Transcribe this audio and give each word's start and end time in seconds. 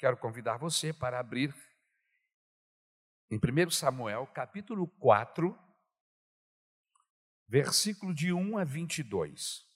quero 0.00 0.16
convidar 0.16 0.56
você 0.56 0.94
para 0.94 1.20
abrir 1.20 1.54
em 3.30 3.36
1 3.36 3.70
Samuel, 3.70 4.26
capítulo 4.28 4.88
4, 4.98 5.54
versículo 7.46 8.14
de 8.14 8.32
1 8.32 8.56
a 8.56 8.64
22. 8.64 9.68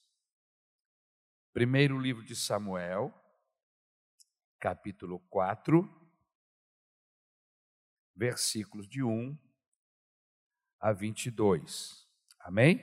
Primeiro 1.53 1.99
livro 1.99 2.25
de 2.25 2.35
Samuel, 2.35 3.13
capítulo 4.59 5.21
4, 5.29 5.87
versículos 8.17 8.89
de 8.89 9.03
1 9.03 9.39
a 10.81 10.91
22. 10.91 12.09
Amém? 12.41 12.81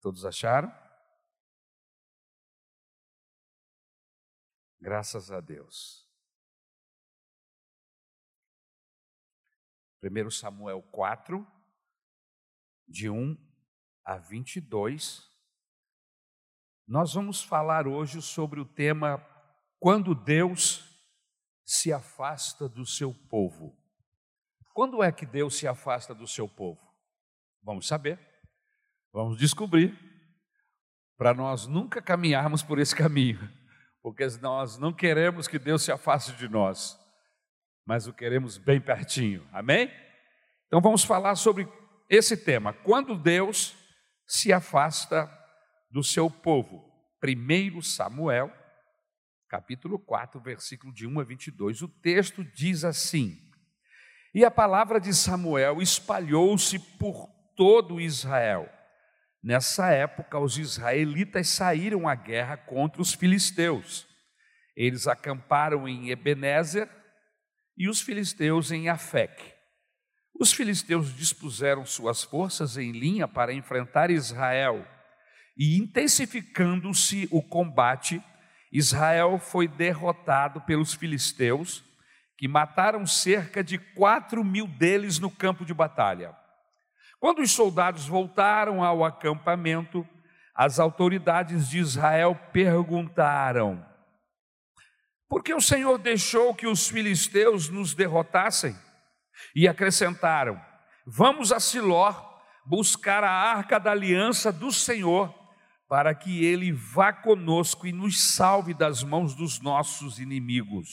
Todos 0.00 0.24
acharam? 0.24 0.72
Graças 4.80 5.32
a 5.32 5.40
Deus. 5.40 6.13
1 10.10 10.30
Samuel 10.30 10.82
4, 10.92 11.46
de 12.86 13.08
1 13.08 13.36
a 14.04 14.18
22. 14.18 15.26
Nós 16.86 17.14
vamos 17.14 17.42
falar 17.42 17.86
hoje 17.86 18.20
sobre 18.20 18.60
o 18.60 18.66
tema 18.66 19.24
Quando 19.78 20.14
Deus 20.14 20.84
se 21.64 21.92
afasta 21.92 22.68
do 22.68 22.84
seu 22.84 23.14
povo. 23.30 23.74
Quando 24.74 25.02
é 25.02 25.10
que 25.10 25.24
Deus 25.24 25.56
se 25.56 25.66
afasta 25.66 26.14
do 26.14 26.26
seu 26.26 26.46
povo? 26.46 26.80
Vamos 27.62 27.86
saber, 27.86 28.18
vamos 29.10 29.38
descobrir, 29.38 29.96
para 31.16 31.32
nós 31.32 31.66
nunca 31.66 32.02
caminharmos 32.02 32.62
por 32.62 32.78
esse 32.78 32.94
caminho, 32.94 33.40
porque 34.02 34.26
nós 34.42 34.76
não 34.76 34.92
queremos 34.92 35.48
que 35.48 35.58
Deus 35.58 35.82
se 35.82 35.90
afaste 35.90 36.32
de 36.32 36.48
nós, 36.48 36.98
mas 37.86 38.06
o 38.06 38.12
queremos 38.12 38.56
bem 38.56 38.80
pertinho, 38.80 39.46
amém? 39.52 39.92
Então 40.66 40.80
vamos 40.80 41.04
falar 41.04 41.34
sobre 41.36 41.68
esse 42.08 42.36
tema, 42.36 42.72
quando 42.72 43.16
Deus 43.16 43.76
se 44.26 44.52
afasta 44.52 45.30
do 45.90 46.02
seu 46.02 46.30
povo. 46.30 46.90
1 47.22 47.80
Samuel, 47.82 48.52
capítulo 49.48 49.98
4, 49.98 50.40
versículo 50.40 50.92
de 50.92 51.06
1 51.06 51.20
a 51.20 51.24
22, 51.24 51.82
o 51.82 51.88
texto 51.88 52.44
diz 52.44 52.84
assim: 52.84 53.38
E 54.34 54.44
a 54.44 54.50
palavra 54.50 55.00
de 55.00 55.14
Samuel 55.14 55.80
espalhou-se 55.80 56.78
por 56.98 57.28
todo 57.56 58.00
Israel. 58.00 58.68
Nessa 59.42 59.90
época, 59.90 60.38
os 60.38 60.56
israelitas 60.56 61.48
saíram 61.48 62.08
à 62.08 62.14
guerra 62.14 62.56
contra 62.56 63.02
os 63.02 63.12
filisteus. 63.12 64.06
Eles 64.74 65.06
acamparam 65.06 65.86
em 65.86 66.10
Ebenezer 66.10 66.88
e 67.76 67.88
os 67.88 68.00
filisteus 68.00 68.70
em 68.70 68.88
Afec. 68.88 69.52
Os 70.38 70.52
filisteus 70.52 71.14
dispuseram 71.14 71.84
suas 71.86 72.24
forças 72.24 72.76
em 72.76 72.92
linha 72.92 73.28
para 73.28 73.52
enfrentar 73.52 74.10
Israel, 74.10 74.86
e 75.56 75.78
intensificando-se 75.78 77.28
o 77.30 77.40
combate, 77.40 78.22
Israel 78.72 79.38
foi 79.38 79.68
derrotado 79.68 80.60
pelos 80.62 80.94
filisteus, 80.94 81.84
que 82.36 82.48
mataram 82.48 83.06
cerca 83.06 83.62
de 83.62 83.78
quatro 83.78 84.44
mil 84.44 84.66
deles 84.66 85.20
no 85.20 85.30
campo 85.30 85.64
de 85.64 85.72
batalha. 85.72 86.34
Quando 87.20 87.40
os 87.40 87.52
soldados 87.52 88.06
voltaram 88.08 88.82
ao 88.82 89.04
acampamento, 89.04 90.06
as 90.54 90.80
autoridades 90.80 91.68
de 91.68 91.78
Israel 91.78 92.34
perguntaram: 92.52 93.84
Por 95.28 95.42
que 95.42 95.54
o 95.54 95.60
Senhor 95.60 95.98
deixou 95.98 96.54
que 96.54 96.66
os 96.66 96.88
filisteus 96.88 97.68
nos 97.68 97.94
derrotassem? 97.94 98.76
E 99.54 99.66
acrescentaram: 99.66 100.60
Vamos 101.06 101.52
a 101.52 101.60
Siló 101.60 102.14
buscar 102.64 103.22
a 103.22 103.30
arca 103.30 103.78
da 103.78 103.90
aliança 103.90 104.52
do 104.52 104.72
Senhor, 104.72 105.32
para 105.88 106.14
que 106.14 106.44
ele 106.44 106.72
vá 106.72 107.12
conosco 107.12 107.86
e 107.86 107.92
nos 107.92 108.34
salve 108.34 108.72
das 108.72 109.02
mãos 109.02 109.34
dos 109.34 109.60
nossos 109.60 110.18
inimigos. 110.18 110.88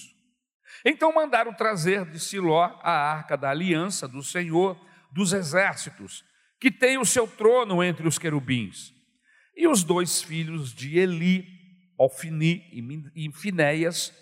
Então 0.86 1.14
mandaram 1.14 1.54
trazer 1.54 2.06
de 2.06 2.20
Siló 2.20 2.64
a 2.82 2.92
arca 2.92 3.38
da 3.38 3.50
aliança 3.50 4.08
do 4.08 4.24
Senhor 4.24 4.80
dos 5.12 5.34
exércitos, 5.34 6.24
que 6.60 6.72
tem 6.72 6.98
o 6.98 7.06
seu 7.06 7.28
trono 7.28 7.84
entre 7.84 8.08
os 8.08 8.18
querubins. 8.18 8.94
E 9.56 9.68
os 9.68 9.84
dois 9.84 10.22
filhos 10.22 10.74
de 10.74 10.98
Eli, 10.98 11.46
Ofni 12.04 12.64
e 13.16 13.32
Finéias, 13.32 14.14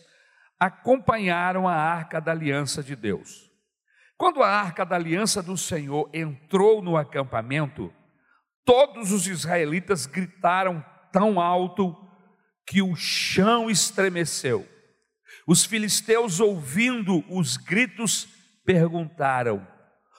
acompanharam 0.60 1.68
a 1.68 1.74
arca 1.74 2.20
da 2.20 2.32
aliança 2.32 2.84
de 2.84 2.96
Deus. 2.96 3.50
Quando 4.18 4.44
a 4.44 4.50
arca 4.50 4.86
da 4.86 4.96
aliança 4.96 5.42
do 5.42 5.56
Senhor 5.56 6.10
entrou 6.14 6.82
no 6.82 6.98
acampamento, 6.98 7.94
todos 8.66 9.14
os 9.14 9.26
israelitas 9.28 10.06
gritaram 10.06 10.84
tão 11.12 11.40
alto 11.40 11.96
que 12.68 12.82
o 12.82 12.96
chão 12.96 13.70
estremeceu. 13.70 14.68
Os 15.48 15.64
filisteus, 15.64 16.40
ouvindo 16.40 17.24
os 17.30 17.56
gritos, 17.56 18.28
perguntaram: 18.66 19.66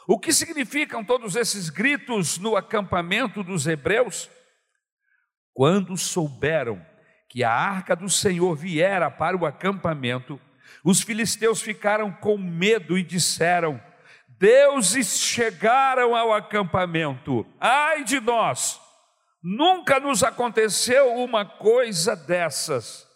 o 0.08 0.18
que 0.18 0.32
significam 0.32 1.04
todos 1.04 1.36
esses 1.36 1.68
gritos 1.70 2.38
no 2.38 2.56
acampamento 2.56 3.44
dos 3.44 3.66
hebreus? 3.66 4.28
Quando 5.52 5.96
souberam 5.96 6.84
que 7.30 7.44
a 7.44 7.52
arca 7.52 7.94
do 7.94 8.10
Senhor 8.10 8.56
viera 8.56 9.08
para 9.08 9.36
o 9.36 9.46
acampamento, 9.46 10.38
os 10.84 11.00
filisteus 11.00 11.62
ficaram 11.62 12.10
com 12.10 12.36
medo 12.36 12.98
e 12.98 13.04
disseram: 13.04 13.80
Deuses 14.26 15.20
chegaram 15.20 16.16
ao 16.16 16.34
acampamento, 16.34 17.46
ai 17.60 18.02
de 18.02 18.20
nós, 18.20 18.80
nunca 19.40 20.00
nos 20.00 20.24
aconteceu 20.24 21.14
uma 21.14 21.44
coisa 21.44 22.16
dessas, 22.16 23.06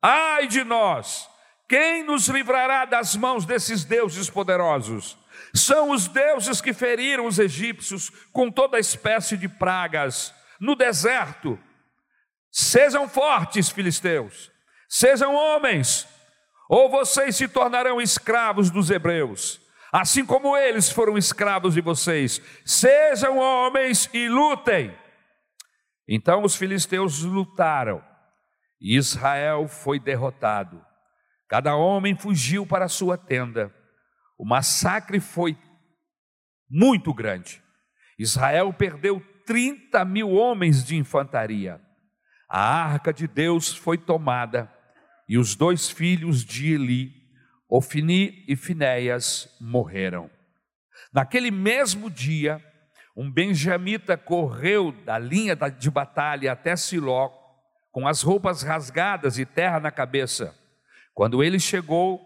ai 0.00 0.46
de 0.46 0.64
nós, 0.64 1.28
quem 1.68 2.02
nos 2.02 2.26
livrará 2.28 2.86
das 2.86 3.14
mãos 3.14 3.44
desses 3.44 3.84
deuses 3.84 4.30
poderosos? 4.30 5.18
São 5.54 5.90
os 5.90 6.08
deuses 6.08 6.62
que 6.62 6.72
feriram 6.72 7.26
os 7.26 7.38
egípcios 7.38 8.10
com 8.32 8.50
toda 8.50 8.78
espécie 8.78 9.36
de 9.36 9.46
pragas 9.46 10.34
no 10.58 10.74
deserto. 10.74 11.58
Sejam 12.60 13.08
fortes, 13.08 13.68
filisteus, 13.68 14.50
sejam 14.88 15.34
homens, 15.34 16.08
ou 16.68 16.90
vocês 16.90 17.36
se 17.36 17.46
tornarão 17.46 18.00
escravos 18.00 18.70
dos 18.70 18.90
hebreus, 18.90 19.60
assim 19.92 20.24
como 20.24 20.56
eles 20.56 20.90
foram 20.90 21.16
escravos 21.16 21.74
de 21.74 21.80
vocês. 21.80 22.42
Sejam 22.64 23.38
homens 23.38 24.10
e 24.12 24.28
lutem. 24.28 24.96
Então 26.06 26.42
os 26.42 26.56
filisteus 26.56 27.22
lutaram, 27.22 28.02
e 28.80 28.96
Israel 28.96 29.68
foi 29.68 30.00
derrotado. 30.00 30.84
Cada 31.48 31.76
homem 31.76 32.16
fugiu 32.16 32.66
para 32.66 32.86
a 32.86 32.88
sua 32.88 33.16
tenda 33.16 33.72
o 34.38 34.44
massacre 34.44 35.18
foi 35.18 35.58
muito 36.70 37.12
grande. 37.12 37.60
Israel 38.16 38.72
perdeu 38.72 39.20
30 39.44 40.04
mil 40.04 40.30
homens 40.30 40.84
de 40.84 40.96
infantaria. 40.96 41.80
A 42.48 42.60
arca 42.60 43.12
de 43.12 43.28
Deus 43.28 43.74
foi 43.74 43.98
tomada 43.98 44.72
e 45.28 45.36
os 45.36 45.54
dois 45.54 45.90
filhos 45.90 46.42
de 46.42 46.72
Eli, 46.72 47.12
Ofni 47.68 48.42
e 48.48 48.56
Finéias, 48.56 49.54
morreram. 49.60 50.30
Naquele 51.12 51.50
mesmo 51.50 52.08
dia, 52.08 52.64
um 53.14 53.30
benjamita 53.30 54.16
correu 54.16 54.92
da 55.04 55.18
linha 55.18 55.54
de 55.54 55.90
batalha 55.90 56.52
até 56.52 56.74
Siló, 56.74 57.30
com 57.92 58.08
as 58.08 58.22
roupas 58.22 58.62
rasgadas 58.62 59.38
e 59.38 59.44
terra 59.44 59.78
na 59.78 59.90
cabeça. 59.90 60.54
Quando 61.12 61.44
ele 61.44 61.60
chegou, 61.60 62.22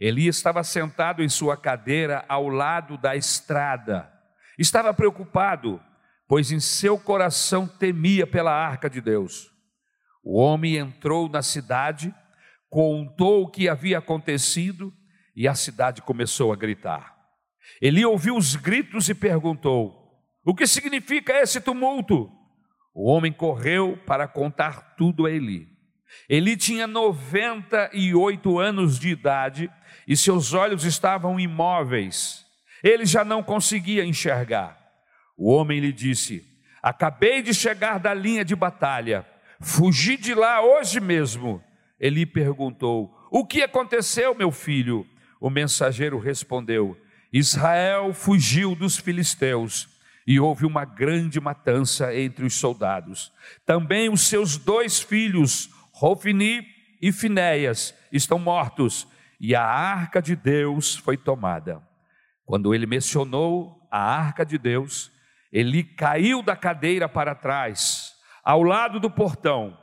Eli 0.00 0.26
estava 0.26 0.64
sentado 0.64 1.22
em 1.22 1.28
sua 1.28 1.56
cadeira 1.56 2.24
ao 2.28 2.48
lado 2.48 2.96
da 2.96 3.14
estrada. 3.14 4.10
Estava 4.58 4.94
preocupado, 4.94 5.78
pois 6.26 6.50
em 6.50 6.60
seu 6.60 6.98
coração 6.98 7.66
temia 7.66 8.26
pela 8.26 8.52
arca 8.52 8.88
de 8.88 9.02
Deus. 9.02 9.55
O 10.28 10.40
homem 10.40 10.74
entrou 10.74 11.28
na 11.28 11.40
cidade, 11.40 12.12
contou 12.68 13.44
o 13.44 13.48
que 13.48 13.68
havia 13.68 13.98
acontecido 13.98 14.92
e 15.36 15.46
a 15.46 15.54
cidade 15.54 16.02
começou 16.02 16.52
a 16.52 16.56
gritar. 16.56 17.16
Eli 17.80 18.04
ouviu 18.04 18.36
os 18.36 18.56
gritos 18.56 19.08
e 19.08 19.14
perguntou: 19.14 20.20
O 20.44 20.52
que 20.52 20.66
significa 20.66 21.32
esse 21.32 21.60
tumulto? 21.60 22.28
O 22.92 23.08
homem 23.08 23.32
correu 23.32 23.96
para 24.04 24.26
contar 24.26 24.96
tudo 24.96 25.26
a 25.26 25.30
Eli. 25.30 25.68
Eli 26.28 26.56
tinha 26.56 26.88
98 26.88 28.58
anos 28.58 28.98
de 28.98 29.10
idade 29.10 29.70
e 30.08 30.16
seus 30.16 30.52
olhos 30.52 30.82
estavam 30.82 31.38
imóveis. 31.38 32.44
Ele 32.82 33.06
já 33.06 33.24
não 33.24 33.44
conseguia 33.44 34.04
enxergar. 34.04 34.76
O 35.38 35.52
homem 35.52 35.78
lhe 35.78 35.92
disse: 35.92 36.44
Acabei 36.82 37.42
de 37.42 37.54
chegar 37.54 38.00
da 38.00 38.12
linha 38.12 38.44
de 38.44 38.56
batalha, 38.56 39.24
fugi 39.60 40.16
de 40.16 40.34
lá 40.34 40.62
hoje 40.62 41.00
mesmo. 41.00 41.62
Eli 41.98 42.26
perguntou: 42.26 43.14
O 43.30 43.44
que 43.44 43.62
aconteceu, 43.62 44.34
meu 44.34 44.50
filho? 44.50 45.06
O 45.40 45.50
mensageiro 45.50 46.18
respondeu: 46.18 46.96
Israel 47.32 48.12
fugiu 48.12 48.74
dos 48.74 48.96
filisteus 48.96 49.88
e 50.26 50.40
houve 50.40 50.66
uma 50.66 50.84
grande 50.84 51.40
matança 51.40 52.14
entre 52.14 52.44
os 52.44 52.54
soldados. 52.54 53.32
Também 53.64 54.10
os 54.10 54.22
seus 54.22 54.56
dois 54.56 55.00
filhos, 55.00 55.70
Rofini 55.92 56.66
e 57.00 57.12
Finéias, 57.12 57.94
estão 58.10 58.38
mortos 58.38 59.06
e 59.38 59.54
a 59.54 59.62
arca 59.62 60.20
de 60.20 60.34
Deus 60.34 60.96
foi 60.96 61.16
tomada. 61.16 61.80
Quando 62.44 62.74
ele 62.74 62.86
mencionou 62.86 63.86
a 63.90 64.00
arca 64.00 64.44
de 64.44 64.58
Deus, 64.58 65.12
ele 65.52 65.84
caiu 65.84 66.42
da 66.42 66.56
cadeira 66.56 67.08
para 67.08 67.34
trás, 67.34 68.15
ao 68.46 68.62
lado 68.62 69.00
do 69.00 69.10
portão, 69.10 69.76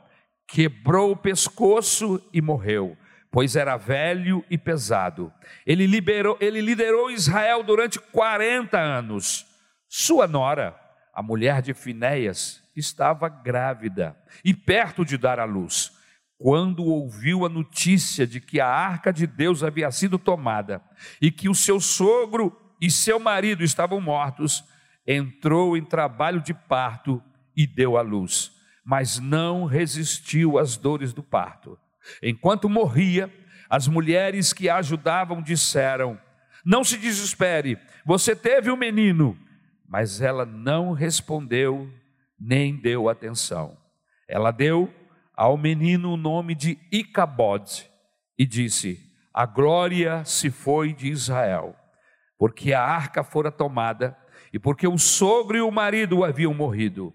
quebrou 0.48 1.10
o 1.12 1.16
pescoço 1.16 2.18
e 2.32 2.40
morreu, 2.40 2.96
pois 3.30 3.56
era 3.56 3.76
velho 3.76 4.42
e 4.48 4.56
pesado. 4.56 5.30
Ele, 5.66 5.86
liberou, 5.86 6.38
ele 6.40 6.62
liderou 6.62 7.10
Israel 7.10 7.62
durante 7.62 8.00
40 8.00 8.80
anos. 8.80 9.44
Sua 9.86 10.26
nora, 10.26 10.74
a 11.12 11.22
mulher 11.22 11.60
de 11.60 11.74
Finéias, 11.74 12.62
estava 12.74 13.28
grávida 13.28 14.16
e 14.42 14.54
perto 14.54 15.04
de 15.04 15.18
dar 15.18 15.38
à 15.38 15.44
luz. 15.44 15.92
Quando 16.38 16.86
ouviu 16.86 17.44
a 17.44 17.50
notícia 17.50 18.26
de 18.26 18.40
que 18.40 18.62
a 18.62 18.66
arca 18.66 19.12
de 19.12 19.26
Deus 19.26 19.62
havia 19.62 19.90
sido 19.90 20.18
tomada 20.18 20.80
e 21.20 21.30
que 21.30 21.50
o 21.50 21.54
seu 21.54 21.78
sogro 21.78 22.58
e 22.80 22.90
seu 22.90 23.20
marido 23.20 23.62
estavam 23.62 24.00
mortos, 24.00 24.64
entrou 25.06 25.76
em 25.76 25.84
trabalho 25.84 26.40
de 26.40 26.54
parto 26.54 27.22
e 27.56 27.66
deu 27.66 27.96
à 27.96 28.02
luz, 28.02 28.52
mas 28.84 29.18
não 29.18 29.64
resistiu 29.64 30.58
às 30.58 30.76
dores 30.76 31.12
do 31.12 31.22
parto. 31.22 31.78
Enquanto 32.22 32.68
morria, 32.68 33.32
as 33.70 33.88
mulheres 33.88 34.52
que 34.52 34.68
a 34.68 34.76
ajudavam 34.76 35.40
disseram: 35.40 36.20
Não 36.64 36.84
se 36.84 36.98
desespere, 36.98 37.78
você 38.04 38.36
teve 38.36 38.70
um 38.70 38.76
menino. 38.76 39.38
Mas 39.88 40.20
ela 40.20 40.44
não 40.44 40.92
respondeu 40.92 41.90
nem 42.38 42.76
deu 42.76 43.08
atenção. 43.08 43.76
Ela 44.28 44.50
deu 44.50 44.92
ao 45.36 45.56
menino 45.56 46.12
o 46.12 46.16
nome 46.16 46.54
de 46.54 46.78
Icabod 46.92 47.88
e 48.38 48.46
disse: 48.46 49.00
A 49.32 49.46
glória 49.46 50.24
se 50.24 50.50
foi 50.50 50.92
de 50.92 51.08
Israel, 51.08 51.74
porque 52.38 52.72
a 52.72 52.82
arca 52.82 53.22
fora 53.22 53.50
tomada 53.50 54.16
e 54.52 54.58
porque 54.58 54.86
o 54.86 54.98
sogro 54.98 55.56
e 55.56 55.60
o 55.60 55.70
marido 55.70 56.24
haviam 56.24 56.54
morrido. 56.54 57.12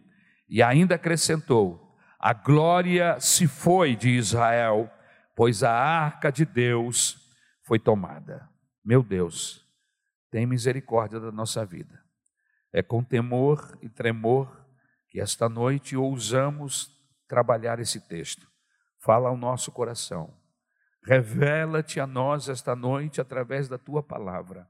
E 0.50 0.64
ainda 0.64 0.96
acrescentou: 0.96 1.96
A 2.18 2.34
glória 2.34 3.20
se 3.20 3.48
foi 3.48 3.96
de 3.96 4.10
Israel, 4.10 4.92
pois 5.36 5.64
a 5.64 5.72
arca 5.72 6.32
de 6.32 6.46
Deus 6.46 7.18
foi 7.64 7.78
tomada. 7.78 8.50
Meu 8.84 9.04
Deus, 9.04 9.64
tem 10.32 10.46
misericórdia 10.46 11.20
da 11.20 11.32
nossa 11.32 11.66
vida. 11.66 12.04
É 12.74 12.82
com 12.82 13.04
temor 13.04 13.78
e 13.82 13.90
tremor 13.90 14.66
que 15.08 15.20
esta 15.20 15.50
noite 15.50 15.96
ousamos 15.96 16.90
trabalhar 17.28 17.80
esse 17.80 18.00
texto. 18.08 18.48
Fala 19.00 19.30
ao 19.30 19.38
nosso 19.38 19.72
coração. 19.72 20.34
Revela-te 21.04 22.00
a 22.00 22.06
nós 22.06 22.50
esta 22.50 22.76
noite 22.76 23.22
através 23.22 23.68
da 23.68 23.78
tua 23.78 24.04
palavra. 24.04 24.68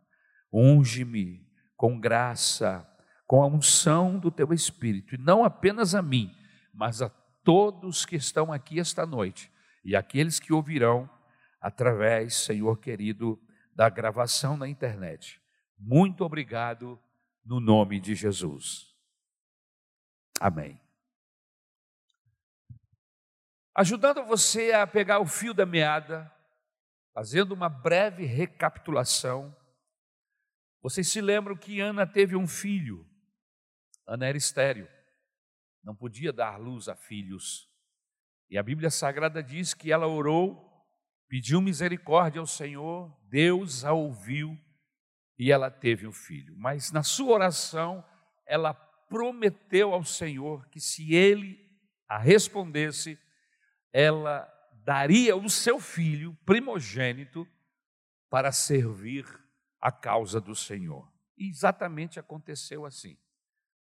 Unge-me 0.52 1.46
com 1.76 2.00
graça, 2.00 2.88
com 3.30 3.44
a 3.44 3.46
unção 3.46 4.18
do 4.18 4.32
teu 4.32 4.52
espírito, 4.52 5.14
e 5.14 5.18
não 5.20 5.44
apenas 5.44 5.94
a 5.94 6.02
mim, 6.02 6.36
mas 6.74 7.00
a 7.00 7.10
todos 7.44 8.04
que 8.04 8.16
estão 8.16 8.52
aqui 8.52 8.80
esta 8.80 9.06
noite 9.06 9.52
e 9.86 9.96
aqueles 9.96 10.40
que 10.40 10.52
ouvirão 10.52 11.08
através, 11.62 12.34
Senhor 12.34 12.80
querido, 12.80 13.40
da 13.76 13.88
gravação 13.88 14.58
na 14.58 14.68
internet. 14.68 15.40
Muito 15.78 16.26
obrigado 16.26 17.00
no 17.46 17.60
nome 17.60 18.00
de 18.00 18.16
Jesus. 18.16 18.96
Amém. 20.42 20.82
Ajudando 23.76 24.26
você 24.26 24.74
a 24.74 24.88
pegar 24.88 25.20
o 25.20 25.28
fio 25.28 25.54
da 25.54 25.68
meada, 25.68 26.34
fazendo 27.14 27.52
uma 27.52 27.70
breve 27.70 28.26
recapitulação, 28.26 29.56
vocês 30.82 31.08
se 31.08 31.22
lembram 31.22 31.56
que 31.56 31.80
Ana 31.80 32.08
teve 32.08 32.36
um 32.36 32.48
filho, 32.48 33.08
Ana 34.10 34.26
era 34.26 34.38
estéreo, 34.38 34.88
não 35.84 35.96
podia 35.96 36.34
dar 36.34 36.58
luz 36.58 36.90
a 36.90 36.96
filhos, 36.96 37.70
e 38.50 38.58
a 38.58 38.64
Bíblia 38.64 38.90
Sagrada 38.90 39.44
diz 39.44 39.76
que 39.76 39.92
ela 39.92 40.08
orou, 40.08 40.68
pediu 41.28 41.62
misericórdia 41.62 42.40
ao 42.40 42.48
Senhor, 42.48 43.16
Deus 43.30 43.86
a 43.86 43.94
ouviu 43.94 44.58
e 45.38 45.52
ela 45.52 45.70
teve 45.70 46.08
um 46.08 46.12
filho. 46.12 46.56
Mas 46.58 46.92
na 46.92 47.04
sua 47.04 47.34
oração, 47.34 48.04
ela 48.48 48.74
prometeu 48.74 49.94
ao 49.94 50.04
Senhor 50.04 50.68
que 50.70 50.80
se 50.80 51.14
ele 51.14 51.64
a 52.08 52.18
respondesse, 52.18 53.20
ela 53.94 54.52
daria 54.84 55.36
o 55.36 55.48
seu 55.48 55.80
filho 55.80 56.36
primogênito 56.44 57.48
para 58.28 58.52
servir 58.52 59.26
a 59.80 59.92
causa 59.92 60.42
do 60.42 60.56
Senhor. 60.56 61.08
E 61.38 61.48
exatamente 61.48 62.20
aconteceu 62.20 62.84
assim. 62.84 63.16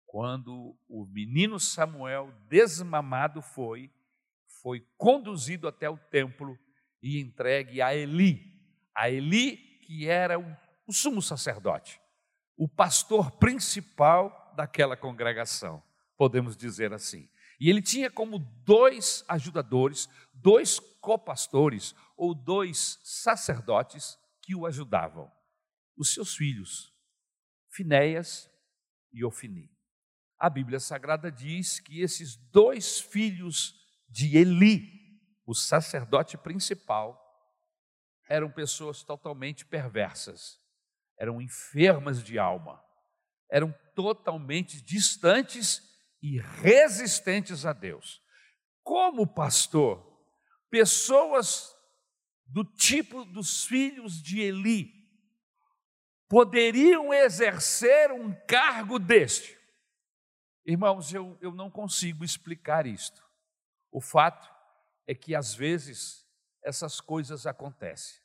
Quando 0.08 0.76
o 0.88 1.06
menino 1.06 1.60
Samuel, 1.60 2.34
desmamado, 2.48 3.40
foi, 3.40 3.92
foi 4.60 4.84
conduzido 4.96 5.68
até 5.68 5.88
o 5.88 5.96
templo 5.96 6.58
e 7.00 7.20
entregue 7.20 7.80
a 7.80 7.94
Eli. 7.94 8.52
A 8.92 9.08
Eli, 9.08 9.56
que 9.86 10.08
era 10.08 10.36
o 10.38 10.68
o 10.88 10.92
sumo 10.92 11.20
sacerdote, 11.20 12.00
o 12.56 12.66
pastor 12.66 13.32
principal 13.32 14.54
daquela 14.56 14.96
congregação, 14.96 15.82
podemos 16.16 16.56
dizer 16.56 16.94
assim. 16.94 17.28
E 17.60 17.68
ele 17.68 17.82
tinha 17.82 18.10
como 18.10 18.38
dois 18.38 19.22
ajudadores, 19.28 20.08
dois 20.32 20.80
copastores 20.80 21.94
ou 22.16 22.34
dois 22.34 22.98
sacerdotes 23.04 24.18
que 24.40 24.54
o 24.54 24.64
ajudavam, 24.64 25.30
os 25.94 26.14
seus 26.14 26.34
filhos, 26.34 26.90
Finéias 27.68 28.50
e 29.12 29.22
Ofini. 29.22 29.70
A 30.38 30.48
Bíblia 30.48 30.78
Sagrada 30.78 31.30
diz 31.30 31.80
que 31.80 32.00
esses 32.00 32.36
dois 32.52 33.00
filhos 33.00 33.74
de 34.08 34.36
Eli, 34.36 35.20
o 35.44 35.54
sacerdote 35.54 36.36
principal, 36.38 37.24
eram 38.28 38.50
pessoas 38.50 39.02
totalmente 39.02 39.64
perversas 39.64 40.58
eram 41.18 41.42
enfermas 41.42 42.22
de 42.22 42.38
alma, 42.38 42.82
eram 43.50 43.74
totalmente 43.94 44.80
distantes 44.80 45.82
e 46.22 46.38
resistentes 46.38 47.66
a 47.66 47.72
Deus. 47.72 48.22
Como 48.82 49.26
pastor, 49.26 50.06
pessoas 50.70 51.74
do 52.46 52.64
tipo 52.64 53.24
dos 53.24 53.64
filhos 53.64 54.22
de 54.22 54.40
Eli 54.40 54.94
poderiam 56.28 57.12
exercer 57.12 58.12
um 58.12 58.32
cargo 58.46 58.98
deste? 58.98 59.57
Irmãos, 60.68 61.14
eu, 61.14 61.38
eu 61.40 61.50
não 61.50 61.70
consigo 61.70 62.22
explicar 62.22 62.86
isto. 62.86 63.24
O 63.90 64.02
fato 64.02 64.46
é 65.06 65.14
que 65.14 65.34
às 65.34 65.54
vezes 65.54 66.26
essas 66.62 67.00
coisas 67.00 67.46
acontecem. 67.46 68.20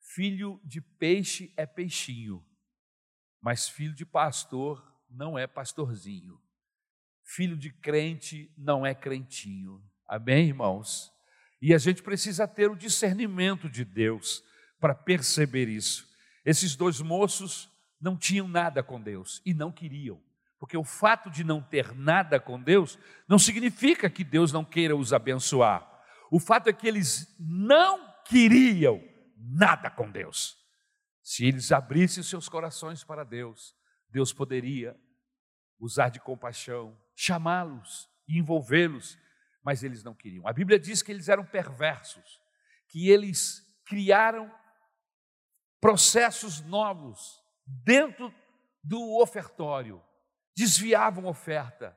Filho 0.00 0.60
de 0.64 0.80
peixe 0.80 1.54
é 1.56 1.64
peixinho, 1.64 2.44
mas 3.40 3.68
filho 3.68 3.94
de 3.94 4.04
pastor 4.04 4.92
não 5.08 5.38
é 5.38 5.46
pastorzinho. 5.46 6.42
Filho 7.22 7.56
de 7.56 7.70
crente 7.70 8.52
não 8.58 8.84
é 8.84 8.92
crentinho. 8.92 9.80
Amém, 10.04 10.48
irmãos? 10.48 11.12
E 11.62 11.72
a 11.72 11.78
gente 11.78 12.02
precisa 12.02 12.48
ter 12.48 12.68
o 12.68 12.74
discernimento 12.74 13.70
de 13.70 13.84
Deus 13.84 14.42
para 14.80 14.96
perceber 14.96 15.68
isso. 15.68 16.08
Esses 16.44 16.74
dois 16.74 17.00
moços 17.00 17.70
não 18.00 18.16
tinham 18.16 18.48
nada 18.48 18.82
com 18.82 19.00
Deus 19.00 19.40
e 19.46 19.54
não 19.54 19.70
queriam, 19.70 20.20
porque 20.58 20.76
o 20.76 20.84
fato 20.84 21.30
de 21.30 21.44
não 21.44 21.62
ter 21.62 21.94
nada 21.94 22.40
com 22.40 22.60
Deus 22.60 22.98
não 23.28 23.38
significa 23.38 24.10
que 24.10 24.24
Deus 24.24 24.52
não 24.52 24.64
queira 24.64 24.96
os 24.96 25.12
abençoar. 25.12 25.86
O 26.30 26.40
fato 26.40 26.68
é 26.68 26.72
que 26.72 26.86
eles 26.86 27.34
não 27.38 28.12
queriam 28.24 29.02
nada 29.36 29.90
com 29.90 30.10
Deus. 30.10 30.56
Se 31.22 31.46
eles 31.46 31.70
abrissem 31.70 32.22
seus 32.22 32.48
corações 32.48 33.04
para 33.04 33.24
Deus, 33.24 33.74
Deus 34.10 34.32
poderia 34.32 34.96
usar 35.78 36.08
de 36.08 36.18
compaixão, 36.18 36.98
chamá-los 37.14 38.08
e 38.26 38.38
envolvê-los, 38.38 39.16
mas 39.62 39.84
eles 39.84 40.02
não 40.02 40.14
queriam. 40.14 40.46
A 40.46 40.52
Bíblia 40.52 40.78
diz 40.78 41.02
que 41.02 41.12
eles 41.12 41.28
eram 41.28 41.44
perversos, 41.44 42.40
que 42.88 43.08
eles 43.10 43.62
criaram 43.84 44.52
processos 45.80 46.60
novos 46.62 47.42
dentro 47.66 48.34
do 48.82 49.20
ofertório, 49.20 50.02
desviavam 50.58 51.26
oferta, 51.26 51.96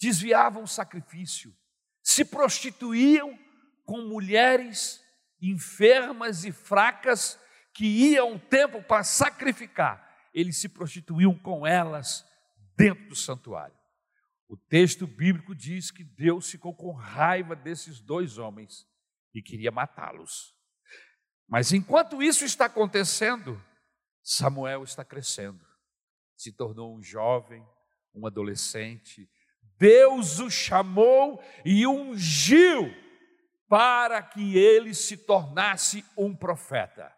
desviavam 0.00 0.66
sacrifício, 0.66 1.54
se 2.02 2.24
prostituíam 2.24 3.38
com 3.84 4.08
mulheres 4.08 5.04
enfermas 5.38 6.46
e 6.46 6.50
fracas 6.50 7.38
que 7.74 7.84
iam 7.84 8.32
ao 8.32 8.38
templo 8.38 8.82
para 8.82 9.04
sacrificar, 9.04 10.30
eles 10.32 10.56
se 10.56 10.66
prostituíam 10.66 11.38
com 11.38 11.66
elas 11.66 12.24
dentro 12.74 13.06
do 13.06 13.14
santuário. 13.14 13.76
O 14.48 14.56
texto 14.56 15.06
bíblico 15.06 15.54
diz 15.54 15.90
que 15.90 16.02
Deus 16.02 16.50
ficou 16.50 16.74
com 16.74 16.92
raiva 16.92 17.54
desses 17.54 18.00
dois 18.00 18.38
homens 18.38 18.86
e 19.34 19.42
queria 19.42 19.70
matá-los. 19.70 20.54
Mas 21.46 21.70
enquanto 21.70 22.22
isso 22.22 22.46
está 22.46 22.64
acontecendo, 22.64 23.62
Samuel 24.22 24.84
está 24.84 25.04
crescendo, 25.04 25.62
se 26.34 26.50
tornou 26.50 26.96
um 26.96 27.02
jovem, 27.02 27.62
um 28.14 28.26
adolescente. 28.26 29.28
Deus 29.78 30.40
o 30.40 30.50
chamou 30.50 31.42
e 31.64 31.86
ungiu 31.86 32.94
para 33.68 34.20
que 34.20 34.58
ele 34.58 34.94
se 34.94 35.16
tornasse 35.16 36.04
um 36.16 36.34
profeta. 36.34 37.10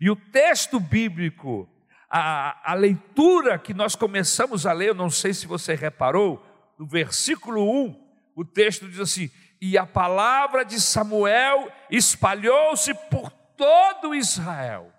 E 0.00 0.10
o 0.10 0.16
texto 0.16 0.80
bíblico, 0.80 1.68
a, 2.10 2.72
a 2.72 2.74
leitura 2.74 3.58
que 3.58 3.72
nós 3.72 3.94
começamos 3.94 4.66
a 4.66 4.72
ler, 4.72 4.88
eu 4.88 4.94
não 4.94 5.10
sei 5.10 5.32
se 5.32 5.46
você 5.46 5.74
reparou, 5.74 6.44
no 6.78 6.86
versículo 6.86 7.70
1, 7.86 8.02
o 8.34 8.44
texto 8.44 8.88
diz 8.88 8.98
assim: 8.98 9.30
E 9.60 9.78
a 9.78 9.86
palavra 9.86 10.64
de 10.64 10.80
Samuel 10.80 11.70
espalhou-se 11.90 12.92
por 13.08 13.30
todo 13.56 14.14
Israel. 14.14 14.92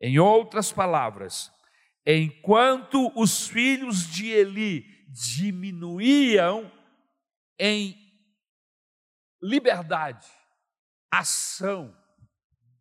Em 0.00 0.18
outras 0.18 0.72
palavras, 0.72 1.52
enquanto 2.06 3.12
os 3.14 3.46
filhos 3.46 4.06
de 4.06 4.28
Eli 4.28 4.86
diminuíam 5.08 6.70
em 7.58 7.96
liberdade, 9.42 10.26
ação, 11.10 11.96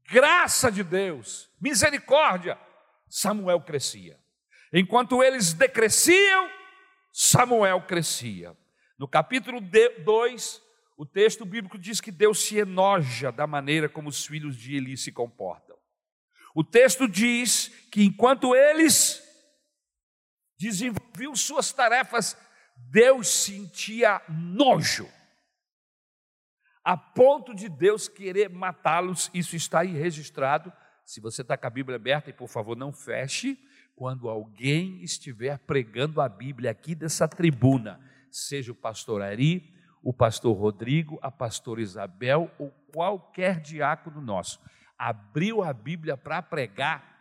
graça 0.09 0.71
de 0.71 0.83
Deus, 0.83 1.49
misericórdia, 1.59 2.59
Samuel 3.09 3.61
crescia. 3.61 4.19
Enquanto 4.71 5.23
eles 5.23 5.53
decresciam, 5.53 6.49
Samuel 7.11 7.81
crescia. 7.81 8.55
No 8.97 9.07
capítulo 9.07 9.59
2, 9.59 10.61
o 10.97 11.05
texto 11.05 11.45
bíblico 11.45 11.77
diz 11.77 11.99
que 11.99 12.11
Deus 12.11 12.39
se 12.39 12.57
enoja 12.57 13.31
da 13.31 13.47
maneira 13.47 13.89
como 13.89 14.09
os 14.09 14.25
filhos 14.25 14.55
de 14.55 14.75
Eli 14.75 14.97
se 14.97 15.11
comportam. 15.11 15.68
O 16.55 16.63
texto 16.63 17.07
diz 17.07 17.67
que 17.91 18.03
enquanto 18.03 18.55
eles 18.55 19.23
desenvolviam 20.59 21.35
suas 21.35 21.71
tarefas, 21.71 22.37
Deus 22.75 23.27
sentia 23.27 24.21
nojo, 24.27 25.07
a 26.83 26.97
ponto 26.97 27.53
de 27.53 27.69
Deus 27.69 28.07
querer 28.07 28.49
matá-los. 28.49 29.29
Isso 29.33 29.55
está 29.55 29.81
aí 29.81 29.93
registrado. 29.93 30.71
Se 31.05 31.21
você 31.21 31.41
está 31.41 31.57
com 31.57 31.67
a 31.67 31.69
Bíblia 31.69 31.97
aberta, 31.97 32.29
e 32.29 32.33
por 32.33 32.47
favor 32.47 32.75
não 32.75 32.91
feche, 32.91 33.57
quando 33.95 34.29
alguém 34.29 35.03
estiver 35.03 35.57
pregando 35.59 36.21
a 36.21 36.29
Bíblia 36.29 36.71
aqui 36.71 36.95
dessa 36.95 37.27
tribuna, 37.27 37.99
seja 38.31 38.71
o 38.71 38.75
pastor 38.75 39.21
Ari, 39.21 39.73
o 40.01 40.13
pastor 40.13 40.55
Rodrigo, 40.55 41.19
a 41.21 41.29
pastora 41.29 41.81
Isabel 41.81 42.49
ou 42.57 42.71
qualquer 42.93 43.59
diácono 43.59 44.21
nosso, 44.21 44.59
abriu 44.99 45.63
a 45.63 45.71
Bíblia 45.71 46.17
para 46.17 46.41
pregar, 46.41 47.17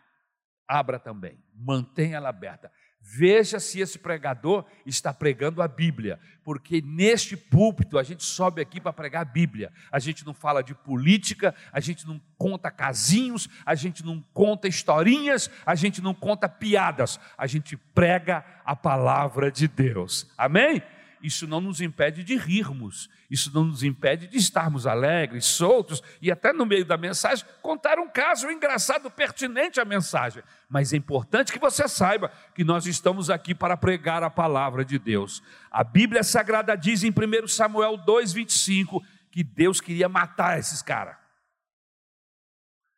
abra 0.67 0.99
também, 0.99 1.41
mantenha 1.55 2.17
ela 2.17 2.29
aberta. 2.29 2.69
Veja 3.01 3.59
se 3.61 3.79
esse 3.79 3.97
pregador 3.97 4.65
está 4.85 5.13
pregando 5.13 5.61
a 5.61 5.67
Bíblia, 5.69 6.19
porque 6.43 6.81
neste 6.81 7.37
púlpito 7.37 7.97
a 7.97 8.03
gente 8.03 8.23
sobe 8.23 8.61
aqui 8.61 8.81
para 8.81 8.91
pregar 8.91 9.21
a 9.21 9.25
Bíblia. 9.25 9.71
A 9.89 9.99
gente 9.99 10.25
não 10.25 10.33
fala 10.33 10.61
de 10.61 10.75
política, 10.75 11.55
a 11.71 11.79
gente 11.79 12.05
não 12.05 12.21
conta 12.37 12.69
casinhos, 12.69 13.47
a 13.65 13.73
gente 13.73 14.05
não 14.05 14.21
conta 14.33 14.67
historinhas, 14.67 15.49
a 15.65 15.75
gente 15.75 16.01
não 16.01 16.13
conta 16.13 16.49
piadas, 16.49 17.17
a 17.37 17.47
gente 17.47 17.77
prega 17.77 18.43
a 18.65 18.75
palavra 18.75 19.49
de 19.49 19.67
Deus. 19.67 20.29
Amém? 20.37 20.83
Isso 21.21 21.47
não 21.47 21.59
nos 21.59 21.81
impede 21.81 22.23
de 22.23 22.37
rirmos, 22.37 23.09
isso 23.29 23.51
não 23.53 23.65
nos 23.65 23.83
impede 23.83 24.27
de 24.27 24.37
estarmos 24.37 24.87
alegres, 24.87 25.45
soltos 25.45 26.01
e 26.21 26.31
até 26.31 26.53
no 26.53 26.65
meio 26.65 26.85
da 26.85 26.97
mensagem 26.97 27.45
contar 27.61 27.99
um 27.99 28.07
caso 28.07 28.49
engraçado 28.49 29.09
pertinente 29.11 29.79
à 29.79 29.85
mensagem. 29.85 30.41
Mas 30.69 30.93
é 30.93 30.97
importante 30.97 31.51
que 31.51 31.59
você 31.59 31.87
saiba 31.87 32.31
que 32.55 32.63
nós 32.63 32.85
estamos 32.85 33.29
aqui 33.29 33.53
para 33.53 33.75
pregar 33.75 34.23
a 34.23 34.29
palavra 34.29 34.85
de 34.85 34.97
Deus. 34.97 35.43
A 35.69 35.83
Bíblia 35.83 36.23
Sagrada 36.23 36.75
diz 36.75 37.03
em 37.03 37.11
1 37.11 37.47
Samuel 37.47 37.97
2,25 37.97 39.03
que 39.31 39.43
Deus 39.43 39.81
queria 39.81 40.07
matar 40.07 40.57
esses 40.57 40.81
caras. 40.81 41.17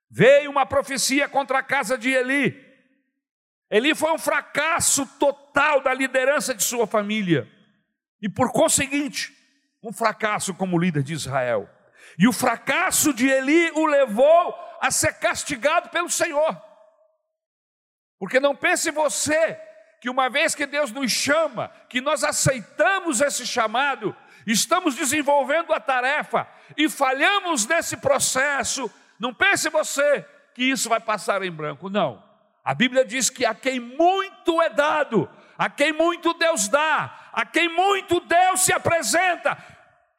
Veio 0.09 0.51
uma 0.51 0.65
profecia 0.65 1.27
contra 1.27 1.59
a 1.59 1.63
casa 1.63 1.97
de 1.97 2.09
Eli. 2.09 2.69
Eli 3.69 3.95
foi 3.95 4.11
um 4.11 4.19
fracasso 4.19 5.07
total 5.17 5.81
da 5.81 5.93
liderança 5.93 6.53
de 6.53 6.63
sua 6.63 6.85
família 6.85 7.49
e, 8.21 8.29
por 8.29 8.51
conseguinte, 8.51 9.33
um 9.83 9.91
fracasso 9.91 10.53
como 10.53 10.77
líder 10.77 11.03
de 11.03 11.13
Israel. 11.13 11.69
E 12.17 12.27
o 12.27 12.33
fracasso 12.33 13.13
de 13.13 13.27
Eli 13.27 13.71
o 13.71 13.85
levou 13.85 14.55
a 14.79 14.91
ser 14.91 15.13
castigado 15.13 15.89
pelo 15.89 16.09
Senhor. 16.09 16.61
Porque 18.19 18.39
não 18.39 18.55
pense 18.55 18.91
você 18.91 19.59
que 19.99 20.09
uma 20.09 20.29
vez 20.29 20.55
que 20.55 20.65
Deus 20.65 20.91
nos 20.91 21.11
chama, 21.11 21.69
que 21.89 22.01
nós 22.01 22.23
aceitamos 22.23 23.21
esse 23.21 23.45
chamado, 23.45 24.15
estamos 24.45 24.95
desenvolvendo 24.95 25.73
a 25.73 25.79
tarefa 25.79 26.47
e 26.75 26.89
falhamos 26.89 27.65
nesse 27.65 27.97
processo, 27.97 28.91
não 29.19 29.33
pense 29.33 29.69
você 29.69 30.25
que 30.53 30.63
isso 30.63 30.89
vai 30.89 30.99
passar 30.99 31.43
em 31.43 31.51
branco, 31.51 31.89
não. 31.89 32.23
A 32.63 32.73
Bíblia 32.73 33.05
diz 33.05 33.29
que 33.29 33.45
a 33.45 33.53
quem 33.53 33.79
muito 33.79 34.61
é 34.61 34.69
dado, 34.69 35.29
a 35.57 35.69
quem 35.69 35.93
muito 35.93 36.33
Deus 36.33 36.67
dá, 36.67 37.20
a 37.31 37.45
quem 37.45 37.69
muito 37.69 38.19
Deus 38.19 38.61
se 38.61 38.73
apresenta. 38.73 39.57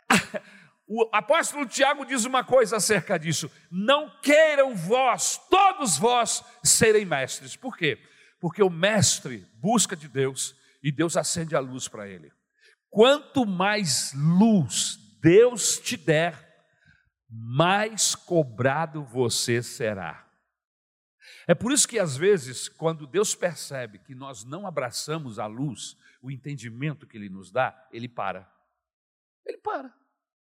O 0.94 1.08
apóstolo 1.10 1.64
Tiago 1.64 2.04
diz 2.04 2.26
uma 2.26 2.44
coisa 2.44 2.76
acerca 2.76 3.18
disso: 3.18 3.50
não 3.70 4.10
queiram 4.20 4.74
vós, 4.74 5.40
todos 5.48 5.96
vós, 5.96 6.44
serem 6.62 7.06
mestres. 7.06 7.56
Por 7.56 7.78
quê? 7.78 7.98
Porque 8.38 8.62
o 8.62 8.68
mestre 8.68 9.46
busca 9.54 9.96
de 9.96 10.06
Deus 10.06 10.54
e 10.82 10.92
Deus 10.92 11.16
acende 11.16 11.56
a 11.56 11.60
luz 11.60 11.88
para 11.88 12.06
ele. 12.06 12.30
Quanto 12.90 13.46
mais 13.46 14.12
luz 14.14 14.98
Deus 15.22 15.78
te 15.78 15.96
der, 15.96 16.36
mais 17.30 18.14
cobrado 18.14 19.02
você 19.02 19.62
será. 19.62 20.28
É 21.46 21.54
por 21.54 21.72
isso 21.72 21.88
que 21.88 21.98
às 21.98 22.16
vezes, 22.16 22.68
quando 22.68 23.06
Deus 23.06 23.34
percebe 23.34 23.98
que 23.98 24.14
nós 24.14 24.44
não 24.44 24.66
abraçamos 24.66 25.38
a 25.38 25.46
luz, 25.46 25.96
o 26.22 26.30
entendimento 26.30 27.06
que 27.06 27.16
Ele 27.16 27.28
nos 27.28 27.50
dá, 27.50 27.88
Ele 27.92 28.08
para. 28.08 28.50
Ele 29.44 29.58
para. 29.58 29.92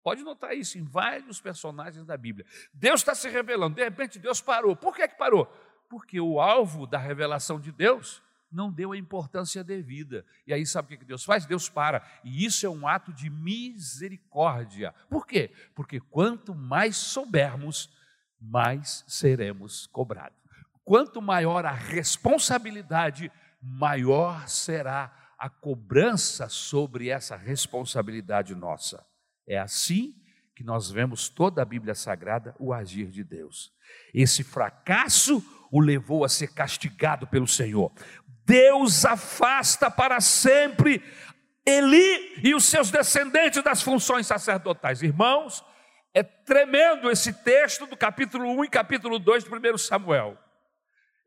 Pode 0.03 0.23
notar 0.23 0.57
isso 0.57 0.79
em 0.79 0.83
vários 0.83 1.41
personagens 1.41 2.05
da 2.05 2.17
Bíblia. 2.17 2.47
Deus 2.75 3.01
está 3.01 3.15
se 3.15 3.29
revelando, 3.29 3.77
de 3.77 3.85
repente 3.85 4.19
Deus 4.19 4.41
parou. 4.41 4.75
Por 4.75 4.95
que, 4.95 5.07
que 5.07 5.17
parou? 5.17 5.47
Porque 5.89 6.21
o 6.21 6.41
alvo 6.41 6.87
da 6.87 6.99
revelação 6.99 7.61
de 7.61 7.71
Deus 7.71 8.23
não 8.51 8.73
deu 8.73 8.93
a 8.93 8.97
importância 8.97 9.63
devida. 9.63 10.25
E 10.47 10.53
aí 10.53 10.67
sabe 10.67 10.95
o 10.95 10.99
que 10.99 11.05
Deus 11.05 11.25
faz? 11.25 11.47
Deus 11.47 11.69
para. 11.69 12.05
E 12.25 12.45
isso 12.45 12.67
é 12.67 12.69
um 12.69 12.87
ato 12.87 13.13
de 13.13 13.31
misericórdia. 13.31 14.93
Por 15.09 15.27
quê? 15.27 15.53
Porque 15.75 16.01
quanto 16.01 16.55
mais 16.55 16.97
soubermos, 16.97 17.91
mais 18.41 19.05
seremos 19.07 19.87
cobrados. 19.89 20.39
Quanto 20.83 21.23
maior 21.23 21.65
a 21.65 21.73
responsabilidade, 21.73 23.31
maior 23.63 24.49
será 24.49 25.30
a 25.41 25.49
cobrança 25.49 26.49
sobre 26.49 27.09
essa 27.09 27.37
responsabilidade 27.37 28.55
nossa. 28.55 29.05
É 29.49 29.59
assim 29.59 30.15
que 30.55 30.63
nós 30.63 30.91
vemos 30.91 31.29
toda 31.29 31.63
a 31.63 31.65
Bíblia 31.65 31.95
Sagrada 31.95 32.55
o 32.59 32.73
agir 32.73 33.07
de 33.07 33.25
Deus. 33.25 33.73
Esse 34.13 34.45
fracasso 34.45 35.43
o 35.73 35.81
levou 35.81 36.25
a 36.25 36.29
ser 36.29 36.53
castigado 36.53 37.27
pelo 37.27 37.47
Senhor. 37.49 37.91
Deus 38.45 39.05
afasta 39.05 39.91
para 39.91 40.21
sempre 40.21 41.03
Eli 41.65 42.41
e 42.43 42.55
os 42.55 42.65
seus 42.65 42.91
descendentes 42.91 43.63
das 43.63 43.83
funções 43.83 44.27
sacerdotais. 44.27 45.03
Irmãos, 45.03 45.65
é 46.13 46.23
tremendo 46.23 47.11
esse 47.11 47.33
texto 47.33 47.87
do 47.87 47.97
capítulo 47.97 48.49
1 48.59 48.65
e 48.65 48.69
capítulo 48.69 49.19
2 49.19 49.45
de 49.45 49.51
1 49.51 49.79
Samuel 49.79 50.37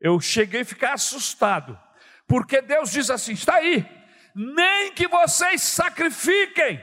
eu 0.04 0.20
cheguei 0.20 0.60
a 0.60 0.66
ficar 0.66 0.92
assustado, 0.92 1.80
porque 2.28 2.60
Deus 2.60 2.90
diz 2.90 3.08
assim: 3.08 3.32
está 3.32 3.54
aí, 3.54 3.86
nem 4.34 4.92
que 4.92 5.06
vocês 5.06 5.62
sacrifiquem. 5.62 6.80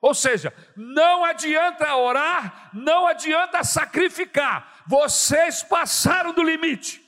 Ou 0.00 0.14
seja, 0.14 0.52
não 0.74 1.24
adianta 1.24 1.94
orar, 1.94 2.74
não 2.74 3.06
adianta 3.06 3.62
sacrificar, 3.62 4.82
vocês 4.86 5.62
passaram 5.62 6.32
do 6.32 6.42
limite. 6.42 7.06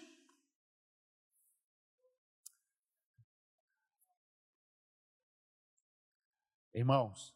Irmãos, 6.74 7.34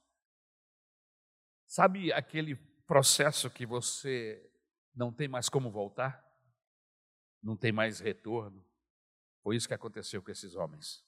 sabe 1.66 2.12
aquele 2.12 2.56
processo 2.86 3.50
que 3.50 3.66
você 3.66 4.50
não 4.94 5.12
tem 5.12 5.28
mais 5.28 5.48
como 5.48 5.70
voltar, 5.70 6.24
não 7.42 7.56
tem 7.56 7.70
mais 7.70 8.00
retorno. 8.00 8.66
Foi 9.42 9.56
isso 9.56 9.68
que 9.68 9.74
aconteceu 9.74 10.22
com 10.22 10.30
esses 10.30 10.54
homens. 10.54 11.05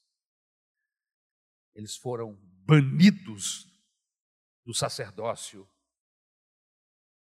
Eles 1.79 1.97
foram 1.97 2.35
banidos 2.67 3.73
do 4.67 4.75
sacerdócio, 4.75 5.71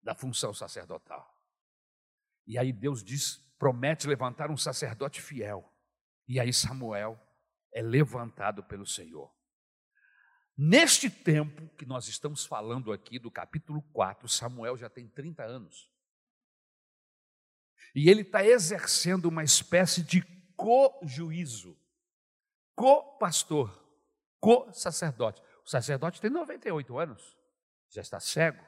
da 0.02 0.16
função 0.16 0.54
sacerdotal. 0.54 1.38
E 2.48 2.58
aí 2.58 2.72
Deus 2.72 3.04
diz, 3.04 3.40
promete 3.60 4.08
levantar 4.08 4.50
um 4.50 4.56
sacerdote 4.56 5.22
fiel. 5.22 5.70
E 6.30 6.40
aí 6.40 6.54
Samuel 6.54 7.22
é 7.74 7.82
levantado 7.82 8.64
pelo 8.64 8.86
Senhor. 8.86 9.30
Neste 10.58 11.10
tempo 11.10 11.68
que 11.76 11.86
nós 11.86 12.08
estamos 12.08 12.46
falando 12.46 12.94
aqui 12.94 13.20
do 13.20 13.30
capítulo 13.30 13.82
4, 13.92 14.30
Samuel 14.30 14.78
já 14.78 14.90
tem 14.90 15.10
30 15.10 15.44
anos. 15.44 15.92
E 17.94 18.10
ele 18.10 18.22
está 18.22 18.46
exercendo 18.46 19.26
uma 19.26 19.44
espécie 19.44 20.02
de 20.02 20.22
co-juízo, 20.56 21.78
co-pastor, 22.74 23.87
co-sacerdote. 24.40 25.42
O 25.66 25.70
sacerdote 25.70 26.22
tem 26.22 26.30
98 26.30 26.98
anos, 26.98 27.38
já 27.90 28.02
está 28.02 28.20
cego, 28.20 28.64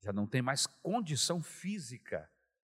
já 0.00 0.12
não 0.12 0.26
tem 0.26 0.42
mais 0.42 0.66
condição 0.66 1.42
física 1.42 2.28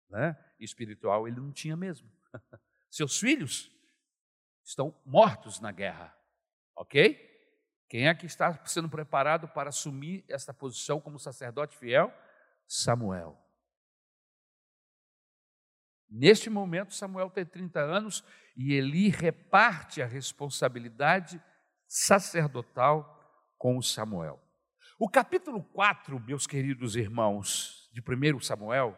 né, 0.09 0.37
espiritual, 0.59 1.27
ele 1.27 1.41
não 1.41 1.53
tinha 1.53 1.77
mesmo. 1.77 2.11
Seus 2.91 3.19
filhos 3.19 3.71
estão 4.65 4.95
mortos 5.05 5.61
na 5.61 5.73
guerra, 5.73 6.17
ok? 6.77 7.25
Quem 7.89 8.09
é 8.09 8.15
que 8.15 8.27
está 8.27 8.65
sendo 8.65 8.89
preparado 8.89 9.49
para 9.49 9.69
assumir 9.69 10.25
esta 10.29 10.53
posição 10.53 11.01
como 11.01 11.19
sacerdote 11.19 11.77
fiel? 11.77 12.13
Samuel. 12.67 13.41
Neste 16.09 16.49
momento, 16.49 16.95
Samuel 16.95 17.31
tem 17.31 17.45
30 17.45 17.81
anos 17.81 18.25
e 18.57 18.75
Eli 18.75 19.09
reparte 19.09 20.01
a 20.01 20.07
responsabilidade 20.07 21.43
sacerdotal 21.97 23.11
com 23.57 23.81
Samuel. 23.81 24.39
O 24.99 25.09
capítulo 25.09 25.63
4, 25.63 26.21
meus 26.21 26.47
queridos 26.47 26.95
irmãos, 26.95 27.91
de 27.91 28.03
1 28.03 28.41
Samuel, 28.41 28.97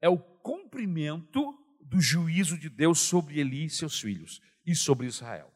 é 0.00 0.08
o 0.08 0.18
cumprimento 0.18 1.52
do 1.80 2.00
juízo 2.00 2.56
de 2.56 2.70
Deus 2.70 3.00
sobre 3.00 3.40
Eli 3.40 3.64
e 3.64 3.70
seus 3.70 4.00
filhos 4.00 4.40
e 4.64 4.72
sobre 4.72 5.08
Israel. 5.08 5.52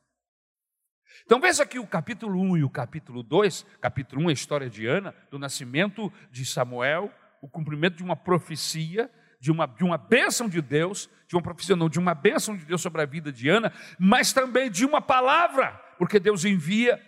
Então 1.25 1.41
veja 1.41 1.63
aqui 1.63 1.79
o 1.79 1.87
capítulo 1.87 2.41
1 2.41 2.57
e 2.59 2.65
o 2.65 2.71
capítulo 2.71 3.23
2. 3.23 3.65
Capítulo 3.81 4.23
1 4.23 4.27
é 4.27 4.31
a 4.31 4.33
história 4.33 4.69
de 4.69 4.87
Ana, 4.87 5.15
do 5.31 5.39
nascimento 5.39 6.13
de 6.33 6.45
Samuel, 6.45 7.13
o 7.41 7.49
cumprimento 7.49 7.97
de 7.97 8.03
uma 8.03 8.17
profecia, 8.17 9.09
de 9.41 9.53
uma, 9.53 9.67
de 9.67 9.85
uma 9.85 9.97
bênção 9.97 10.49
de 10.49 10.61
Deus, 10.61 11.09
de 11.29 11.37
uma 11.37 11.43
profecia 11.43 11.77
não, 11.77 11.89
de 11.89 12.01
uma 12.01 12.15
bênção 12.15 12.57
de 12.57 12.65
Deus 12.65 12.83
sobre 12.83 13.03
a 13.03 13.07
vida 13.07 13.33
de 13.33 13.49
Ana, 13.49 13.73
mas 13.99 14.33
também 14.33 14.69
de 14.69 14.85
uma 14.85 15.01
palavra, 15.01 15.81
porque 15.99 16.21
Deus 16.21 16.45
envia 16.45 17.01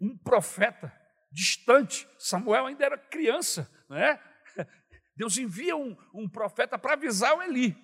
um 0.00 0.16
profeta 0.16 0.92
distante. 1.30 2.06
Samuel 2.18 2.66
ainda 2.66 2.84
era 2.84 2.98
criança, 2.98 3.70
não 3.88 3.96
é? 3.96 4.20
Deus 5.16 5.36
envia 5.38 5.76
um, 5.76 5.96
um 6.12 6.28
profeta 6.28 6.78
para 6.78 6.94
avisar 6.94 7.36
o 7.36 7.42
Eli. 7.42 7.76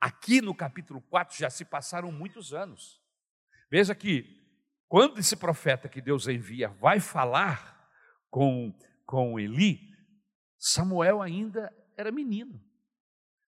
Aqui 0.00 0.40
no 0.40 0.54
capítulo 0.54 1.00
4 1.02 1.36
já 1.38 1.48
se 1.48 1.64
passaram 1.64 2.10
muitos 2.10 2.52
anos. 2.52 3.00
Veja 3.70 3.94
que 3.94 4.40
quando 4.88 5.18
esse 5.18 5.36
profeta 5.36 5.88
que 5.88 6.00
Deus 6.00 6.26
envia 6.28 6.68
vai 6.68 7.00
falar 7.00 7.88
com, 8.28 8.76
com 9.06 9.38
Eli, 9.38 9.80
Samuel 10.58 11.22
ainda 11.22 11.72
era 11.96 12.10
menino. 12.10 12.62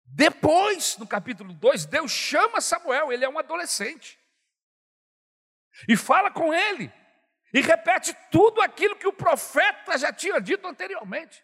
Depois, 0.06 0.98
no 0.98 1.08
capítulo 1.08 1.54
2, 1.54 1.86
Deus 1.86 2.12
chama 2.12 2.60
Samuel, 2.60 3.12
ele 3.12 3.24
é 3.24 3.30
um 3.30 3.40
adolescente. 3.40 4.20
E 5.88 5.96
fala 5.96 6.32
com 6.32 6.54
ele. 6.54 6.92
E 7.54 7.62
repete 7.62 8.16
tudo 8.32 8.62
aquilo 8.62 8.96
que 8.96 9.08
o 9.08 9.14
profeta 9.14 9.98
já 9.98 10.12
tinha 10.14 10.40
dito 10.40 10.68
anteriormente. 10.68 11.44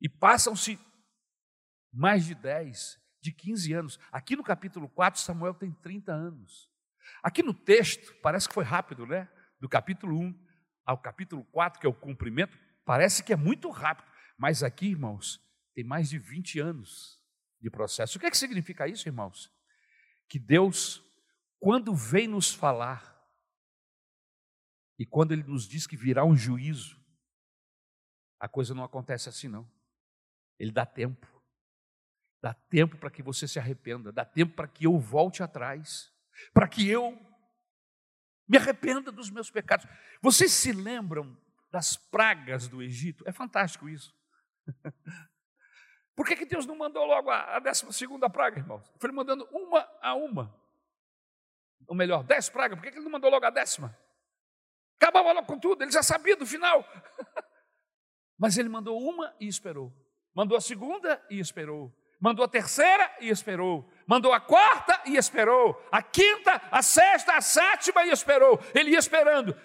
E 0.00 0.08
passam-se 0.08 0.78
mais 1.92 2.26
de 2.26 2.34
10, 2.34 3.00
de 3.22 3.32
15 3.32 3.72
anos. 3.72 4.00
Aqui 4.12 4.36
no 4.36 4.42
capítulo 4.42 4.88
4, 4.88 5.20
Samuel 5.20 5.54
tem 5.54 5.72
30 5.72 6.12
anos. 6.12 6.70
Aqui 7.22 7.42
no 7.42 7.54
texto, 7.54 8.14
parece 8.20 8.48
que 8.48 8.54
foi 8.54 8.64
rápido, 8.64 9.06
né? 9.06 9.28
Do 9.60 9.68
capítulo 9.68 10.18
1 10.18 10.44
ao 10.84 10.98
capítulo 10.98 11.44
4, 11.44 11.80
que 11.80 11.86
é 11.86 11.88
o 11.88 11.94
cumprimento, 11.94 12.58
parece 12.84 13.22
que 13.22 13.32
é 13.32 13.36
muito 13.36 13.70
rápido. 13.70 14.06
Mas 14.36 14.62
aqui, 14.62 14.88
irmãos, 14.88 15.40
tem 15.74 15.84
mais 15.84 16.10
de 16.10 16.18
20 16.18 16.60
anos 16.60 17.18
de 17.60 17.70
processo. 17.70 18.18
O 18.18 18.20
que 18.20 18.26
é 18.26 18.30
que 18.30 18.36
significa 18.36 18.86
isso, 18.86 19.08
irmãos? 19.08 19.50
Que 20.34 20.38
Deus, 20.40 21.00
quando 21.60 21.94
vem 21.94 22.26
nos 22.26 22.52
falar, 22.52 23.24
e 24.98 25.06
quando 25.06 25.30
Ele 25.30 25.44
nos 25.44 25.68
diz 25.68 25.86
que 25.86 25.96
virá 25.96 26.24
um 26.24 26.34
juízo, 26.34 27.00
a 28.40 28.48
coisa 28.48 28.74
não 28.74 28.82
acontece 28.82 29.28
assim, 29.28 29.46
não. 29.46 29.70
Ele 30.58 30.72
dá 30.72 30.84
tempo. 30.84 31.24
Dá 32.42 32.52
tempo 32.52 32.96
para 32.96 33.12
que 33.12 33.22
você 33.22 33.46
se 33.46 33.60
arrependa, 33.60 34.10
dá 34.10 34.24
tempo 34.24 34.56
para 34.56 34.66
que 34.66 34.86
eu 34.86 34.98
volte 34.98 35.40
atrás, 35.40 36.12
para 36.52 36.66
que 36.66 36.88
eu 36.88 37.16
me 38.48 38.58
arrependa 38.58 39.12
dos 39.12 39.30
meus 39.30 39.52
pecados. 39.52 39.86
Vocês 40.20 40.50
se 40.50 40.72
lembram 40.72 41.40
das 41.70 41.96
pragas 41.96 42.66
do 42.66 42.82
Egito? 42.82 43.22
É 43.24 43.30
fantástico 43.30 43.88
isso. 43.88 44.12
Por 46.14 46.26
que, 46.26 46.36
que 46.36 46.46
Deus 46.46 46.66
não 46.66 46.76
mandou 46.76 47.04
logo 47.04 47.30
a, 47.30 47.56
a 47.56 47.58
décima 47.58 47.92
segunda 47.92 48.30
praga, 48.30 48.58
irmãos? 48.58 48.92
Foi 48.98 49.10
mandando 49.10 49.48
uma 49.50 49.88
a 50.00 50.14
uma. 50.14 50.54
Ou 51.86 51.94
melhor, 51.94 52.22
dez 52.22 52.48
pragas. 52.48 52.78
Por 52.78 52.84
que, 52.84 52.90
que 52.90 52.98
ele 52.98 53.04
não 53.04 53.12
mandou 53.12 53.30
logo 53.30 53.44
a 53.44 53.50
décima? 53.50 53.96
Acabava 54.96 55.32
logo 55.32 55.46
com 55.46 55.58
tudo, 55.58 55.82
ele 55.82 55.90
já 55.90 56.02
sabia 56.02 56.36
do 56.36 56.46
final. 56.46 56.86
Mas 58.38 58.56
ele 58.56 58.68
mandou 58.68 59.00
uma 59.00 59.34
e 59.40 59.48
esperou. 59.48 59.92
Mandou 60.34 60.56
a 60.56 60.60
segunda 60.60 61.22
e 61.30 61.38
esperou. 61.38 61.94
Mandou 62.20 62.44
a 62.44 62.48
terceira 62.48 63.12
e 63.20 63.28
esperou. 63.28 63.88
Mandou 64.06 64.32
a 64.32 64.40
quarta 64.40 65.02
e 65.06 65.16
esperou. 65.16 65.80
A 65.90 66.00
quinta, 66.02 66.62
a 66.70 66.82
sexta, 66.82 67.36
a 67.36 67.40
sétima 67.40 68.06
e 68.06 68.10
esperou. 68.10 68.60
Ele 68.74 68.92
ia 68.92 68.98
esperando. 68.98 69.58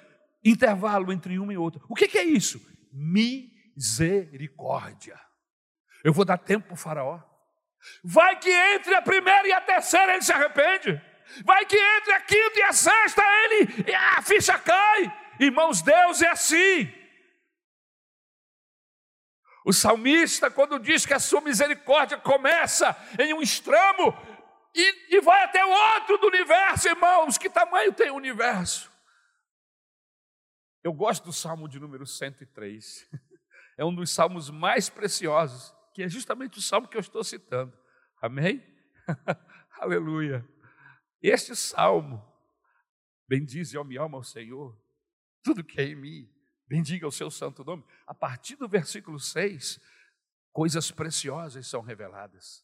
Intervalo 0.43 1.13
entre 1.13 1.39
uma 1.39 1.53
e 1.53 1.57
outra. 1.57 1.81
O 1.87 1.95
que, 1.95 2.07
que 2.07 2.17
é 2.17 2.23
isso? 2.23 2.59
Misericórdia. 2.91 5.19
Eu 6.03 6.13
vou 6.13 6.25
dar 6.25 6.37
tempo 6.37 6.67
para 6.67 6.73
o 6.73 6.77
faraó. 6.77 7.19
Vai 8.03 8.37
que 8.37 8.49
entre 8.49 8.93
a 8.95 9.01
primeira 9.01 9.47
e 9.47 9.51
a 9.51 9.61
terceira 9.61 10.13
ele 10.13 10.21
se 10.21 10.31
arrepende. 10.31 11.01
Vai 11.45 11.65
que 11.65 11.77
entre 11.77 12.13
a 12.13 12.21
quinta 12.21 12.59
e 12.59 12.63
a 12.63 12.73
sexta 12.73 13.23
ele 13.43 13.93
a 13.93 14.21
ficha 14.21 14.57
cai. 14.57 15.15
Irmãos, 15.39 15.81
Deus 15.81 16.21
é 16.21 16.29
assim. 16.29 16.93
O 19.65 19.73
salmista, 19.73 20.49
quando 20.49 20.79
diz 20.79 21.05
que 21.05 21.13
a 21.13 21.19
sua 21.19 21.41
misericórdia 21.41 22.17
começa 22.17 22.95
em 23.19 23.33
um 23.33 23.41
extremo 23.41 24.17
e, 24.73 25.15
e 25.15 25.21
vai 25.21 25.43
até 25.43 25.63
o 25.63 25.69
outro 25.69 26.17
do 26.17 26.27
universo, 26.27 26.87
irmãos, 26.87 27.37
que 27.37 27.49
tamanho 27.49 27.93
tem 27.93 28.09
o 28.09 28.15
universo? 28.15 28.91
Eu 30.83 30.93
gosto 30.93 31.25
do 31.25 31.33
salmo 31.33 31.67
de 31.67 31.79
número 31.79 32.05
103, 32.05 33.07
é 33.77 33.85
um 33.85 33.93
dos 33.93 34.11
salmos 34.11 34.49
mais 34.49 34.89
preciosos, 34.89 35.73
que 35.99 36.03
é 36.03 36.07
justamente 36.07 36.57
o 36.57 36.61
salmo 36.61 36.87
que 36.87 36.95
eu 36.95 37.01
estou 37.01 37.21
citando, 37.25 37.77
amém? 38.21 38.63
Aleluia. 39.81 40.47
Este 41.21 41.53
salmo, 41.57 42.25
bendize, 43.27 43.77
ó 43.77 43.83
minha 43.83 43.99
alma, 43.99 44.17
ao 44.17 44.23
Senhor, 44.23 44.81
tudo 45.43 45.61
que 45.61 45.81
é 45.81 45.83
em 45.83 45.95
mim, 45.95 46.33
Bendiga 46.65 47.05
o 47.05 47.11
seu 47.11 47.29
santo 47.29 47.65
nome. 47.65 47.83
A 48.05 48.13
partir 48.13 48.55
do 48.55 48.69
versículo 48.69 49.19
6, 49.19 49.79
coisas 50.53 50.91
preciosas 50.91 51.67
são 51.67 51.81
reveladas. 51.81 52.63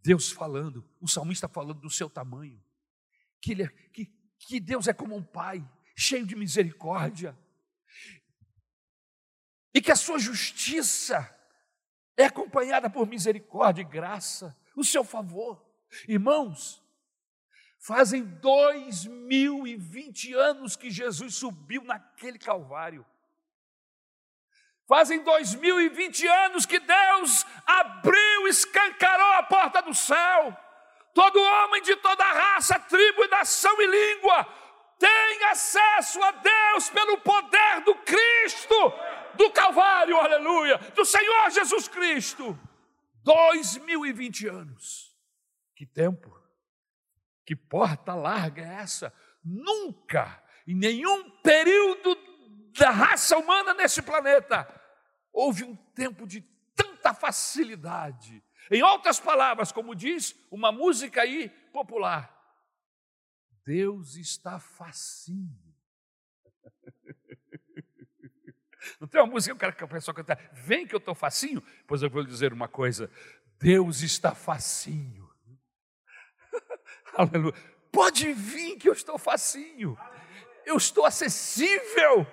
Deus 0.00 0.30
falando, 0.30 0.88
o 1.00 1.08
salmista 1.08 1.48
falando 1.48 1.80
do 1.80 1.90
seu 1.90 2.08
tamanho, 2.08 2.62
que, 3.40 3.52
ele 3.52 3.62
é, 3.62 3.68
que, 3.68 4.06
que 4.38 4.60
Deus 4.60 4.86
é 4.86 4.92
como 4.92 5.16
um 5.16 5.24
pai, 5.24 5.66
cheio 5.96 6.26
de 6.26 6.36
misericórdia, 6.36 7.36
e 9.74 9.80
que 9.80 9.90
a 9.90 9.96
sua 9.96 10.18
justiça 10.18 11.34
é 12.16 12.24
acompanhada 12.24 12.88
por 12.88 13.06
misericórdia 13.06 13.82
e 13.82 13.84
graça, 13.84 14.56
o 14.76 14.84
seu 14.84 15.04
favor. 15.04 15.64
Irmãos, 16.08 16.82
fazem 17.78 18.24
dois 18.24 19.04
mil 19.06 19.66
e 19.66 19.76
vinte 19.76 20.32
anos 20.32 20.76
que 20.76 20.90
Jesus 20.90 21.34
subiu 21.34 21.82
naquele 21.84 22.38
Calvário. 22.38 23.04
Fazem 24.86 25.22
2020 25.22 26.26
anos 26.26 26.66
que 26.66 26.78
Deus 26.78 27.46
abriu, 27.64 28.48
escancarou 28.48 29.32
a 29.32 29.42
porta 29.44 29.80
do 29.80 29.94
céu. 29.94 30.54
Todo 31.14 31.40
homem 31.40 31.80
de 31.82 31.96
toda 31.96 32.22
raça, 32.22 32.78
tribo, 32.80 33.26
nação 33.28 33.74
e 33.80 33.86
língua 33.86 34.46
tem 34.98 35.44
acesso 35.44 36.22
a 36.22 36.32
Deus 36.32 36.90
pelo 36.90 37.18
poder 37.18 37.80
do 37.84 37.94
Cristo. 37.96 38.74
Do 39.36 39.50
Calvário, 39.50 40.16
aleluia, 40.16 40.78
do 40.94 41.04
Senhor 41.04 41.50
Jesus 41.50 41.88
Cristo. 41.88 42.58
2020 43.24 44.48
anos. 44.48 45.16
Que 45.74 45.86
tempo, 45.86 46.30
que 47.44 47.56
porta 47.56 48.14
larga 48.14 48.62
é 48.62 48.74
essa? 48.74 49.12
Nunca, 49.42 50.42
em 50.66 50.74
nenhum 50.74 51.30
período 51.40 52.16
da 52.78 52.90
raça 52.90 53.36
humana 53.36 53.74
nesse 53.74 54.02
planeta, 54.02 54.68
houve 55.32 55.64
um 55.64 55.74
tempo 55.74 56.26
de 56.26 56.42
tanta 56.76 57.14
facilidade. 57.14 58.42
Em 58.70 58.82
outras 58.82 59.18
palavras, 59.18 59.72
como 59.72 59.94
diz 59.94 60.34
uma 60.50 60.70
música 60.70 61.22
aí 61.22 61.48
popular, 61.72 62.30
Deus 63.64 64.16
está 64.16 64.58
facinho. 64.58 65.63
Não 69.04 69.08
tem 69.08 69.20
uma 69.20 69.26
música 69.26 69.54
que 69.54 69.56
eu 69.56 69.60
quero 69.60 69.76
que 69.76 69.84
a 69.84 69.86
pessoa 69.86 70.14
cantar, 70.14 70.38
vem 70.50 70.86
que 70.86 70.94
eu 70.94 70.98
estou 70.98 71.14
facinho? 71.14 71.62
Pois 71.86 72.00
eu 72.00 72.08
vou 72.08 72.22
lhe 72.22 72.26
dizer 72.26 72.54
uma 72.54 72.66
coisa, 72.66 73.10
Deus 73.60 74.00
está 74.00 74.34
facinho. 74.34 75.28
Aleluia. 77.12 77.52
Pode 77.92 78.32
vir 78.32 78.78
que 78.78 78.88
eu 78.88 78.94
estou 78.94 79.18
facinho. 79.18 79.94
Eu 80.64 80.78
estou 80.78 81.04
acessível. 81.04 82.26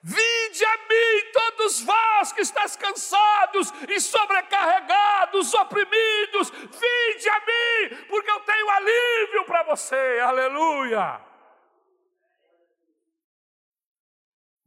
Vinde 0.00 0.64
a 0.64 0.76
mim, 0.76 1.32
todos 1.32 1.80
vós 1.80 2.32
que 2.32 2.42
estáis 2.42 2.76
cansados 2.76 3.72
e 3.88 4.00
sobrecarregados, 4.00 5.52
oprimidos, 5.54 6.50
vinde 6.50 7.28
a 7.30 7.40
mim, 7.40 8.06
porque 8.08 8.30
eu 8.30 8.40
tenho 8.40 8.70
alívio 8.70 9.44
para 9.44 9.64
você, 9.64 10.20
aleluia. 10.20 11.31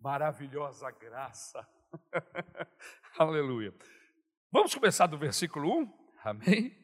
Maravilhosa 0.05 0.91
graça, 0.91 1.67
aleluia. 3.17 3.73
Vamos 4.51 4.75
começar 4.75 5.07
do 5.07 5.17
versículo 5.17 5.79
1, 5.79 6.09
amém? 6.23 6.77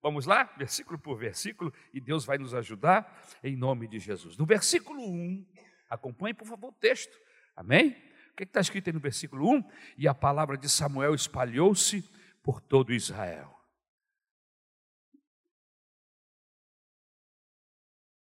Vamos 0.00 0.24
lá, 0.24 0.44
versículo 0.56 0.98
por 0.98 1.18
versículo, 1.18 1.70
e 1.92 2.00
Deus 2.00 2.24
vai 2.24 2.38
nos 2.38 2.54
ajudar 2.54 3.22
em 3.42 3.54
nome 3.54 3.86
de 3.86 3.98
Jesus. 3.98 4.38
No 4.38 4.46
versículo 4.46 4.98
1, 4.98 5.46
acompanhe 5.90 6.32
por 6.32 6.46
favor 6.46 6.68
o 6.68 6.72
texto. 6.72 7.14
Amém? 7.54 7.90
O 8.32 8.34
que 8.34 8.44
está 8.44 8.62
escrito 8.62 8.88
aí 8.88 8.94
no 8.94 9.00
versículo 9.00 9.46
1? 9.46 9.70
E 9.98 10.08
a 10.08 10.14
palavra 10.14 10.56
de 10.56 10.70
Samuel 10.70 11.14
espalhou-se 11.14 12.00
por 12.42 12.62
todo 12.62 12.94
Israel. 12.94 13.54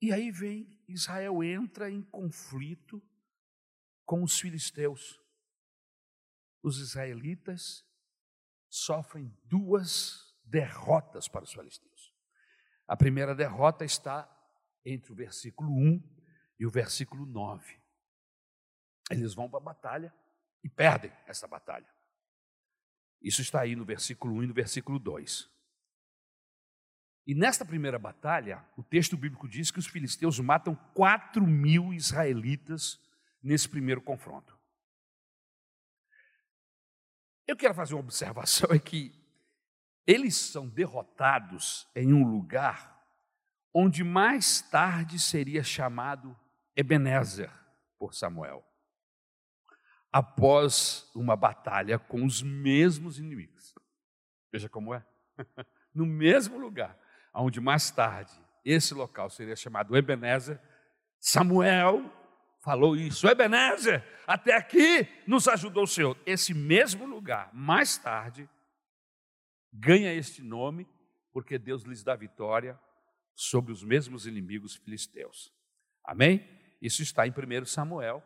E 0.02 0.13
aí 0.13 0.32
vem, 0.32 0.82
Israel 0.88 1.44
entra 1.44 1.91
em 1.91 2.02
conflito 2.02 3.04
com 4.12 4.24
os 4.24 4.38
filisteus. 4.38 5.24
Os 6.62 6.80
israelitas 6.80 7.86
sofrem 8.67 9.34
duas 9.45 10.36
derrotas 10.43 11.30
para 11.30 11.45
os 11.45 11.54
filisteus. 11.54 12.13
A 12.86 12.97
primeira 12.97 13.34
derrota 13.34 13.86
está 13.86 14.30
entre 14.84 15.13
o 15.13 15.15
versículo 15.15 15.71
1 15.71 16.04
e 16.60 16.65
o 16.65 16.69
versículo 16.69 17.26
9. 17.26 17.82
Eles 19.10 19.34
vão 19.34 19.50
para 19.50 19.60
a 19.60 19.63
batalha 19.63 20.13
e 20.62 20.67
perdem 20.67 21.13
essa 21.26 21.47
batalha. 21.47 21.88
Isso 23.21 23.41
está 23.41 23.62
aí 23.62 23.78
no 23.78 23.86
versículo 23.86 24.36
1 24.36 24.43
e 24.43 24.47
no 24.47 24.54
versículo 24.54 25.00
2. 25.00 25.50
E 27.28 27.34
nesta 27.34 27.63
primeira 27.63 27.97
batalha, 27.97 28.62
o 28.76 28.84
texto 28.84 29.15
bíblico 29.15 29.47
diz 29.47 29.71
que 29.71 29.80
os 29.80 29.88
filisteus 29.88 30.38
matam 30.38 30.76
4 30.93 31.47
mil 31.47 31.93
israelitas 31.93 33.00
nesse 33.41 33.67
primeiro 33.67 34.01
confronto. 34.01 34.60
Eu 37.47 37.56
quero 37.58 37.73
fazer 37.73 37.93
uma 37.93 38.04
observação: 38.04 38.69
é 38.75 38.80
que 38.80 39.13
eles 40.06 40.36
são 40.36 40.67
derrotados 40.67 41.88
em 41.95 42.13
um 42.13 42.23
lugar 42.23 42.91
onde 43.73 44.04
mais 44.04 44.62
tarde 44.62 45.19
seria 45.19 45.63
chamado 45.63 46.38
Ebenezer 46.75 47.51
por 47.97 48.13
Samuel 48.13 48.65
após 50.12 51.10
uma 51.15 51.36
batalha 51.36 51.97
com 51.97 52.25
os 52.25 52.41
mesmos 52.41 53.17
inimigos. 53.17 53.73
Veja 54.51 54.67
como 54.67 54.93
é. 54.93 55.06
No 55.93 56.06
mesmo 56.06 56.58
lugar, 56.58 56.97
onde 57.34 57.60
mais 57.60 57.91
tarde 57.91 58.32
esse 58.63 58.93
local 58.93 59.30
seria 59.30 59.58
chamado 59.58 59.95
Ebenezer, 59.97 60.58
Samuel 61.19 62.10
falou 62.62 62.95
isso. 62.95 63.28
Ebenezer, 63.28 64.04
até 64.26 64.56
aqui 64.56 65.08
nos 65.28 65.47
ajudou 65.47 65.84
o 65.84 65.88
Senhor. 65.88 66.17
Esse 66.26 66.54
mesmo 66.54 67.06
lugar, 67.06 67.50
mais 67.54 67.97
tarde, 67.97 68.50
ganha 69.74 70.13
este 70.13 70.41
nome 70.41 70.88
porque 71.32 71.58
Deus 71.58 71.84
lhes 71.84 72.04
dá 72.04 72.15
vitória 72.15 72.80
sobre 73.34 73.71
os 73.71 73.84
mesmos 73.84 74.26
inimigos 74.26 74.76
filisteus. 74.76 75.52
Amém? 76.04 76.45
Isso 76.82 77.02
está 77.02 77.26
em 77.26 77.32
1 77.32 77.65
Samuel, 77.65 78.24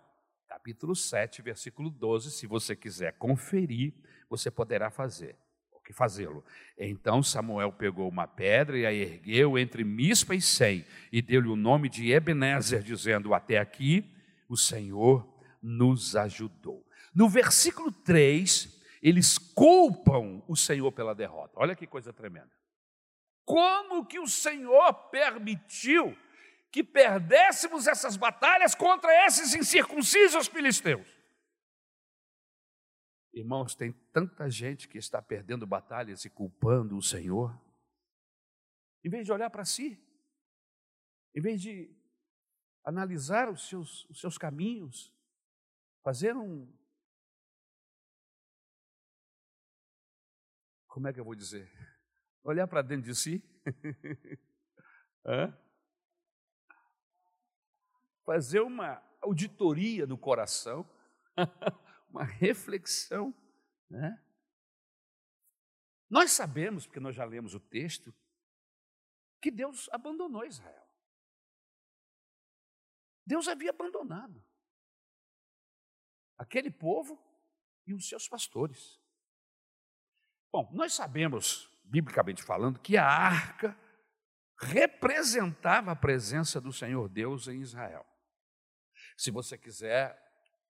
capítulo 0.47 0.95
7, 0.95 1.41
versículo 1.41 1.89
12. 1.89 2.31
Se 2.31 2.47
você 2.47 2.75
quiser 2.75 3.13
conferir, 3.17 3.93
você 4.29 4.49
poderá 4.49 4.89
fazer. 4.89 5.37
O 5.71 5.79
que 5.79 5.93
fazê-lo? 5.93 6.43
Então 6.77 7.21
Samuel 7.21 7.71
pegou 7.71 8.09
uma 8.09 8.27
pedra 8.27 8.79
e 8.79 8.85
a 8.85 8.91
ergueu 8.91 9.57
entre 9.57 9.83
Mispa 9.83 10.33
e 10.33 10.41
Sem 10.41 10.83
e 11.11 11.21
deu-lhe 11.21 11.47
o 11.47 11.55
nome 11.55 11.89
de 11.89 12.11
Ebenezer, 12.11 12.81
dizendo: 12.81 13.35
Até 13.35 13.59
aqui 13.59 14.14
o 14.47 14.57
Senhor 14.57 15.27
nos 15.61 16.15
ajudou. 16.15 16.85
No 17.13 17.29
versículo 17.29 17.91
3, 17.91 18.81
eles 19.01 19.37
culpam 19.37 20.43
o 20.47 20.55
Senhor 20.55 20.91
pela 20.91 21.15
derrota. 21.15 21.53
Olha 21.55 21.75
que 21.75 21.87
coisa 21.87 22.11
tremenda. 22.11 22.51
Como 23.45 24.05
que 24.05 24.19
o 24.19 24.27
Senhor 24.27 24.93
permitiu 25.09 26.17
que 26.71 26.83
perdêssemos 26.83 27.87
essas 27.87 28.17
batalhas 28.17 28.75
contra 28.75 29.25
esses 29.25 29.55
incircuncisos 29.55 30.47
filisteus. 30.47 31.07
Irmãos, 33.33 33.75
tem 33.75 33.93
tanta 34.11 34.49
gente 34.49 34.87
que 34.89 34.97
está 34.97 35.21
perdendo 35.21 35.65
batalhas 35.65 36.25
e 36.25 36.29
culpando 36.29 36.97
o 36.97 37.01
Senhor. 37.01 37.57
Em 39.05 39.09
vez 39.09 39.25
de 39.25 39.31
olhar 39.31 39.49
para 39.49 39.63
si, 39.63 39.97
em 41.33 41.39
vez 41.39 41.61
de 41.61 41.95
analisar 42.85 43.49
os 43.49 43.67
seus, 43.67 44.05
os 44.05 44.21
seus 44.21 44.37
caminhos, 44.37 45.11
fazer 46.03 46.37
um. 46.37 46.71
Como 50.87 51.07
é 51.07 51.13
que 51.13 51.19
eu 51.19 51.25
vou 51.25 51.35
dizer? 51.35 51.69
Olhar 52.43 52.67
para 52.67 52.83
dentro 52.83 53.05
de 53.05 53.15
si. 53.15 53.43
Fazer 58.23 58.59
uma 58.61 59.03
auditoria 59.21 60.05
no 60.05 60.17
coração, 60.17 60.87
uma 62.09 62.23
reflexão. 62.23 63.33
Né? 63.89 64.23
Nós 66.09 66.31
sabemos, 66.31 66.85
porque 66.85 66.99
nós 66.99 67.15
já 67.15 67.25
lemos 67.25 67.55
o 67.55 67.59
texto, 67.59 68.13
que 69.41 69.51
Deus 69.51 69.89
abandonou 69.91 70.45
Israel. 70.45 70.84
Deus 73.25 73.47
havia 73.47 73.71
abandonado 73.71 74.43
aquele 76.37 76.69
povo 76.69 77.19
e 77.87 77.93
os 77.93 78.07
seus 78.07 78.27
pastores. 78.27 78.99
Bom, 80.51 80.69
nós 80.73 80.93
sabemos, 80.93 81.69
biblicamente 81.83 82.43
falando, 82.43 82.79
que 82.79 82.97
a 82.97 83.05
arca 83.05 83.77
representava 84.59 85.91
a 85.91 85.95
presença 85.95 86.61
do 86.61 86.71
Senhor 86.71 87.09
Deus 87.09 87.47
em 87.47 87.61
Israel. 87.61 88.05
Se 89.17 89.31
você 89.31 89.57
quiser 89.57 90.21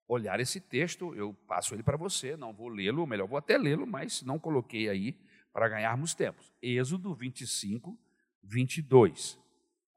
olhar 0.07 0.39
esse 0.39 0.59
texto, 0.59 1.13
eu 1.15 1.33
passo 1.47 1.73
ele 1.73 1.83
para 1.83 1.97
você, 1.97 2.37
não 2.37 2.53
vou 2.53 2.67
lê-lo, 2.67 3.01
ou 3.01 3.07
melhor, 3.07 3.27
vou 3.27 3.37
até 3.37 3.57
lê-lo, 3.57 3.85
mas 3.87 4.21
não 4.21 4.39
coloquei 4.39 4.89
aí 4.89 5.13
para 5.51 5.69
ganharmos 5.69 6.13
tempos. 6.13 6.53
Êxodo 6.61 7.13
25, 7.13 7.97
22. 8.43 9.39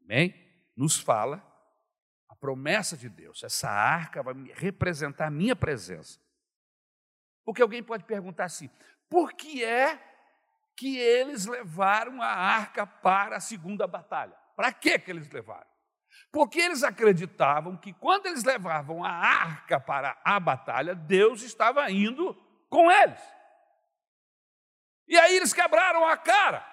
Amém? 0.02 0.34
Nos 0.76 0.98
fala 0.98 1.38
promessa 2.40 2.96
de 2.96 3.08
Deus. 3.08 3.42
Essa 3.42 3.68
arca 3.68 4.22
vai 4.22 4.34
representar 4.54 5.26
a 5.26 5.30
minha 5.30 5.56
presença. 5.56 6.18
Porque 7.44 7.62
alguém 7.62 7.82
pode 7.82 8.04
perguntar 8.04 8.44
assim: 8.44 8.70
por 9.08 9.32
que 9.32 9.64
é 9.64 9.98
que 10.76 10.98
eles 10.98 11.46
levaram 11.46 12.22
a 12.22 12.28
arca 12.28 12.86
para 12.86 13.36
a 13.36 13.40
segunda 13.40 13.86
batalha? 13.86 14.36
Para 14.54 14.72
que, 14.72 14.98
que 14.98 15.10
eles 15.10 15.28
levaram? 15.30 15.66
Porque 16.30 16.60
eles 16.60 16.82
acreditavam 16.82 17.76
que 17.76 17.92
quando 17.92 18.26
eles 18.26 18.44
levavam 18.44 19.04
a 19.04 19.10
arca 19.10 19.80
para 19.80 20.20
a 20.24 20.38
batalha, 20.38 20.94
Deus 20.94 21.42
estava 21.42 21.90
indo 21.90 22.34
com 22.68 22.90
eles. 22.90 23.20
E 25.06 25.16
aí 25.18 25.36
eles 25.36 25.54
quebraram 25.54 26.06
a 26.06 26.16
cara, 26.16 26.64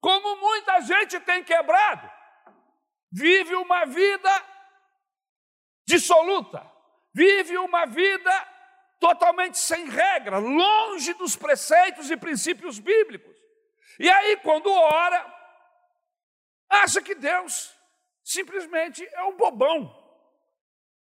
como 0.00 0.40
muita 0.40 0.80
gente 0.80 1.20
tem 1.20 1.44
quebrado. 1.44 2.10
Vive 3.12 3.54
uma 3.54 3.84
vida 3.84 4.30
dissoluta, 5.90 6.64
vive 7.12 7.58
uma 7.58 7.84
vida 7.86 8.32
totalmente 9.00 9.58
sem 9.58 9.88
regra, 9.88 10.38
longe 10.38 11.12
dos 11.14 11.34
preceitos 11.34 12.10
e 12.10 12.16
princípios 12.16 12.78
bíblicos. 12.78 13.34
E 13.98 14.08
aí, 14.08 14.36
quando 14.38 14.70
ora, 14.70 15.20
acha 16.68 17.02
que 17.02 17.14
Deus 17.14 17.74
simplesmente 18.22 19.04
é 19.12 19.22
um 19.24 19.36
bobão. 19.36 19.96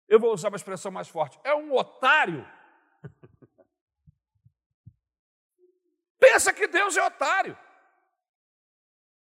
Eu 0.08 0.18
vou 0.18 0.32
usar 0.32 0.48
uma 0.48 0.56
expressão 0.56 0.90
mais 0.90 1.08
forte: 1.08 1.38
é 1.44 1.54
um 1.54 1.74
otário. 1.74 2.48
Pensa 6.18 6.52
que 6.52 6.66
Deus 6.66 6.96
é 6.96 7.04
otário. 7.04 7.58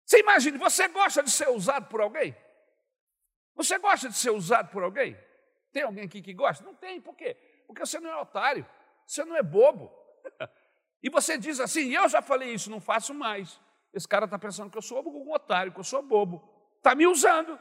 Você 0.05 0.21
imagine, 0.21 0.57
você 0.57 0.89
gosta 0.89 1.23
de 1.23 1.31
ser 1.31 1.49
usado 1.51 1.87
por 1.89 2.01
alguém? 2.01 2.35
Você 3.55 3.79
gosta 3.79 4.09
de 4.09 4.17
ser 4.17 4.31
usado 4.31 4.71
por 4.71 4.83
alguém? 4.83 5.28
Tem 5.73 5.83
alguém 5.83 6.05
aqui 6.05 6.23
que 6.23 6.33
gosta? 6.33 6.65
Não 6.65 6.75
tem, 6.75 7.01
por 7.01 7.15
quê? 7.15 7.37
Porque 7.67 7.85
você 7.85 8.01
não 8.01 8.11
é 8.11 8.17
otário, 8.17 8.67
você 9.07 9.25
não 9.25 9.37
é 9.37 9.43
bobo. 9.43 9.93
E 11.01 11.09
você 11.09 11.39
diz 11.39 11.61
assim, 11.61 11.95
eu 11.95 12.09
já 12.09 12.21
falei 12.21 12.53
isso, 12.53 12.69
não 12.69 12.81
faço 12.81 13.15
mais. 13.15 13.61
Esse 13.95 14.07
cara 14.07 14.25
está 14.25 14.39
pensando 14.39 14.71
que 14.71 14.77
eu 14.77 14.83
sou 14.83 15.01
um 15.09 15.33
otário, 15.33 15.73
que 15.73 15.79
eu 15.79 15.85
sou 15.85 16.03
bobo. 16.03 16.43
Está 16.77 16.95
me 16.95 17.07
usando. 17.07 17.59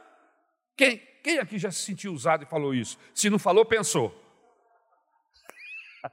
Quem, 0.76 0.98
quem 1.22 1.38
aqui 1.38 1.58
já 1.58 1.70
se 1.70 1.78
sentiu 1.78 2.12
usado 2.12 2.42
e 2.42 2.46
falou 2.46 2.74
isso? 2.74 2.98
Se 3.14 3.30
não 3.30 3.38
falou, 3.38 3.64
pensou. 3.64 4.12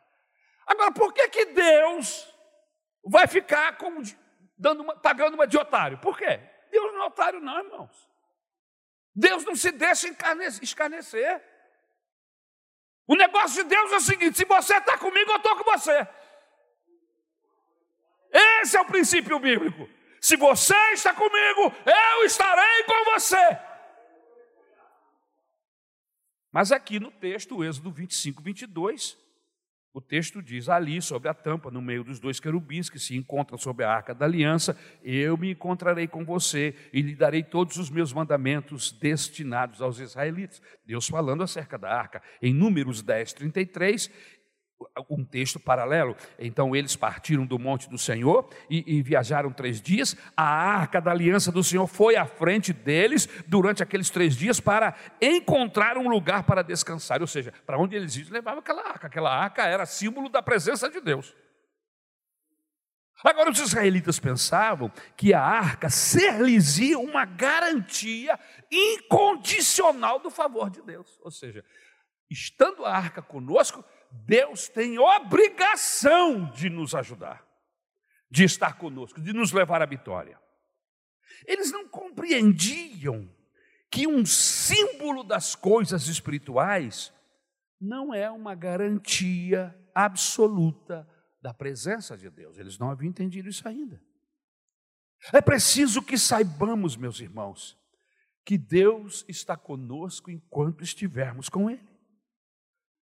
Agora, 0.65 0.91
por 0.91 1.13
que, 1.13 1.27
que 1.29 1.45
Deus 1.45 2.31
vai 3.03 3.27
ficar 3.27 3.77
como, 3.77 4.01
dando 4.57 4.83
uma, 4.83 4.95
pagando 4.95 5.33
uma 5.33 5.47
de 5.47 5.57
otário? 5.57 5.97
Por 5.97 6.17
quê? 6.17 6.39
Deus 6.71 6.93
não 6.93 7.03
é 7.03 7.05
otário, 7.07 7.39
não, 7.39 7.57
irmãos. 7.57 8.09
Deus 9.15 9.45
não 9.45 9.55
se 9.55 9.71
deixa 9.71 10.07
escarnecer. 10.61 11.43
O 13.07 13.15
negócio 13.15 13.63
de 13.63 13.69
Deus 13.69 13.91
é 13.91 13.95
o 13.97 14.01
seguinte: 14.01 14.37
se 14.37 14.45
você 14.45 14.77
está 14.77 14.97
comigo, 14.97 15.31
eu 15.31 15.37
estou 15.37 15.55
com 15.55 15.63
você. 15.63 16.07
Esse 18.31 18.77
é 18.77 18.81
o 18.81 18.85
princípio 18.85 19.39
bíblico. 19.39 19.89
Se 20.19 20.35
você 20.35 20.75
está 20.91 21.13
comigo, 21.13 21.73
eu 21.85 22.25
estarei 22.25 22.83
com 22.83 23.11
você. 23.11 23.59
Mas 26.51 26.71
aqui 26.71 26.99
no 26.99 27.11
texto, 27.11 27.63
Êxodo 27.63 27.91
25, 27.91 28.41
22, 28.41 29.17
o 29.95 30.01
texto 30.01 30.41
diz 30.41 30.67
ali 30.67 31.01
sobre 31.01 31.29
a 31.29 31.33
tampa, 31.33 31.71
no 31.71 31.81
meio 31.81 32.03
dos 32.03 32.19
dois 32.19 32.37
querubins 32.37 32.89
que 32.89 32.99
se 32.99 33.15
encontram 33.15 33.57
sobre 33.57 33.85
a 33.85 33.89
arca 33.89 34.13
da 34.13 34.25
aliança: 34.25 34.77
Eu 35.01 35.37
me 35.37 35.51
encontrarei 35.51 36.05
com 36.05 36.25
você 36.25 36.75
e 36.91 37.01
lhe 37.01 37.15
darei 37.15 37.41
todos 37.41 37.77
os 37.77 37.89
meus 37.89 38.11
mandamentos 38.11 38.91
destinados 38.91 39.81
aos 39.81 39.97
israelitas. 39.97 40.61
Deus 40.85 41.07
falando 41.07 41.43
acerca 41.43 41.77
da 41.77 41.89
arca. 41.89 42.21
Em 42.41 42.53
Números 42.53 43.01
10, 43.01 43.31
33, 43.31 44.11
um 45.09 45.23
texto 45.23 45.59
paralelo. 45.59 46.15
Então 46.37 46.75
eles 46.75 46.95
partiram 46.95 47.45
do 47.45 47.57
monte 47.57 47.89
do 47.89 47.97
Senhor 47.97 48.49
e, 48.69 48.97
e, 48.97 49.01
viajaram 49.01 49.51
três 49.51 49.81
dias. 49.81 50.15
A 50.35 50.43
arca 50.43 51.01
da 51.01 51.11
aliança 51.11 51.51
do 51.51 51.63
Senhor 51.63 51.87
foi 51.87 52.15
à 52.15 52.25
frente 52.25 52.73
deles 52.73 53.27
durante 53.47 53.81
aqueles 53.81 54.09
três 54.09 54.35
dias 54.35 54.59
para 54.59 54.95
encontrar 55.21 55.97
um 55.97 56.09
lugar 56.09 56.43
para 56.43 56.61
descansar. 56.61 57.21
Ou 57.21 57.27
seja, 57.27 57.53
para 57.65 57.77
onde 57.77 57.95
eles 57.95 58.15
iam, 58.15 58.29
levavam 58.31 58.59
aquela 58.59 58.87
arca. 58.87 59.07
Aquela 59.07 59.35
arca 59.35 59.63
era 59.63 59.85
símbolo 59.85 60.29
da 60.29 60.41
presença 60.41 60.89
de 60.89 60.99
Deus. 60.99 61.33
Agora, 63.23 63.49
os 63.49 63.59
israelitas 63.59 64.19
pensavam 64.19 64.91
que 65.15 65.33
a 65.33 65.41
arca 65.41 65.89
ser-lhes 65.89 66.77
uma 66.95 67.25
garantia 67.25 68.37
incondicional 68.69 70.19
do 70.19 70.29
favor 70.29 70.69
de 70.69 70.81
Deus. 70.81 71.17
Ou 71.23 71.31
seja, 71.31 71.63
estando 72.29 72.85
a 72.85 72.93
arca 72.93 73.21
conosco, 73.21 73.83
Deus 74.23 74.69
tem 74.69 74.97
obrigação 74.97 76.49
de 76.51 76.69
nos 76.69 76.95
ajudar, 76.95 77.45
de 78.29 78.43
estar 78.43 78.77
conosco, 78.77 79.21
de 79.21 79.33
nos 79.33 79.51
levar 79.51 79.81
à 79.81 79.85
vitória. 79.85 80.39
Eles 81.45 81.71
não 81.71 81.87
compreendiam 81.87 83.29
que 83.91 84.07
um 84.07 84.25
símbolo 84.25 85.23
das 85.23 85.55
coisas 85.55 86.07
espirituais 86.07 87.13
não 87.79 88.13
é 88.13 88.29
uma 88.31 88.55
garantia 88.55 89.75
absoluta 89.93 91.07
da 91.41 91.53
presença 91.53 92.17
de 92.17 92.29
Deus. 92.29 92.57
Eles 92.57 92.77
não 92.77 92.89
haviam 92.89 93.09
entendido 93.09 93.49
isso 93.49 93.67
ainda. 93.67 94.01
É 95.33 95.41
preciso 95.41 96.01
que 96.01 96.17
saibamos, 96.17 96.95
meus 96.95 97.19
irmãos, 97.19 97.77
que 98.43 98.57
Deus 98.57 99.25
está 99.27 99.57
conosco 99.57 100.29
enquanto 100.29 100.83
estivermos 100.83 101.49
com 101.49 101.69
Ele. 101.69 101.94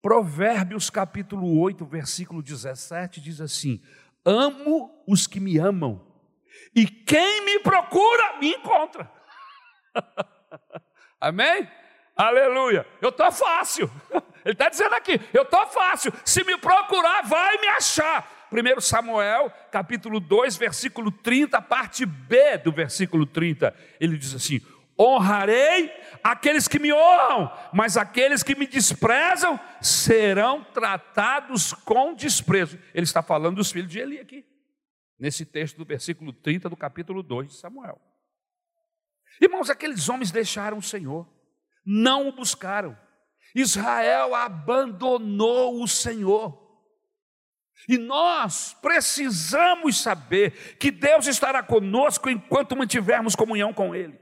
Provérbios 0.02 0.88
capítulo 0.88 1.60
8, 1.60 1.84
versículo 1.84 2.42
17 2.42 3.20
diz 3.20 3.40
assim: 3.40 3.82
Amo 4.24 5.04
os 5.06 5.26
que 5.26 5.38
me 5.38 5.58
amam, 5.58 6.00
e 6.74 6.86
quem 6.86 7.44
me 7.44 7.60
procura 7.60 8.38
me 8.38 8.54
encontra. 8.54 9.10
Amém? 11.20 11.68
Aleluia. 12.16 12.86
Eu 13.00 13.10
estou 13.10 13.30
fácil. 13.30 13.90
Ele 14.44 14.52
está 14.52 14.68
dizendo 14.68 14.94
aqui: 14.94 15.20
eu 15.32 15.42
estou 15.42 15.66
fácil. 15.66 16.12
Se 16.24 16.44
me 16.44 16.56
procurar, 16.56 17.22
vai 17.22 17.58
me 17.58 17.68
achar. 17.68 18.48
1 18.50 18.80
Samuel, 18.80 19.52
capítulo 19.70 20.18
2, 20.18 20.56
versículo 20.56 21.10
30, 21.10 21.60
parte 21.62 22.04
B 22.04 22.58
do 22.58 22.72
versículo 22.72 23.26
30. 23.26 23.74
Ele 24.00 24.16
diz 24.16 24.34
assim: 24.34 24.60
honrarei 25.00 25.90
aqueles 26.22 26.68
que 26.68 26.78
me 26.78 26.92
honram, 26.92 27.50
mas 27.72 27.96
aqueles 27.96 28.42
que 28.42 28.54
me 28.54 28.66
desprezam 28.66 29.58
serão 29.80 30.62
tratados 30.62 31.72
com 31.72 32.12
desprezo. 32.12 32.78
Ele 32.92 33.04
está 33.04 33.22
falando 33.22 33.56
dos 33.56 33.72
filhos 33.72 33.90
de 33.90 33.98
Eli 33.98 34.18
aqui, 34.20 34.44
nesse 35.18 35.46
texto 35.46 35.78
do 35.78 35.84
versículo 35.86 36.32
30 36.32 36.68
do 36.68 36.76
capítulo 36.76 37.22
2 37.22 37.48
de 37.48 37.54
Samuel. 37.54 37.98
Irmãos, 39.40 39.70
aqueles 39.70 40.08
homens 40.10 40.30
deixaram 40.30 40.76
o 40.76 40.82
Senhor, 40.82 41.26
não 41.84 42.28
o 42.28 42.32
buscaram. 42.32 42.96
Israel 43.54 44.34
abandonou 44.34 45.82
o 45.82 45.88
Senhor. 45.88 46.68
E 47.88 47.96
nós 47.96 48.76
precisamos 48.82 50.02
saber 50.02 50.76
que 50.76 50.90
Deus 50.90 51.26
estará 51.26 51.62
conosco 51.62 52.28
enquanto 52.28 52.76
mantivermos 52.76 53.34
comunhão 53.34 53.72
com 53.72 53.94
Ele. 53.94 54.20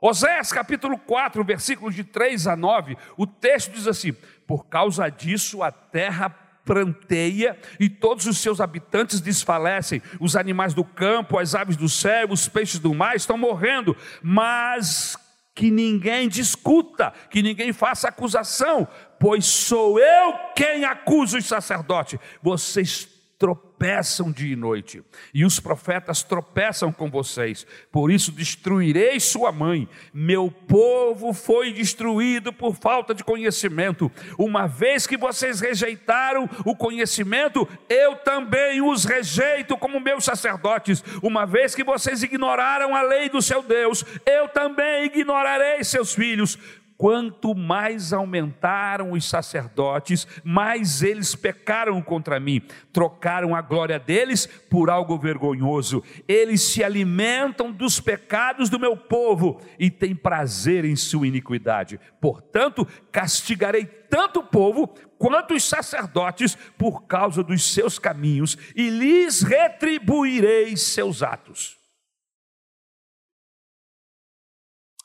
Oséias 0.00 0.52
capítulo 0.52 0.96
4, 0.96 1.42
versículos 1.44 1.94
de 1.94 2.04
3 2.04 2.46
a 2.46 2.56
9, 2.56 2.96
o 3.16 3.26
texto 3.26 3.72
diz 3.72 3.86
assim: 3.86 4.12
Por 4.46 4.66
causa 4.66 5.08
disso 5.08 5.62
a 5.62 5.72
terra 5.72 6.30
pranteia 6.64 7.58
e 7.80 7.88
todos 7.88 8.26
os 8.26 8.38
seus 8.38 8.60
habitantes 8.60 9.20
desfalecem, 9.20 10.02
os 10.20 10.36
animais 10.36 10.74
do 10.74 10.84
campo, 10.84 11.38
as 11.38 11.54
aves 11.54 11.76
do 11.76 11.88
céu, 11.88 12.28
os 12.30 12.46
peixes 12.46 12.78
do 12.78 12.94
mar 12.94 13.16
estão 13.16 13.38
morrendo, 13.38 13.96
mas 14.22 15.16
que 15.54 15.70
ninguém 15.70 16.28
discuta, 16.28 17.12
que 17.30 17.42
ninguém 17.42 17.72
faça 17.72 18.08
acusação, 18.08 18.86
pois 19.18 19.46
sou 19.46 19.98
eu 19.98 20.34
quem 20.54 20.84
acusa 20.84 21.38
os 21.38 21.46
sacerdotes. 21.46 22.20
Vocês 22.40 23.17
tropeçam 23.38 24.32
dia 24.32 24.52
e 24.52 24.56
noite, 24.56 25.00
e 25.32 25.44
os 25.44 25.60
profetas 25.60 26.24
tropeçam 26.24 26.90
com 26.90 27.08
vocês, 27.08 27.64
por 27.92 28.10
isso 28.10 28.32
destruirei 28.32 29.20
sua 29.20 29.52
mãe. 29.52 29.88
Meu 30.12 30.50
povo 30.50 31.32
foi 31.32 31.72
destruído 31.72 32.52
por 32.52 32.74
falta 32.74 33.14
de 33.14 33.22
conhecimento. 33.22 34.10
Uma 34.36 34.66
vez 34.66 35.06
que 35.06 35.16
vocês 35.16 35.60
rejeitaram 35.60 36.50
o 36.64 36.74
conhecimento, 36.74 37.66
eu 37.88 38.16
também 38.16 38.82
os 38.82 39.04
rejeito 39.04 39.76
como 39.76 40.00
meus 40.00 40.24
sacerdotes. 40.24 41.04
Uma 41.22 41.46
vez 41.46 41.76
que 41.76 41.84
vocês 41.84 42.24
ignoraram 42.24 42.96
a 42.96 43.02
lei 43.02 43.28
do 43.28 43.40
seu 43.40 43.62
Deus, 43.62 44.04
eu 44.26 44.48
também 44.48 45.04
ignorarei 45.04 45.84
seus 45.84 46.12
filhos 46.12 46.58
quanto 46.98 47.54
mais 47.54 48.12
aumentaram 48.12 49.12
os 49.12 49.24
sacerdotes, 49.24 50.26
mais 50.42 51.00
eles 51.00 51.36
pecaram 51.36 52.02
contra 52.02 52.40
mim, 52.40 52.60
trocaram 52.92 53.54
a 53.54 53.62
glória 53.62 54.00
deles 54.00 54.46
por 54.68 54.90
algo 54.90 55.16
vergonhoso. 55.16 56.02
Eles 56.26 56.60
se 56.60 56.82
alimentam 56.82 57.70
dos 57.70 58.00
pecados 58.00 58.68
do 58.68 58.80
meu 58.80 58.96
povo 58.96 59.60
e 59.78 59.88
têm 59.88 60.14
prazer 60.14 60.84
em 60.84 60.96
sua 60.96 61.28
iniquidade. 61.28 62.00
Portanto, 62.20 62.84
castigarei 63.12 63.86
tanto 63.86 64.40
o 64.40 64.44
povo 64.44 64.88
quanto 65.16 65.54
os 65.54 65.62
sacerdotes 65.62 66.56
por 66.76 67.04
causa 67.04 67.44
dos 67.44 67.72
seus 67.72 67.96
caminhos 67.98 68.58
e 68.74 68.90
lhes 68.90 69.42
retribuirei 69.42 70.76
seus 70.76 71.22
atos. 71.22 71.77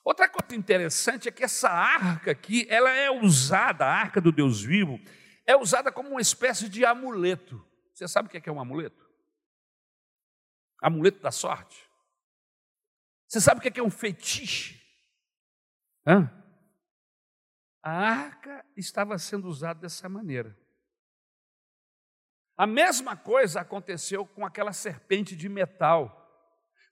Outra 0.03 0.27
coisa 0.27 0.55
interessante 0.55 1.29
é 1.29 1.31
que 1.31 1.43
essa 1.43 1.69
arca 1.69 2.31
aqui, 2.31 2.67
ela 2.69 2.89
é 2.89 3.09
usada, 3.09 3.85
a 3.85 3.93
arca 3.93 4.19
do 4.19 4.31
Deus 4.31 4.61
vivo, 4.61 4.99
é 5.45 5.55
usada 5.55 5.91
como 5.91 6.09
uma 6.09 6.21
espécie 6.21 6.67
de 6.67 6.85
amuleto. 6.85 7.65
Você 7.93 8.07
sabe 8.07 8.27
o 8.27 8.31
que 8.31 8.37
é, 8.37 8.43
é 8.45 8.51
um 8.51 8.59
amuleto? 8.59 9.09
Amuleto 10.81 11.21
da 11.21 11.31
sorte. 11.31 11.89
Você 13.27 13.39
sabe 13.39 13.59
o 13.59 13.61
que 13.61 13.79
é, 13.79 13.81
é 13.81 13.83
um 13.83 13.89
fetiche? 13.89 14.81
Hã? 16.05 16.29
A 17.81 17.91
arca 17.91 18.65
estava 18.75 19.17
sendo 19.17 19.47
usada 19.47 19.79
dessa 19.79 20.09
maneira. 20.09 20.57
A 22.57 22.67
mesma 22.67 23.17
coisa 23.17 23.61
aconteceu 23.61 24.25
com 24.25 24.45
aquela 24.45 24.73
serpente 24.73 25.35
de 25.35 25.49
metal. 25.49 26.22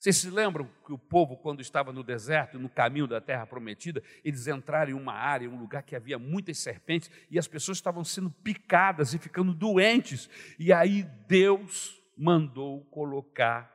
Vocês 0.01 0.17
se 0.17 0.31
lembram 0.31 0.67
que 0.83 0.91
o 0.91 0.97
povo, 0.97 1.37
quando 1.37 1.61
estava 1.61 1.93
no 1.93 2.03
deserto, 2.03 2.57
no 2.57 2.67
caminho 2.67 3.05
da 3.05 3.21
terra 3.21 3.45
prometida, 3.45 4.01
eles 4.25 4.47
entraram 4.47 4.89
em 4.89 4.95
uma 4.95 5.13
área, 5.13 5.47
um 5.47 5.59
lugar 5.59 5.83
que 5.83 5.95
havia 5.95 6.17
muitas 6.17 6.57
serpentes, 6.57 7.11
e 7.29 7.37
as 7.37 7.47
pessoas 7.47 7.77
estavam 7.77 8.03
sendo 8.03 8.31
picadas 8.31 9.13
e 9.13 9.19
ficando 9.19 9.53
doentes. 9.53 10.27
E 10.57 10.73
aí 10.73 11.03
Deus 11.27 12.01
mandou 12.17 12.83
colocar, 12.85 13.71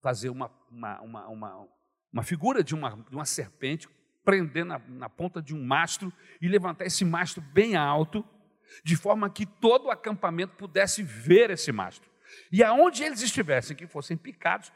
fazer 0.00 0.30
uma, 0.30 0.50
uma, 0.70 1.00
uma, 1.02 1.28
uma, 1.28 1.68
uma 2.10 2.22
figura 2.22 2.64
de 2.64 2.74
uma, 2.74 2.96
de 2.96 3.14
uma 3.14 3.26
serpente, 3.26 3.86
prender 4.24 4.64
na, 4.64 4.78
na 4.78 5.10
ponta 5.10 5.42
de 5.42 5.54
um 5.54 5.62
mastro 5.62 6.10
e 6.40 6.48
levantar 6.48 6.86
esse 6.86 7.04
mastro 7.04 7.42
bem 7.42 7.76
alto, 7.76 8.24
de 8.82 8.96
forma 8.96 9.28
que 9.28 9.44
todo 9.44 9.88
o 9.88 9.90
acampamento 9.90 10.56
pudesse 10.56 11.02
ver 11.02 11.50
esse 11.50 11.70
mastro. 11.70 12.08
E 12.50 12.62
aonde 12.64 13.04
eles 13.04 13.20
estivessem, 13.20 13.76
que 13.76 13.86
fossem 13.86 14.16
picados, 14.16 14.72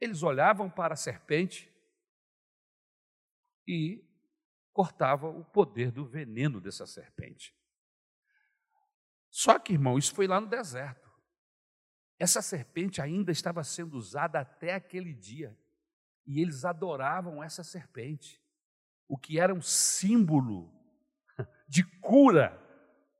eles 0.00 0.22
olhavam 0.22 0.70
para 0.70 0.94
a 0.94 0.96
serpente 0.96 1.72
e 3.66 4.04
cortavam 4.72 5.38
o 5.38 5.44
poder 5.44 5.90
do 5.90 6.04
veneno 6.04 6.60
dessa 6.60 6.86
serpente. 6.86 7.54
Só 9.30 9.58
que, 9.58 9.72
irmão, 9.72 9.98
isso 9.98 10.14
foi 10.14 10.26
lá 10.26 10.40
no 10.40 10.46
deserto. 10.46 11.10
Essa 12.18 12.40
serpente 12.40 13.00
ainda 13.00 13.30
estava 13.30 13.62
sendo 13.64 13.96
usada 13.96 14.40
até 14.40 14.74
aquele 14.74 15.12
dia. 15.12 15.56
E 16.26 16.40
eles 16.40 16.64
adoravam 16.64 17.42
essa 17.42 17.62
serpente, 17.62 18.42
o 19.06 19.16
que 19.16 19.38
era 19.38 19.54
um 19.54 19.62
símbolo 19.62 20.72
de 21.68 21.84
cura 22.00 22.62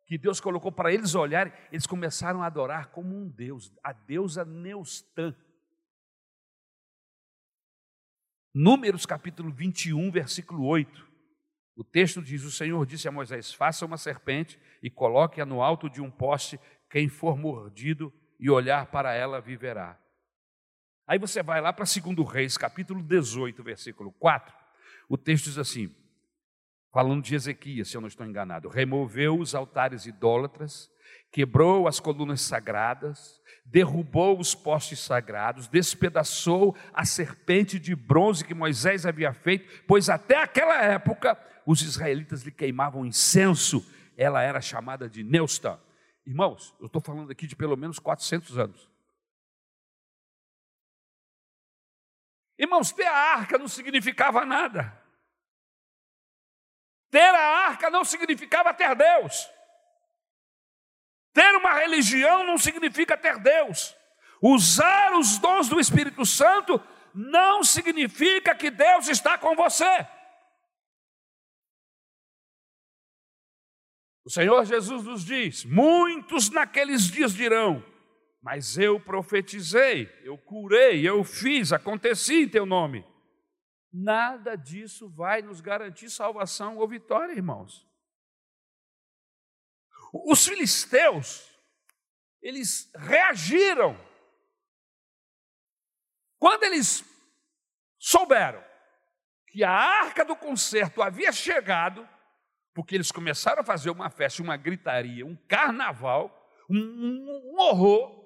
que 0.07 0.17
Deus 0.17 0.41
colocou 0.41 0.73
para 0.73 0.93
eles 0.93 1.15
olharem. 1.15 1.53
Eles 1.71 1.87
começaram 1.87 2.43
a 2.43 2.47
adorar 2.47 2.91
como 2.91 3.15
um 3.15 3.29
Deus, 3.29 3.73
a 3.83 3.93
deusa 3.93 4.45
Neustã. 4.45 5.35
Números 8.59 9.05
capítulo 9.05 9.53
21, 9.53 10.11
versículo 10.11 10.64
8. 10.64 11.07
O 11.77 11.85
texto 11.85 12.23
diz: 12.23 12.42
O 12.42 12.51
Senhor 12.51 12.87
disse 12.87 13.07
a 13.07 13.12
Moisés: 13.12 13.53
Faça 13.53 13.85
uma 13.85 13.99
serpente 13.99 14.59
e 14.83 14.88
coloque-a 14.88 15.45
no 15.45 15.61
alto 15.61 15.90
de 15.90 16.01
um 16.01 16.11
poste. 16.11 16.59
Quem 16.88 17.07
for 17.07 17.37
mordido 17.37 18.11
e 18.40 18.49
olhar 18.49 18.87
para 18.87 19.12
ela 19.12 19.42
viverá. 19.42 20.01
Aí 21.07 21.19
você 21.19 21.42
vai 21.42 21.61
lá 21.61 21.71
para 21.71 21.85
2 21.85 22.27
Reis, 22.33 22.57
capítulo 22.57 23.03
18, 23.03 23.62
versículo 23.62 24.11
4. 24.12 24.55
O 25.07 25.19
texto 25.19 25.45
diz 25.45 25.59
assim: 25.59 25.95
falando 26.90 27.23
de 27.23 27.35
Ezequias, 27.35 27.88
se 27.88 27.97
eu 27.99 28.01
não 28.01 28.09
estou 28.09 28.25
enganado, 28.25 28.71
removeu 28.71 29.38
os 29.38 29.55
altares 29.55 30.07
idólatras, 30.07 30.90
quebrou 31.31 31.87
as 31.87 32.01
colunas 32.01 32.41
sagradas, 32.41 33.41
derrubou 33.65 34.39
os 34.39 34.55
postes 34.55 35.01
sagrados, 35.01 35.69
despedaçou 35.69 36.77
a 36.95 37.05
serpente 37.05 37.79
de 37.79 37.95
bronze 37.95 38.45
que 38.45 38.55
Moisés 38.55 39.05
havia 39.05 39.33
feito, 39.33 39.85
pois 39.87 40.09
até 40.09 40.43
aquela 40.43 40.83
época 40.83 41.39
os 41.67 41.83
israelitas 41.83 42.43
lhe 42.43 42.53
queimavam 42.53 43.05
incenso, 43.05 43.85
ela 44.17 44.41
era 44.41 44.61
chamada 44.61 45.09
de 45.09 45.23
Neusta. 45.23 45.81
Irmãos, 46.25 46.75
eu 46.81 46.87
estou 46.87 47.03
falando 47.03 47.31
aqui 47.31 47.47
de 47.47 47.57
pelo 47.57 47.77
menos 47.77 47.99
400 47.99 48.59
anos. 48.59 48.91
Irmãos, 52.59 52.91
ter 52.93 53.07
a 53.07 53.35
arca 53.37 53.59
não 53.59 53.69
significava 53.69 54.45
nada. 54.45 55.05
Ter 57.11 57.35
a 57.35 57.67
arca 57.69 57.91
não 57.91 58.05
significava 58.05 58.73
ter 58.73 58.95
Deus. 58.95 59.56
Ter 61.37 61.55
uma 61.55 61.75
religião 61.75 62.46
não 62.46 62.57
significa 62.57 63.14
ter 63.14 63.38
Deus. 63.38 63.94
Usar 64.40 65.12
os 65.18 65.37
dons 65.37 65.68
do 65.68 65.79
Espírito 65.79 66.25
Santo 66.25 66.81
não 67.14 67.62
significa 67.62 68.55
que 68.55 68.70
Deus 68.70 69.07
está 69.07 69.37
com 69.37 69.55
você. 69.55 70.09
O 74.25 74.31
Senhor 74.31 74.64
Jesus 74.64 75.05
nos 75.05 75.27
diz: 75.27 75.66
muitos 75.66 76.49
naqueles 76.49 77.03
dias 77.03 77.35
dirão, 77.35 77.85
mas 78.40 78.79
eu 78.79 78.99
profetizei, 78.99 80.11
eu 80.25 80.38
curei, 80.38 81.07
eu 81.07 81.22
fiz, 81.22 81.70
aconteci 81.70 82.44
em 82.44 82.49
teu 82.49 82.64
nome. 82.64 83.07
Nada 83.92 84.57
disso 84.57 85.11
vai 85.11 85.42
nos 85.42 85.61
garantir 85.61 86.09
salvação 86.09 86.79
ou 86.79 86.88
vitória, 86.88 87.35
irmãos. 87.35 87.86
Os 90.25 90.47
filisteus, 90.47 91.45
eles 92.41 92.91
reagiram. 92.95 93.99
Quando 96.39 96.65
eles 96.65 97.05
souberam 97.99 98.65
que 99.49 99.65
a 99.65 99.71
arca 99.71 100.25
do 100.25 100.37
concerto 100.37 101.03
havia 101.03 101.33
chegado, 101.33 102.09
porque 102.75 102.95
eles 102.95 103.11
começaram 103.11 103.63
a 103.63 103.65
fazer 103.65 103.91
uma 103.91 104.11
festa, 104.11 104.43
uma 104.43 104.57
gritaria, 104.57 105.25
um 105.25 105.35
carnaval, 105.49 106.31
um, 106.69 106.77
um, 106.77 107.53
um 107.53 107.61
horror, 107.61 108.25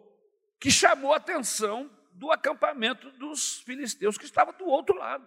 que 0.58 0.70
chamou 0.70 1.14
a 1.14 1.18
atenção 1.18 1.90
do 2.12 2.30
acampamento 2.30 3.10
dos 3.12 3.60
filisteus 3.60 4.18
que 4.18 4.24
estava 4.24 4.52
do 4.52 4.66
outro 4.66 4.96
lado. 4.96 5.26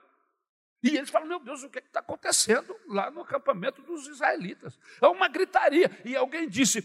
E 0.84 0.98
eles 0.98 1.10
falam: 1.10 1.30
Meu 1.30 1.40
Deus, 1.40 1.64
o 1.64 1.70
que 1.70 1.80
é 1.80 1.82
está 1.82 2.02
acontecendo 2.02 2.76
lá 2.88 3.10
no 3.10 3.22
acampamento 3.22 3.82
dos 3.82 4.06
israelitas? 4.08 4.78
É 5.02 5.08
uma 5.08 5.30
gritaria. 5.30 5.90
E 6.04 6.14
alguém 6.14 6.50
disse: 6.50 6.82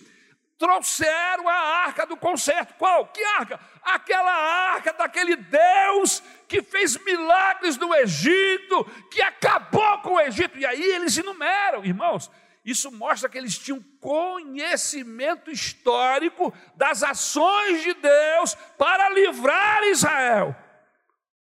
Trouxeram 0.57 1.49
a 1.49 1.55
arca 1.85 2.07
do 2.07 2.17
concerto. 2.17 2.75
Qual? 2.75 3.09
Que 3.09 3.23
arca? 3.25 3.59
Aquela 3.83 4.33
arca 4.33 4.93
daquele 4.93 5.35
Deus 5.35 6.23
que 6.47 6.63
fez 6.63 6.97
milagres 7.05 7.77
no 7.77 7.93
Egito, 7.93 8.85
que 9.11 9.21
acabou 9.21 9.99
com 10.03 10.15
o 10.15 10.21
Egito. 10.21 10.57
E 10.57 10.65
aí 10.65 10.81
eles 10.81 11.19
enumeram, 11.19 11.85
irmãos. 11.85 12.31
Isso 12.65 12.93
mostra 12.93 13.29
que 13.29 13.39
eles 13.39 13.59
tinham 13.59 13.83
conhecimento 13.99 15.51
histórico 15.51 16.53
das 16.77 17.03
ações 17.03 17.83
de 17.83 17.95
Deus 17.95 18.55
para 18.77 19.09
livrar 19.09 19.83
Israel. 19.85 20.55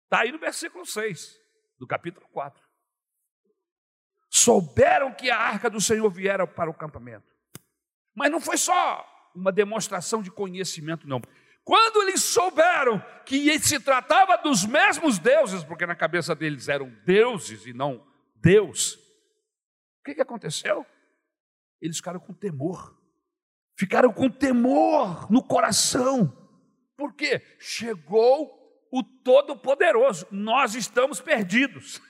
Está 0.04 0.20
aí 0.20 0.30
no 0.30 0.38
versículo 0.38 0.85
6 0.85 1.45
do 1.79 1.87
capítulo 1.87 2.27
4. 2.29 2.62
Souberam 4.31 5.12
que 5.12 5.31
a 5.31 5.39
arca 5.39 5.71
do 5.71 5.81
Senhor 5.81 6.09
viera 6.11 6.47
para 6.47 6.71
o 6.71 6.75
campamento. 6.75 7.35
Mas 8.15 8.31
não 8.31 8.41
foi 8.41 8.57
só 8.57 9.05
uma 9.35 9.53
demonstração 9.53 10.23
de 10.23 10.31
conhecimento, 10.31 11.07
não. 11.07 11.21
Quando 11.62 12.03
eles 12.03 12.23
souberam 12.23 13.03
que 13.25 13.59
se 13.59 13.81
tratava 13.81 14.37
dos 14.39 14.65
mesmos 14.65 15.19
deuses, 15.19 15.65
porque 15.65 15.85
na 15.85 15.97
cabeça 15.97 16.35
deles 16.35 16.69
eram 16.69 16.89
deuses 17.05 17.67
e 17.67 17.73
não 17.73 18.07
Deus, 18.37 18.95
o 18.95 20.05
que, 20.05 20.15
que 20.15 20.23
aconteceu? 20.23 20.87
Eles 21.81 21.97
ficaram 21.97 22.21
com 22.21 22.33
temor, 22.33 22.97
ficaram 23.77 24.12
com 24.12 24.31
temor 24.31 25.31
no 25.31 25.43
coração, 25.43 26.33
porque 26.97 27.43
chegou 27.59 28.56
o 28.98 29.02
Todo-Poderoso, 29.02 30.26
nós 30.30 30.74
estamos 30.74 31.20
perdidos. 31.20 32.00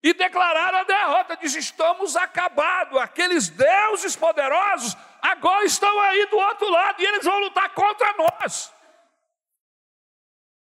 E 0.00 0.14
declararam 0.14 0.78
a 0.78 0.84
derrota, 0.84 1.36
diz: 1.36 1.56
estamos 1.56 2.14
acabados, 2.14 2.96
aqueles 2.98 3.48
deuses 3.48 4.14
poderosos 4.14 4.96
agora 5.20 5.64
estão 5.64 6.00
aí 6.00 6.26
do 6.26 6.38
outro 6.38 6.70
lado 6.70 7.02
e 7.02 7.04
eles 7.04 7.24
vão 7.24 7.40
lutar 7.40 7.74
contra 7.74 8.14
nós. 8.16 8.72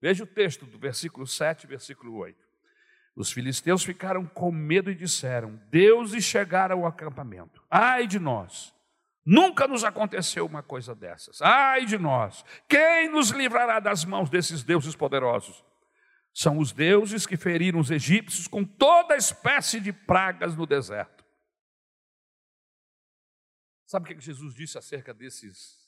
Veja 0.00 0.24
o 0.24 0.26
texto 0.26 0.66
do 0.66 0.76
versículo 0.76 1.24
7 1.24 1.66
versículo 1.68 2.16
8. 2.16 2.37
Os 3.14 3.31
filisteus 3.31 3.85
ficaram 3.85 4.26
com 4.26 4.50
medo 4.50 4.90
e 4.90 4.94
disseram: 4.94 5.55
Deuses 5.70 6.24
chegaram 6.24 6.81
ao 6.81 6.87
acampamento, 6.87 7.62
ai 7.70 8.09
de 8.09 8.18
nós, 8.18 8.74
Nunca 9.25 9.68
nos 9.68 9.85
aconteceu 9.85 10.45
uma 10.45 10.62
coisa 10.62 10.95
dessas. 10.95 11.41
Ai 11.41 11.85
de 11.85 11.97
nós! 11.97 12.45
Quem 12.68 13.09
nos 13.09 13.31
livrará 13.31 13.79
das 13.79 14.05
mãos 14.05 14.29
desses 14.29 14.64
deuses 14.64 14.97
poderosos? 14.97 15.64
São 16.35 16.59
os 16.59 16.73
deuses 16.73 17.27
que 17.27 17.37
feriram 17.37 17.79
os 17.79 17.91
egípcios 17.91 18.49
com 18.49 18.64
toda 18.64 19.16
espécie 19.16 19.81
de 19.81 19.93
pragas 19.93 20.57
no 20.57 20.66
deserto. 20.66 21.25
Sabe 23.87 24.11
o 24.11 24.16
que 24.16 24.25
Jesus 24.25 24.55
disse 24.55 24.79
acerca 24.79 25.12
desses 25.12 25.87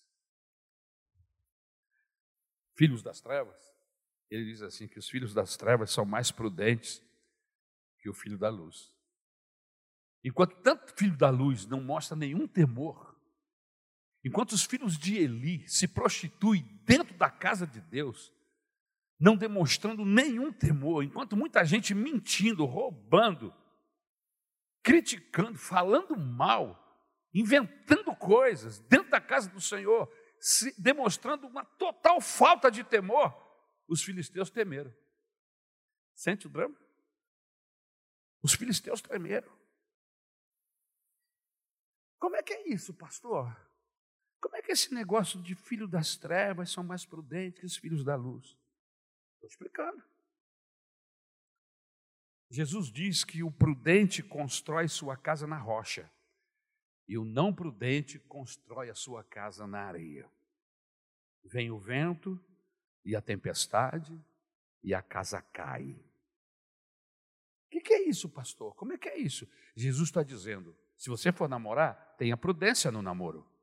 filhos 2.77 3.03
das 3.03 3.21
trevas? 3.21 3.59
Ele 4.31 4.45
diz 4.45 4.63
assim: 4.63 4.87
que 4.87 4.99
os 4.99 5.09
filhos 5.09 5.33
das 5.33 5.57
trevas 5.57 5.91
são 5.91 6.05
mais 6.05 6.31
prudentes 6.31 7.03
que 7.99 8.09
o 8.09 8.15
filho 8.15 8.37
da 8.37 8.51
luz. 8.51 8.95
Enquanto 10.23 10.61
tanto 10.63 10.95
filho 10.95 11.17
da 11.17 11.31
luz 11.31 11.67
não 11.67 11.81
mostra 11.81 12.15
nenhum 12.15 12.47
temor, 12.47 13.14
Enquanto 14.25 14.53
os 14.53 14.65
filhos 14.65 14.97
de 14.97 15.19
Eli 15.19 15.69
se 15.69 15.87
prostituem 15.87 16.63
dentro 16.85 17.15
da 17.15 17.31
casa 17.31 17.67
de 17.67 17.81
Deus, 17.81 18.33
não 19.21 19.37
demonstrando 19.37 20.05
nenhum 20.05 20.51
temor, 20.51 21.05
enquanto 21.05 21.37
muita 21.37 21.65
gente 21.65 21.95
mentindo, 21.95 22.65
roubando, 22.65 23.55
criticando, 24.83 25.59
falando 25.59 26.17
mal, 26.17 26.81
inventando 27.35 28.17
coisas 28.17 28.81
dentro 28.81 29.11
da 29.11 29.21
casa 29.21 29.51
do 29.51 29.61
Senhor, 29.61 30.11
se, 30.41 30.75
demonstrando 30.81 31.47
uma 31.47 31.65
total 31.65 32.21
falta 32.21 32.71
de 32.71 32.83
temor, 32.83 33.35
os 33.87 34.03
filisteus 34.03 34.51
temeram. 34.51 34.95
Sente 36.15 36.47
o 36.47 36.51
drama? 36.51 36.77
Os 38.43 38.55
filisteus 38.55 39.03
tremeram. 39.03 39.53
Como 42.19 42.37
é 42.37 42.43
que 42.43 42.55
é 42.55 42.69
isso, 42.69 42.95
pastor? 42.95 43.55
Como 44.45 44.57
é 44.57 44.61
que 44.61 44.71
é 44.71 44.75
esse 44.75 44.93
negócio 44.93 45.41
de 45.41 45.55
filho 45.55 45.89
das 45.89 46.19
trevas 46.19 46.71
são 46.71 46.85
mais 46.85 47.07
prudentes 47.07 47.61
que 47.61 47.65
os 47.65 47.77
filhos 47.79 48.05
da 48.05 48.15
luz? 48.15 48.59
Estou 49.37 49.49
explicando. 49.49 50.05
Jesus 52.51 52.93
diz 52.93 53.25
que 53.25 53.43
o 53.43 53.51
prudente 53.51 54.23
constrói 54.23 54.87
sua 54.87 55.17
casa 55.17 55.47
na 55.47 55.57
rocha 55.57 56.13
e 57.09 57.17
o 57.17 57.25
não 57.25 57.55
prudente 57.55 58.19
constrói 58.19 58.91
a 58.91 58.95
sua 58.95 59.25
casa 59.25 59.67
na 59.67 59.81
areia. 59.81 60.31
Vem 61.43 61.71
o 61.71 61.79
vento 61.79 62.39
e 63.03 63.17
a 63.17 63.23
tempestade 63.23 64.23
e 64.83 64.93
a 64.93 65.01
casa 65.01 65.41
cai. 65.41 65.93
O 67.67 67.71
que, 67.71 67.81
que 67.81 67.95
é 67.95 68.09
isso, 68.11 68.29
pastor? 68.29 68.75
Como 68.75 68.93
é 68.93 68.99
que 68.99 69.09
é 69.09 69.17
isso? 69.17 69.49
Jesus 69.75 70.11
está 70.11 70.23
dizendo: 70.23 70.77
se 70.99 71.09
você 71.09 71.33
for 71.33 71.49
namorar, 71.49 72.15
tenha 72.19 72.37
prudência 72.37 72.91
no 72.91 73.01
namoro. 73.01 73.54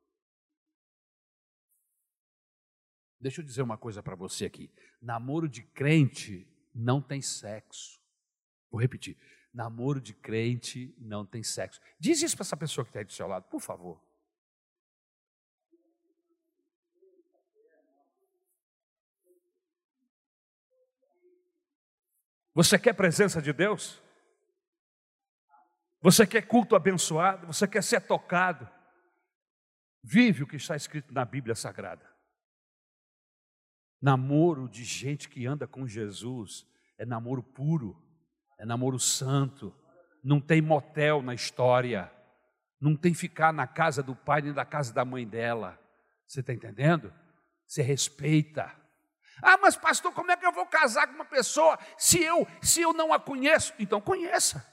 Deixa 3.21 3.39
eu 3.39 3.45
dizer 3.45 3.61
uma 3.61 3.77
coisa 3.77 4.01
para 4.01 4.15
você 4.15 4.45
aqui: 4.45 4.71
namoro 4.99 5.47
de 5.47 5.61
crente 5.61 6.47
não 6.73 6.99
tem 6.99 7.21
sexo. 7.21 8.01
Vou 8.71 8.81
repetir: 8.81 9.15
namoro 9.53 10.01
de 10.01 10.13
crente 10.13 10.95
não 10.97 11.23
tem 11.23 11.43
sexo. 11.43 11.79
Diz 11.99 12.21
isso 12.23 12.35
para 12.35 12.43
essa 12.43 12.57
pessoa 12.57 12.83
que 12.83 12.89
está 12.89 12.99
aí 12.99 13.05
do 13.05 13.13
seu 13.13 13.27
lado, 13.27 13.43
por 13.43 13.61
favor. 13.61 14.01
Você 22.53 22.77
quer 22.77 22.93
presença 22.93 23.41
de 23.41 23.53
Deus? 23.53 24.01
Você 26.01 26.25
quer 26.25 26.41
culto 26.41 26.75
abençoado? 26.75 27.47
Você 27.47 27.67
quer 27.67 27.83
ser 27.83 28.01
tocado? 28.01 28.67
Vive 30.03 30.43
o 30.43 30.47
que 30.47 30.55
está 30.55 30.75
escrito 30.75 31.13
na 31.13 31.23
Bíblia 31.23 31.55
Sagrada. 31.55 32.10
Namoro 34.01 34.67
de 34.67 34.83
gente 34.83 35.29
que 35.29 35.45
anda 35.45 35.67
com 35.67 35.87
Jesus 35.87 36.65
é 36.97 37.05
namoro 37.05 37.43
puro, 37.43 37.95
é 38.57 38.65
namoro 38.65 38.99
santo. 38.99 39.73
Não 40.23 40.39
tem 40.39 40.61
motel 40.61 41.21
na 41.21 41.33
história. 41.33 42.11
Não 42.79 42.95
tem 42.95 43.13
ficar 43.13 43.53
na 43.53 43.67
casa 43.67 44.01
do 44.01 44.15
pai 44.15 44.41
nem 44.41 44.53
da 44.53 44.65
casa 44.65 44.91
da 44.91 45.05
mãe 45.05 45.27
dela. 45.27 45.79
Você 46.27 46.39
está 46.39 46.51
entendendo? 46.53 47.13
Você 47.67 47.81
respeita. 47.83 48.75
Ah, 49.41 49.57
mas 49.57 49.75
pastor, 49.75 50.11
como 50.13 50.31
é 50.31 50.37
que 50.37 50.45
eu 50.45 50.51
vou 50.51 50.65
casar 50.65 51.07
com 51.07 51.13
uma 51.13 51.25
pessoa 51.25 51.77
se 51.97 52.21
eu 52.21 52.47
se 52.61 52.81
eu 52.81 52.93
não 52.93 53.13
a 53.13 53.19
conheço? 53.19 53.73
Então 53.79 54.01
conheça. 54.01 54.65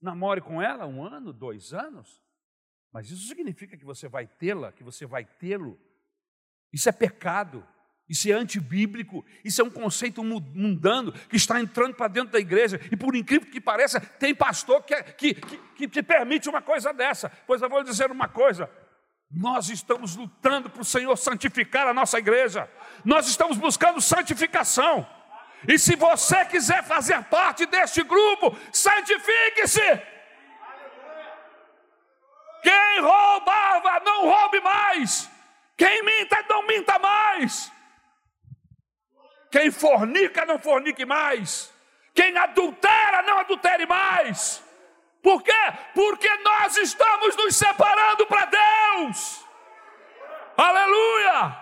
Namore 0.00 0.42
com 0.42 0.60
ela 0.60 0.86
um 0.86 1.02
ano, 1.02 1.32
dois 1.32 1.72
anos. 1.72 2.22
Mas 2.92 3.10
isso 3.10 3.26
significa 3.26 3.76
que 3.76 3.84
você 3.84 4.08
vai 4.08 4.26
tê-la, 4.26 4.72
que 4.72 4.84
você 4.84 5.06
vai 5.06 5.24
tê-lo. 5.24 5.78
Isso 6.72 6.88
é 6.88 6.92
pecado. 6.92 7.66
Isso 8.08 8.30
é 8.30 8.32
antibíblico, 8.32 9.24
isso 9.42 9.62
é 9.62 9.64
um 9.64 9.70
conceito 9.70 10.22
mundano 10.22 11.10
que 11.12 11.36
está 11.36 11.58
entrando 11.58 11.94
para 11.94 12.08
dentro 12.08 12.32
da 12.32 12.38
igreja. 12.38 12.78
E 12.92 12.96
por 12.96 13.16
incrível 13.16 13.50
que 13.50 13.60
pareça, 13.60 13.98
tem 13.98 14.34
pastor 14.34 14.82
que, 14.82 15.02
que, 15.02 15.34
que, 15.34 15.88
que 15.88 16.02
permite 16.02 16.48
uma 16.48 16.60
coisa 16.60 16.92
dessa. 16.92 17.30
Pois 17.46 17.62
eu 17.62 17.68
vou 17.68 17.78
lhe 17.78 17.86
dizer 17.86 18.10
uma 18.10 18.28
coisa: 18.28 18.68
nós 19.30 19.70
estamos 19.70 20.16
lutando 20.16 20.68
para 20.68 20.82
o 20.82 20.84
Senhor 20.84 21.16
santificar 21.16 21.86
a 21.86 21.94
nossa 21.94 22.18
igreja, 22.18 22.68
nós 23.04 23.26
estamos 23.26 23.56
buscando 23.56 24.00
santificação. 24.00 25.06
E 25.66 25.78
se 25.78 25.96
você 25.96 26.44
quiser 26.44 26.84
fazer 26.84 27.22
parte 27.24 27.64
deste 27.64 28.02
grupo, 28.02 28.54
santifique-se. 28.70 30.02
Quem 32.62 33.00
roubava, 33.00 34.00
não 34.04 34.28
roube 34.28 34.60
mais. 34.60 35.30
Quem 35.76 36.02
minta, 36.02 36.44
não 36.48 36.66
minta 36.66 36.98
mais. 36.98 37.72
Quem 39.54 39.70
fornica, 39.70 40.44
não 40.44 40.58
fornique 40.58 41.04
mais. 41.04 41.72
Quem 42.12 42.36
adultera, 42.36 43.22
não 43.22 43.38
adultere 43.38 43.86
mais. 43.86 44.60
Por 45.22 45.44
quê? 45.44 45.52
Porque 45.94 46.28
nós 46.38 46.76
estamos 46.76 47.36
nos 47.36 47.54
separando 47.54 48.26
para 48.26 48.46
Deus. 48.46 49.46
Aleluia! 50.56 51.56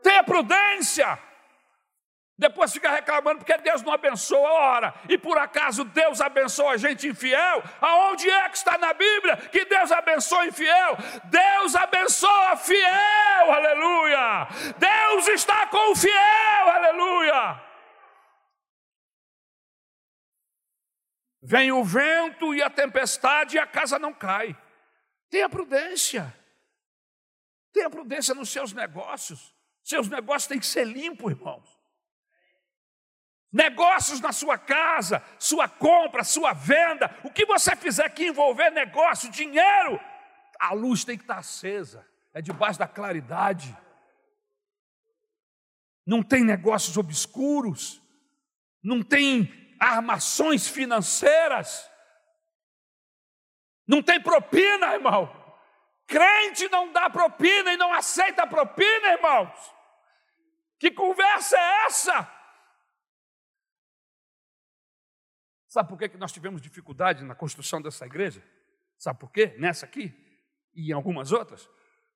Tenha 0.00 0.22
prudência. 0.22 1.18
Depois 2.36 2.72
fica 2.72 2.90
reclamando 2.90 3.38
porque 3.38 3.56
Deus 3.58 3.80
não 3.82 3.92
abençoa 3.92 4.48
a 4.48 4.52
hora. 4.52 4.94
E 5.08 5.16
por 5.16 5.38
acaso 5.38 5.84
Deus 5.84 6.20
abençoa 6.20 6.72
a 6.72 6.76
gente 6.76 7.06
infiel? 7.06 7.62
Aonde 7.80 8.28
é 8.28 8.48
que 8.48 8.56
está 8.56 8.76
na 8.76 8.92
Bíblia 8.92 9.36
que 9.36 9.64
Deus 9.64 9.92
abençoa 9.92 10.46
infiel? 10.46 10.96
Deus 11.24 11.76
abençoa 11.76 12.56
fiel, 12.56 13.52
aleluia. 13.52 14.48
Deus 14.76 15.28
está 15.28 15.68
com 15.68 15.92
o 15.92 15.96
fiel, 15.96 16.68
aleluia. 16.70 17.62
Vem 21.40 21.70
o 21.70 21.84
vento 21.84 22.52
e 22.52 22.62
a 22.62 22.70
tempestade 22.70 23.56
e 23.56 23.60
a 23.60 23.66
casa 23.66 23.96
não 23.96 24.12
cai. 24.12 24.56
Tenha 25.30 25.48
prudência. 25.48 26.34
Tenha 27.72 27.88
prudência 27.88 28.34
nos 28.34 28.48
seus 28.48 28.72
negócios. 28.72 29.54
Seus 29.84 30.08
negócios 30.08 30.48
têm 30.48 30.58
que 30.58 30.66
ser 30.66 30.84
limpos, 30.84 31.30
irmãos 31.30 31.73
negócios 33.54 34.20
na 34.20 34.32
sua 34.32 34.58
casa, 34.58 35.22
sua 35.38 35.68
compra, 35.68 36.24
sua 36.24 36.52
venda, 36.52 37.16
o 37.22 37.30
que 37.30 37.46
você 37.46 37.76
fizer 37.76 38.08
que 38.08 38.26
envolver 38.26 38.70
negócio, 38.70 39.30
dinheiro, 39.30 40.00
a 40.58 40.72
luz 40.74 41.04
tem 41.04 41.16
que 41.16 41.22
estar 41.22 41.38
acesa, 41.38 42.04
é 42.32 42.42
debaixo 42.42 42.80
da 42.80 42.88
claridade. 42.88 43.76
Não 46.04 46.20
tem 46.20 46.42
negócios 46.42 46.96
obscuros, 46.96 48.02
não 48.82 49.00
tem 49.04 49.76
armações 49.78 50.66
financeiras, 50.66 51.88
não 53.86 54.02
tem 54.02 54.20
propina, 54.20 54.94
irmão. 54.94 55.32
Crente 56.08 56.68
não 56.70 56.92
dá 56.92 57.08
propina 57.08 57.72
e 57.72 57.76
não 57.76 57.92
aceita 57.92 58.48
propina, 58.48 59.12
irmãos. 59.12 59.72
Que 60.80 60.90
conversa 60.90 61.56
é 61.56 61.86
essa? 61.86 62.43
Sabe 65.74 65.88
por 65.88 65.98
que 65.98 66.16
nós 66.16 66.30
tivemos 66.30 66.60
dificuldade 66.60 67.24
na 67.24 67.34
construção 67.34 67.82
dessa 67.82 68.06
igreja? 68.06 68.40
Sabe 68.96 69.18
por 69.18 69.32
quê? 69.32 69.56
Nessa 69.58 69.84
aqui 69.84 70.14
e 70.72 70.90
em 70.90 70.92
algumas 70.92 71.32
outras? 71.32 71.68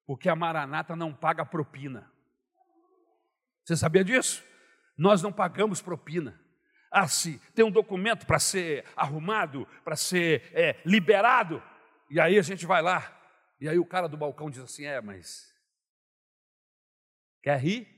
Porque 0.07 0.29
a 0.29 0.37
Maranata 0.37 0.95
não 0.95 1.13
paga 1.13 1.45
propina. 1.45 2.09
Você 3.65 3.77
sabia 3.77 4.05
disso? 4.05 4.45
Nós 4.97 5.23
não 5.23 5.33
pagamos 5.33 5.83
propina. 5.83 6.41
Ah, 6.89 7.09
se 7.09 7.41
tem 7.53 7.65
um 7.65 7.71
documento 7.73 8.29
para 8.29 8.39
ser 8.39 8.85
arrumado, 8.95 9.67
para 9.83 9.97
ser 9.97 10.53
é, 10.55 10.81
liberado, 10.87 11.61
e 12.09 12.21
aí 12.21 12.39
a 12.39 12.43
gente 12.43 12.65
vai 12.65 12.81
lá, 12.81 13.13
e 13.61 13.69
aí 13.69 13.77
o 13.77 13.85
cara 13.85 14.09
do 14.09 14.17
balcão 14.17 14.49
diz 14.49 14.63
assim: 14.63 14.85
é, 14.85 15.01
mas 15.01 15.53
quer 17.43 17.59
rir? 17.59 17.89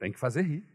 Tem 0.00 0.10
que 0.10 0.18
fazer 0.18 0.42
rir. 0.42 0.71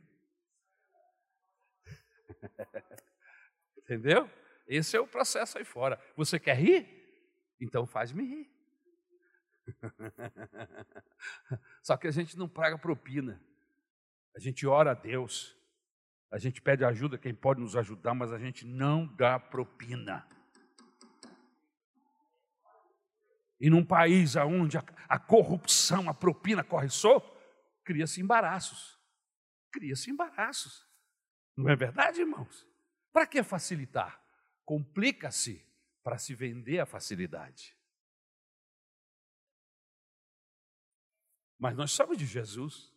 Entendeu? 3.77 4.29
Esse 4.67 4.97
é 4.97 4.99
o 4.99 5.07
processo 5.07 5.57
aí 5.57 5.63
fora. 5.63 5.99
Você 6.15 6.39
quer 6.39 6.57
rir? 6.57 6.87
Então 7.59 7.85
faz-me 7.85 8.23
rir. 8.23 8.51
Só 11.81 11.97
que 11.97 12.07
a 12.07 12.11
gente 12.11 12.37
não 12.37 12.47
paga 12.47 12.77
propina. 12.77 13.41
A 14.35 14.39
gente 14.39 14.67
ora 14.67 14.91
a 14.91 14.93
Deus. 14.93 15.55
A 16.29 16.37
gente 16.37 16.61
pede 16.61 16.83
ajuda, 16.83 17.17
quem 17.17 17.33
pode 17.33 17.61
nos 17.61 17.75
ajudar, 17.75 18.13
mas 18.13 18.33
a 18.33 18.37
gente 18.37 18.65
não 18.65 19.07
dá 19.15 19.39
propina. 19.39 20.27
E 23.59 23.69
num 23.69 23.83
país 23.83 24.35
onde 24.35 24.77
a, 24.77 24.83
a 25.07 25.17
corrupção, 25.17 26.09
a 26.09 26.13
propina 26.13 26.63
corre 26.63 26.89
solto, 26.89 27.31
cria-se 27.83 28.21
embaraços. 28.21 28.99
Cria-se 29.71 30.11
embaraços. 30.11 30.86
Não 31.57 31.69
é 31.69 31.75
verdade, 31.75 32.21
irmãos? 32.21 32.67
Para 33.11 33.25
que 33.25 33.41
facilitar? 33.41 34.21
Complica-se 34.63 35.65
para 36.03 36.19
se 36.19 36.35
vender 36.35 36.79
a 36.79 36.85
facilidade. 36.85 37.75
Mas 41.57 41.75
nós 41.75 41.91
somos 41.91 42.17
de 42.17 42.25
Jesus. 42.25 42.93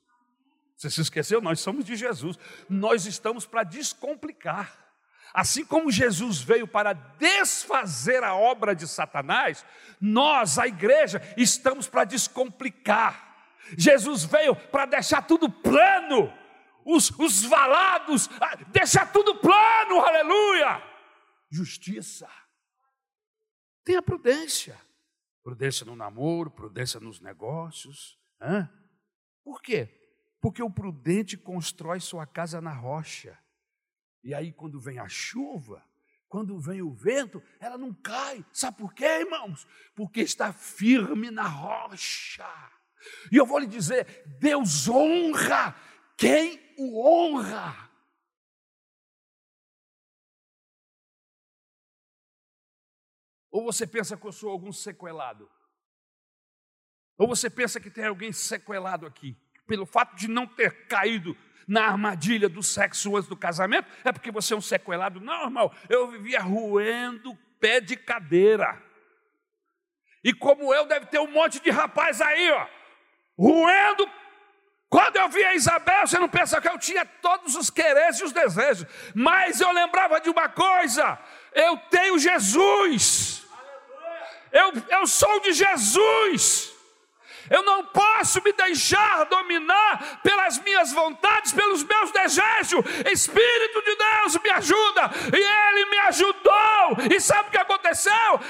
Você 0.77 0.91
se 0.91 1.01
esqueceu? 1.01 1.41
Nós 1.41 1.61
somos 1.61 1.85
de 1.85 1.97
Jesus. 1.97 2.39
Nós 2.69 3.07
estamos 3.07 3.47
para 3.47 3.65
descomplicar. 3.65 4.91
Assim 5.33 5.65
como 5.65 5.91
Jesus 5.91 6.41
veio 6.41 6.67
para 6.67 6.93
desfazer 6.93 8.23
a 8.25 8.35
obra 8.35 8.75
de 8.75 8.87
Satanás, 8.87 9.65
nós, 10.01 10.59
a 10.59 10.67
igreja, 10.67 11.23
estamos 11.37 11.89
para 11.89 12.05
descomplicar. 12.05 13.29
Jesus 13.77 14.25
veio 14.25 14.57
para 14.57 14.87
deixar 14.87 15.23
tudo 15.23 15.49
plano, 15.49 16.33
os, 16.85 17.11
os 17.19 17.43
valados, 17.43 18.29
ah, 18.41 18.57
deixar 18.71 19.13
tudo 19.13 19.37
plano, 19.37 20.01
aleluia. 20.01 20.83
Justiça. 21.51 22.29
Tenha 23.85 24.03
prudência. 24.03 24.81
Prudência 25.43 25.87
no 25.87 25.97
namoro, 25.97 26.51
prudência 26.51 27.01
nos 27.01 27.21
negócios. 27.21 28.19
Hã? 28.41 28.71
Por 29.43 29.61
quê? 29.63 29.89
Porque 30.41 30.63
o 30.63 30.71
prudente 30.71 31.37
constrói 31.37 32.01
sua 32.01 32.27
casa 32.27 32.61
na 32.61 32.73
rocha. 32.73 33.39
E 34.23 34.35
aí, 34.35 34.53
quando 34.53 34.79
vem 34.79 34.99
a 34.99 35.09
chuva, 35.09 35.85
quando 36.29 36.59
vem 36.61 36.83
o 36.83 36.93
vento, 36.93 37.43
ela 37.59 37.77
não 37.77 37.93
cai. 37.93 38.45
Sabe 38.53 38.79
por 38.79 38.95
quê, 38.95 39.05
irmãos? 39.05 39.67
Porque 39.95 40.21
está 40.21 40.53
firme 40.53 41.31
na 41.31 41.47
rocha. 41.47 42.47
E 43.33 43.37
eu 43.37 43.47
vou 43.47 43.59
lhe 43.59 43.67
dizer: 43.67 44.25
Deus 44.39 44.89
honra 44.89 45.75
quem 46.21 46.61
o 46.77 47.03
honra. 47.03 47.91
Ou 53.51 53.65
você 53.65 53.87
pensa 53.87 54.19
que 54.19 54.27
eu 54.27 54.31
sou 54.31 54.51
algum 54.51 54.71
sequelado? 54.71 55.51
Ou 57.17 57.27
você 57.27 57.49
pensa 57.49 57.81
que 57.81 57.91
tem 57.91 58.05
alguém 58.05 58.33
sequelado 58.33 59.07
aqui? 59.07 59.35
Pelo 59.67 59.87
fato 59.87 60.15
de 60.15 60.29
não 60.29 60.47
ter 60.47 60.87
caído 60.87 61.35
na 61.67 61.87
armadilha 61.87 62.51
do 62.51 62.63
sexo 62.63 63.17
antes 63.17 63.29
do 63.29 63.37
casamento, 63.37 63.89
é 64.05 64.13
porque 64.13 64.31
você 64.31 64.53
é 64.53 64.57
um 64.57 64.61
sequelado. 64.61 65.21
Não, 65.21 65.45
irmão, 65.45 65.75
eu 65.89 66.11
vivia 66.11 66.43
roendo 66.43 67.35
pé 67.59 67.81
de 67.81 67.97
cadeira. 67.97 68.83
E 70.23 70.35
como 70.35 70.75
eu, 70.75 70.87
deve 70.87 71.07
ter 71.07 71.19
um 71.19 71.31
monte 71.31 71.61
de 71.61 71.71
rapaz 71.71 72.21
aí, 72.21 72.51
ó, 72.51 72.69
roendo. 73.39 74.20
Quando 74.91 75.17
eu 75.17 75.29
via 75.29 75.55
Isabel, 75.55 76.05
você 76.05 76.19
não 76.19 76.29
pensa 76.29 76.61
que 76.61 76.69
eu 76.69 76.77
tinha 76.77 77.07
todos 77.07 77.55
os 77.55 77.71
quereres 77.71 78.19
e 78.19 78.25
os 78.25 78.33
desejos, 78.33 78.85
mas 79.15 79.61
eu 79.61 79.71
lembrava 79.71 80.21
de 80.21 80.29
uma 80.29 80.49
coisa: 80.49 81.17
eu 81.55 81.77
tenho 81.89 82.19
Jesus, 82.19 83.47
eu, 84.51 84.73
eu 84.89 85.07
sou 85.07 85.39
de 85.41 85.53
Jesus. 85.53 86.75
Eu 87.51 87.65
não 87.65 87.85
posso 87.85 88.41
me 88.45 88.53
deixar 88.53 89.25
dominar 89.25 90.21
pelas 90.23 90.61
minhas 90.61 90.93
vontades, 90.93 91.53
pelos 91.53 91.83
meus 91.83 92.13
desejos. 92.13 92.85
Espírito 93.11 93.83
de 93.83 93.97
Deus 93.97 94.39
me 94.41 94.51
ajuda. 94.51 95.11
E 95.37 95.69
ele 95.69 95.87
me 95.87 95.99
ajudou. 95.99 96.97
E 97.13 97.21
sabe 97.21 97.49
o 97.49 97.51
que 97.51 97.59
aconteceu? 97.59 98.41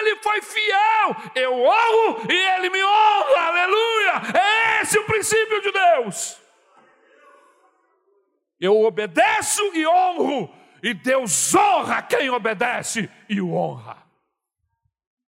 Ele 0.00 0.16
foi 0.16 0.42
fiel. 0.42 1.16
Eu 1.36 1.54
honro 1.54 2.26
e 2.28 2.34
ele 2.34 2.68
me 2.68 2.82
honra. 2.82 3.46
Aleluia. 3.46 4.12
É 4.34 4.82
esse 4.82 4.98
o 4.98 5.04
princípio 5.04 5.62
de 5.62 5.70
Deus. 5.70 6.36
Eu 8.58 8.82
obedeço 8.82 9.62
e 9.72 9.86
honro. 9.86 10.52
E 10.82 10.94
Deus 10.94 11.54
honra 11.54 12.02
quem 12.02 12.28
obedece 12.28 13.08
e 13.28 13.40
o 13.40 13.54
honra. 13.54 14.02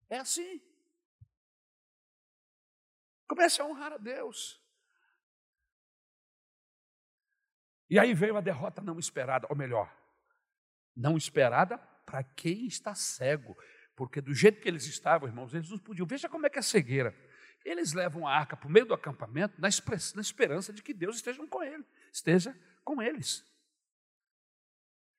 É 0.08 0.18
assim. 0.18 0.60
Comece 3.26 3.60
a 3.60 3.64
honrar 3.64 3.92
a 3.92 3.98
Deus. 3.98 4.60
E 7.88 7.98
aí 7.98 8.14
veio 8.14 8.36
a 8.36 8.40
derrota 8.40 8.82
não 8.82 8.98
esperada, 8.98 9.46
ou 9.48 9.56
melhor, 9.56 9.94
não 10.94 11.16
esperada 11.16 11.78
para 12.04 12.22
quem 12.22 12.66
está 12.66 12.94
cego, 12.94 13.56
porque 13.94 14.20
do 14.20 14.34
jeito 14.34 14.60
que 14.60 14.68
eles 14.68 14.86
estavam, 14.86 15.28
irmãos, 15.28 15.54
eles 15.54 15.70
não 15.70 15.78
podiam. 15.78 16.06
Veja 16.06 16.28
como 16.28 16.46
é 16.46 16.50
que 16.50 16.58
é 16.58 16.62
cegueira. 16.62 17.14
Eles 17.64 17.92
levam 17.92 18.26
a 18.26 18.32
arca 18.32 18.56
para 18.56 18.68
o 18.68 18.70
meio 18.70 18.86
do 18.86 18.94
acampamento 18.94 19.60
na, 19.60 19.68
na 20.14 20.20
esperança 20.20 20.72
de 20.72 20.82
que 20.82 20.94
Deus 20.94 21.16
esteja 21.16 21.44
com 21.46 21.62
ele, 21.62 21.84
esteja 22.12 22.56
com 22.84 23.02
eles. 23.02 23.44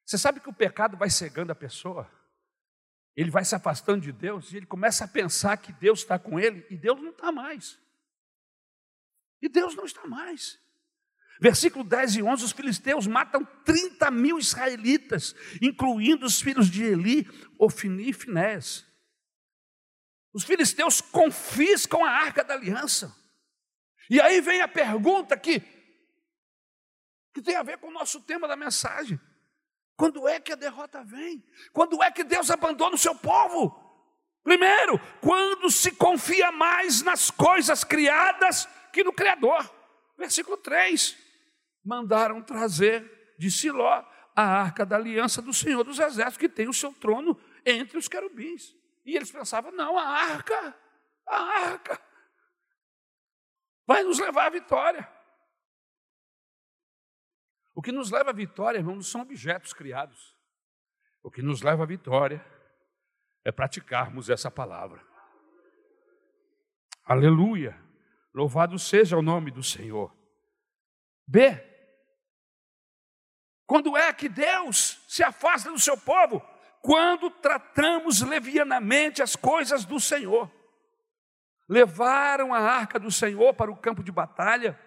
Você 0.05 0.17
sabe 0.17 0.39
que 0.39 0.49
o 0.49 0.53
pecado 0.53 0.95
vai 0.95 1.09
cegando 1.09 1.51
a 1.51 1.55
pessoa? 1.55 2.09
Ele 3.15 3.31
vai 3.31 3.43
se 3.43 3.55
afastando 3.55 4.01
de 4.01 4.11
Deus 4.13 4.53
e 4.53 4.57
ele 4.57 4.65
começa 4.65 5.03
a 5.03 5.07
pensar 5.07 5.57
que 5.57 5.73
Deus 5.73 5.99
está 5.99 6.17
com 6.17 6.39
ele 6.39 6.65
e 6.69 6.77
Deus 6.77 7.01
não 7.01 7.09
está 7.09 7.31
mais. 7.31 7.77
E 9.41 9.49
Deus 9.49 9.75
não 9.75 9.85
está 9.85 10.05
mais. 10.07 10.59
Versículo 11.39 11.83
10 11.83 12.15
e 12.15 12.23
11: 12.23 12.45
os 12.45 12.51
filisteus 12.51 13.07
matam 13.07 13.45
30 13.63 14.09
mil 14.11 14.39
israelitas, 14.39 15.35
incluindo 15.61 16.25
os 16.25 16.41
filhos 16.41 16.69
de 16.69 16.83
Eli, 16.83 17.27
Ofini 17.59 18.09
e 18.09 18.13
Finés. 18.13 18.85
Os 20.33 20.43
filisteus 20.43 21.01
confiscam 21.01 22.03
a 22.03 22.09
arca 22.09 22.43
da 22.43 22.53
aliança. 22.53 23.15
E 24.09 24.21
aí 24.21 24.41
vem 24.41 24.61
a 24.61 24.67
pergunta 24.67 25.37
que, 25.37 25.59
que 27.33 27.41
tem 27.41 27.55
a 27.55 27.63
ver 27.63 27.77
com 27.77 27.87
o 27.87 27.93
nosso 27.93 28.21
tema 28.21 28.47
da 28.47 28.55
mensagem: 28.55 29.19
quando 29.95 30.27
é 30.27 30.39
que 30.39 30.53
a 30.53 30.55
derrota 30.55 31.03
vem? 31.03 31.43
Quando 31.71 32.01
é 32.01 32.11
que 32.11 32.23
Deus 32.23 32.49
abandona 32.49 32.95
o 32.95 32.99
seu 32.99 33.15
povo? 33.15 33.85
Primeiro, 34.43 34.97
quando 35.21 35.69
se 35.69 35.91
confia 35.91 36.51
mais 36.51 37.01
nas 37.01 37.29
coisas 37.29 37.83
criadas 37.83 38.67
que 38.91 39.03
no 39.03 39.13
Criador. 39.13 39.69
Versículo 40.17 40.57
3: 40.57 41.17
mandaram 41.83 42.41
trazer 42.41 43.35
de 43.37 43.49
Siló 43.49 44.03
a 44.35 44.43
arca 44.43 44.85
da 44.85 44.95
aliança 44.95 45.41
do 45.41 45.53
Senhor 45.53 45.83
dos 45.83 45.99
Exércitos, 45.99 46.37
que 46.37 46.49
tem 46.49 46.67
o 46.67 46.73
seu 46.73 46.93
trono 46.93 47.39
entre 47.65 47.97
os 47.97 48.07
querubins. 48.07 48.75
E 49.05 49.15
eles 49.15 49.31
pensavam: 49.31 49.71
não, 49.71 49.97
a 49.97 50.05
arca, 50.05 50.75
a 51.25 51.41
arca, 51.65 52.01
vai 53.85 54.03
nos 54.03 54.19
levar 54.19 54.47
à 54.47 54.49
vitória. 54.49 55.17
O 57.73 57.81
que 57.81 57.91
nos 57.91 58.09
leva 58.09 58.31
à 58.31 58.33
vitória, 58.33 58.79
irmão, 58.79 58.95
não 58.95 59.03
são 59.03 59.21
objetos 59.21 59.71
criados. 59.71 60.35
O 61.21 61.29
que 61.29 61.43
nos 61.43 61.61
leva 61.61 61.83
à 61.83 61.85
vitória 61.85 62.43
é 63.45 63.51
praticarmos 63.51 64.29
essa 64.29 64.49
palavra. 64.49 65.05
Aleluia. 67.05 67.86
Louvado 68.37 68.77
seja 68.77 69.17
o 69.17 69.21
nome 69.23 69.49
do 69.49 69.63
Senhor. 69.63 70.15
B. 71.25 71.59
Quando 73.65 73.97
é 73.97 74.13
que 74.13 74.29
Deus 74.29 75.03
se 75.07 75.23
afasta 75.23 75.71
do 75.71 75.79
seu 75.79 75.97
povo? 75.97 76.39
Quando 76.79 77.31
tratamos 77.31 78.21
levianamente 78.21 79.23
as 79.23 79.35
coisas 79.35 79.85
do 79.85 79.99
Senhor. 79.99 80.51
Levaram 81.67 82.53
a 82.53 82.59
arca 82.59 82.99
do 82.99 83.09
Senhor 83.09 83.55
para 83.55 83.71
o 83.71 83.75
campo 83.75 84.03
de 84.03 84.11
batalha, 84.11 84.79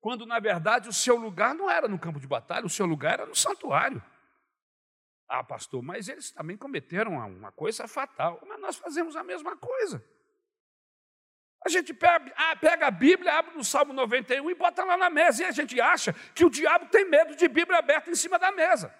quando 0.00 0.26
na 0.26 0.40
verdade 0.40 0.88
o 0.88 0.92
seu 0.92 1.14
lugar 1.14 1.54
não 1.54 1.70
era 1.70 1.86
no 1.86 1.98
campo 1.98 2.18
de 2.18 2.26
batalha, 2.26 2.66
o 2.66 2.68
seu 2.68 2.86
lugar 2.86 3.20
era 3.20 3.26
no 3.26 3.36
santuário. 3.36 4.02
Ah, 5.28 5.44
pastor, 5.44 5.80
mas 5.80 6.08
eles 6.08 6.32
também 6.32 6.56
cometeram 6.56 7.12
uma 7.12 7.52
coisa 7.52 7.86
fatal. 7.86 8.42
Mas 8.48 8.60
nós 8.60 8.76
fazemos 8.76 9.14
a 9.14 9.22
mesma 9.22 9.56
coisa. 9.56 10.04
A 11.64 11.68
gente 11.68 11.92
pega, 11.92 12.32
ah, 12.36 12.56
pega 12.56 12.86
a 12.86 12.90
Bíblia, 12.90 13.34
abre 13.34 13.54
no 13.54 13.62
Salmo 13.62 13.92
91 13.92 14.50
e 14.50 14.54
bota 14.54 14.82
lá 14.82 14.96
na 14.96 15.10
mesa. 15.10 15.42
E 15.42 15.46
a 15.46 15.50
gente 15.50 15.78
acha 15.80 16.12
que 16.34 16.44
o 16.44 16.50
diabo 16.50 16.86
tem 16.86 17.04
medo 17.04 17.36
de 17.36 17.46
Bíblia 17.48 17.78
aberta 17.78 18.10
em 18.10 18.14
cima 18.14 18.38
da 18.38 18.50
mesa. 18.50 18.94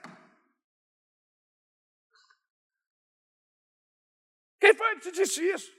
Quem 4.61 4.75
foi 4.75 4.97
que 4.97 5.01
te 5.01 5.13
disse 5.13 5.43
isso? 5.43 5.73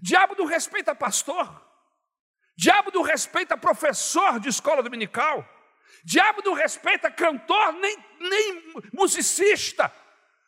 Diabo 0.00 0.34
não 0.38 0.46
respeita 0.46 0.94
pastor. 0.94 1.62
Diabo 2.56 2.90
não 2.92 3.02
respeita 3.02 3.56
professor 3.56 4.40
de 4.40 4.48
escola 4.48 4.82
dominical. 4.82 5.46
Diabo 6.02 6.40
não 6.42 6.54
respeita 6.54 7.10
cantor, 7.10 7.74
nem, 7.74 7.96
nem 8.20 8.74
musicista. 8.92 9.92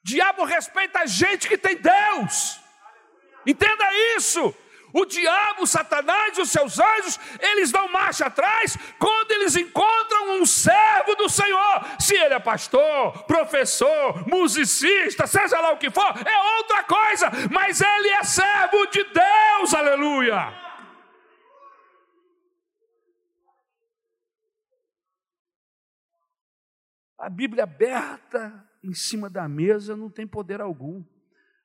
Diabo 0.03 0.45
respeita 0.45 1.01
a 1.01 1.07
gente 1.07 1.47
que 1.47 1.59
tem 1.59 1.77
Deus. 1.77 2.61
Entenda 3.45 3.85
isso. 4.17 4.55
O 4.99 5.05
diabo, 5.05 5.67
Satanás 5.67 6.39
e 6.39 6.41
os 6.41 6.51
seus 6.51 6.79
anjos, 6.79 7.21
eles 7.39 7.71
dão 7.71 7.87
marcha 7.87 8.29
atrás 8.29 8.79
quando 8.99 9.31
eles 9.33 9.55
encontram 9.55 10.41
um 10.41 10.47
servo 10.47 11.15
do 11.17 11.29
Senhor. 11.29 11.85
Se 12.01 12.15
ele 12.17 12.33
é 12.33 12.39
pastor, 12.39 13.25
professor, 13.25 14.27
musicista, 14.27 15.27
seja 15.27 15.61
lá 15.61 15.73
o 15.73 15.77
que 15.77 15.91
for, 15.91 16.15
é 16.27 16.57
outra 16.57 16.83
coisa, 16.85 17.31
mas 17.53 17.83
ele 17.83 18.09
é 18.09 18.25
servo 18.25 18.87
de 18.87 19.05
Deus, 19.05 19.75
aleluia. 19.75 20.55
A 27.19 27.29
Bíblia 27.29 27.65
aberta 27.65 28.67
em 28.83 28.95
cima 28.95 29.29
da 29.29 29.47
mesa 29.47 29.95
não 29.95 30.09
tem 30.09 30.27
poder 30.27 30.63
algum. 30.63 31.05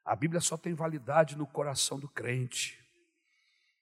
A 0.04 0.18
Bíblia 0.18 0.42
só 0.42 0.58
tem 0.58 0.74
validade 0.74 1.38
no 1.38 1.48
coração 1.48 1.98
do 1.98 2.10
crente 2.10 2.81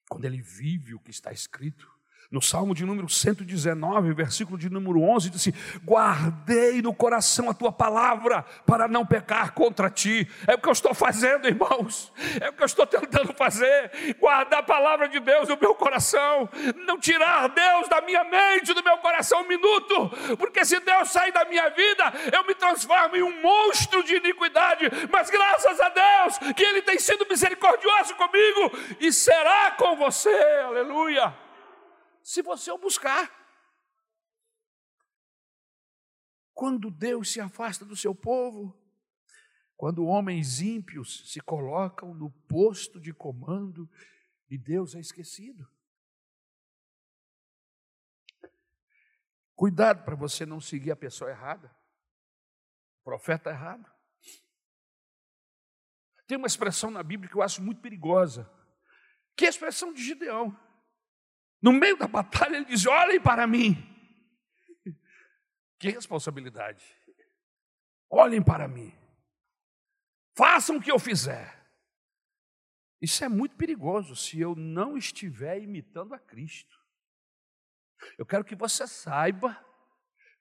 quando 0.09 0.25
ele 0.25 0.41
vive 0.41 0.95
o 0.95 0.99
que 0.99 1.11
está 1.11 1.31
escrito. 1.31 1.98
No 2.31 2.43
Salmo 2.43 2.75
de 2.75 2.85
número 2.85 3.09
119, 3.09 4.13
versículo 4.13 4.55
de 4.55 4.69
número 4.69 5.01
11, 5.01 5.31
diz 5.31 5.41
assim: 5.41 5.79
Guardei 5.83 6.79
no 6.79 6.93
coração 6.93 7.49
a 7.49 7.55
tua 7.55 7.71
palavra 7.71 8.45
para 8.67 8.87
não 8.87 9.03
pecar 9.03 9.51
contra 9.53 9.89
ti. 9.89 10.29
É 10.45 10.53
o 10.53 10.59
que 10.59 10.67
eu 10.67 10.71
estou 10.71 10.93
fazendo, 10.93 11.47
irmãos. 11.47 12.13
É 12.39 12.49
o 12.49 12.53
que 12.53 12.61
eu 12.61 12.67
estou 12.67 12.85
tentando 12.85 13.33
fazer. 13.33 14.15
Guardar 14.19 14.59
a 14.59 14.63
palavra 14.63 15.09
de 15.09 15.19
Deus 15.19 15.49
no 15.49 15.57
meu 15.59 15.73
coração. 15.73 16.47
Não 16.85 16.99
tirar 16.99 17.49
Deus 17.49 17.89
da 17.89 17.99
minha 18.01 18.23
mente, 18.23 18.75
do 18.75 18.83
meu 18.83 18.99
coração 18.99 19.41
um 19.41 19.47
minuto. 19.47 20.37
Porque 20.37 20.63
se 20.63 20.79
Deus 20.81 21.09
sair 21.09 21.31
da 21.31 21.45
minha 21.45 21.67
vida, 21.69 22.13
eu 22.31 22.45
me 22.45 22.53
transformo 22.53 23.15
em 23.15 23.23
um 23.23 23.41
monstro 23.41 24.03
de 24.03 24.17
iniquidade. 24.17 24.85
Mas 25.11 25.31
graças 25.31 25.79
a 25.79 25.89
Deus 25.89 26.53
que 26.55 26.63
Ele 26.63 26.83
tem 26.83 26.99
sido 26.99 27.25
misericordioso 27.27 28.13
comigo 28.13 28.71
e 28.99 29.11
será 29.11 29.71
com 29.71 29.95
você. 29.95 30.29
Aleluia 30.63 31.48
se 32.23 32.41
você 32.41 32.71
o 32.71 32.77
buscar. 32.77 33.37
Quando 36.53 36.91
Deus 36.91 37.31
se 37.31 37.39
afasta 37.39 37.85
do 37.85 37.95
seu 37.95 38.13
povo, 38.13 38.77
quando 39.77 40.05
homens 40.05 40.59
ímpios 40.59 41.31
se 41.31 41.39
colocam 41.39 42.13
no 42.13 42.29
posto 42.29 42.99
de 42.99 43.13
comando 43.13 43.89
e 44.49 44.57
Deus 44.57 44.93
é 44.93 44.99
esquecido. 44.99 45.65
Cuidado 49.55 50.03
para 50.03 50.15
você 50.15 50.45
não 50.45 50.59
seguir 50.59 50.91
a 50.91 50.95
pessoa 50.95 51.29
errada, 51.29 51.73
o 53.01 53.03
profeta 53.03 53.49
errado. 53.49 53.89
Tem 56.27 56.37
uma 56.37 56.47
expressão 56.47 56.91
na 56.91 57.01
Bíblia 57.01 57.29
que 57.29 57.35
eu 57.35 57.41
acho 57.41 57.61
muito 57.61 57.81
perigosa, 57.81 58.49
que 59.35 59.45
é 59.45 59.47
a 59.47 59.49
expressão 59.49 59.93
de 59.93 60.03
Gideão. 60.03 60.57
No 61.61 61.73
meio 61.73 61.97
da 61.97 62.07
batalha, 62.07 62.55
ele 62.55 62.65
diz: 62.65 62.85
Olhem 62.85 63.19
para 63.19 63.45
mim. 63.45 63.75
Que 65.79 65.89
responsabilidade. 65.89 66.83
Olhem 68.09 68.41
para 68.41 68.67
mim. 68.67 68.93
Façam 70.37 70.77
o 70.77 70.81
que 70.81 70.91
eu 70.91 70.99
fizer. 70.99 71.57
Isso 73.01 73.23
é 73.23 73.29
muito 73.29 73.55
perigoso 73.55 74.15
se 74.15 74.39
eu 74.39 74.55
não 74.55 74.97
estiver 74.97 75.61
imitando 75.61 76.13
a 76.13 76.19
Cristo. 76.19 76.77
Eu 78.17 78.25
quero 78.25 78.43
que 78.43 78.55
você 78.55 78.85
saiba 78.87 79.57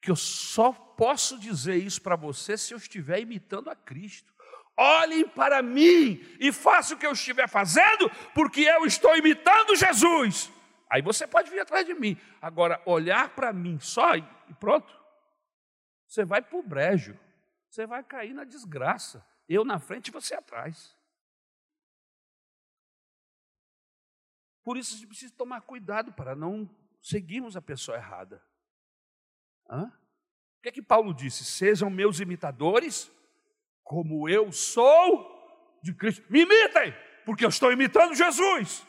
que 0.00 0.10
eu 0.10 0.16
só 0.16 0.72
posso 0.72 1.38
dizer 1.38 1.76
isso 1.76 2.00
para 2.00 2.16
você 2.16 2.56
se 2.56 2.72
eu 2.72 2.78
estiver 2.78 3.20
imitando 3.20 3.68
a 3.70 3.76
Cristo. 3.76 4.32
Olhem 4.76 5.28
para 5.28 5.60
mim 5.60 6.20
e 6.38 6.52
façam 6.52 6.96
o 6.96 7.00
que 7.00 7.06
eu 7.06 7.12
estiver 7.12 7.48
fazendo, 7.48 8.08
porque 8.32 8.60
eu 8.60 8.86
estou 8.86 9.16
imitando 9.16 9.74
Jesus. 9.74 10.50
Aí 10.90 11.02
você 11.02 11.26
pode 11.26 11.50
vir 11.50 11.60
atrás 11.60 11.86
de 11.86 11.94
mim. 11.94 12.16
Agora, 12.40 12.82
olhar 12.86 13.34
para 13.34 13.52
mim 13.52 13.78
só 13.78 14.16
e 14.16 14.22
pronto, 14.58 14.92
você 16.06 16.24
vai 16.24 16.40
para 16.40 16.58
o 16.58 16.62
brejo, 16.62 17.18
você 17.68 17.86
vai 17.86 18.02
cair 18.02 18.32
na 18.32 18.44
desgraça. 18.44 19.24
Eu 19.48 19.64
na 19.64 19.78
frente 19.78 20.08
e 20.08 20.10
você 20.10 20.34
atrás. 20.34 20.96
Por 24.62 24.76
isso 24.76 24.94
a 24.94 24.98
gente 24.98 25.06
precisa 25.06 25.32
tomar 25.34 25.62
cuidado 25.62 26.12
para 26.12 26.34
não 26.34 26.68
seguirmos 27.00 27.56
a 27.56 27.62
pessoa 27.62 27.96
errada. 27.96 28.42
Hã? 29.70 29.90
O 30.58 30.62
que 30.62 30.68
é 30.68 30.72
que 30.72 30.82
Paulo 30.82 31.14
disse? 31.14 31.44
Sejam 31.44 31.88
meus 31.88 32.20
imitadores, 32.20 33.10
como 33.82 34.28
eu 34.28 34.52
sou 34.52 35.78
de 35.82 35.94
Cristo. 35.94 36.24
Me 36.30 36.42
imitem, 36.42 36.94
porque 37.24 37.44
eu 37.44 37.48
estou 37.48 37.72
imitando 37.72 38.14
Jesus. 38.14 38.86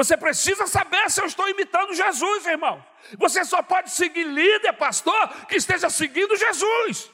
Você 0.00 0.16
precisa 0.16 0.66
saber 0.66 1.10
se 1.10 1.20
eu 1.20 1.26
estou 1.26 1.46
imitando 1.46 1.92
Jesus, 1.92 2.46
irmão. 2.46 2.82
Você 3.18 3.44
só 3.44 3.62
pode 3.62 3.90
seguir 3.90 4.24
líder, 4.24 4.72
pastor, 4.72 5.46
que 5.46 5.56
esteja 5.56 5.90
seguindo 5.90 6.34
Jesus. 6.38 7.10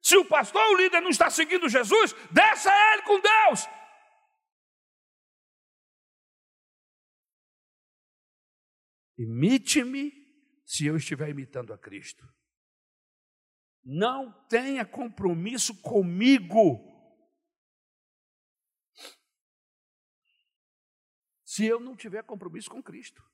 Se 0.00 0.16
o 0.16 0.24
pastor 0.24 0.62
ou 0.66 0.74
o 0.74 0.76
líder 0.76 1.00
não 1.00 1.10
está 1.10 1.28
seguindo 1.30 1.68
Jesus, 1.68 2.14
deixa 2.30 2.70
ele 2.92 3.02
com 3.02 3.18
Deus. 3.18 3.68
Imite-me 9.18 10.12
se 10.64 10.86
eu 10.86 10.96
estiver 10.96 11.28
imitando 11.30 11.72
a 11.72 11.78
Cristo. 11.78 12.24
Não 13.82 14.30
tenha 14.48 14.84
compromisso 14.86 15.74
comigo 15.82 16.93
se 21.54 21.64
eu 21.64 21.78
não 21.78 21.94
tiver 21.94 22.24
compromisso 22.24 22.68
com 22.68 22.82
Cristo. 22.82 23.24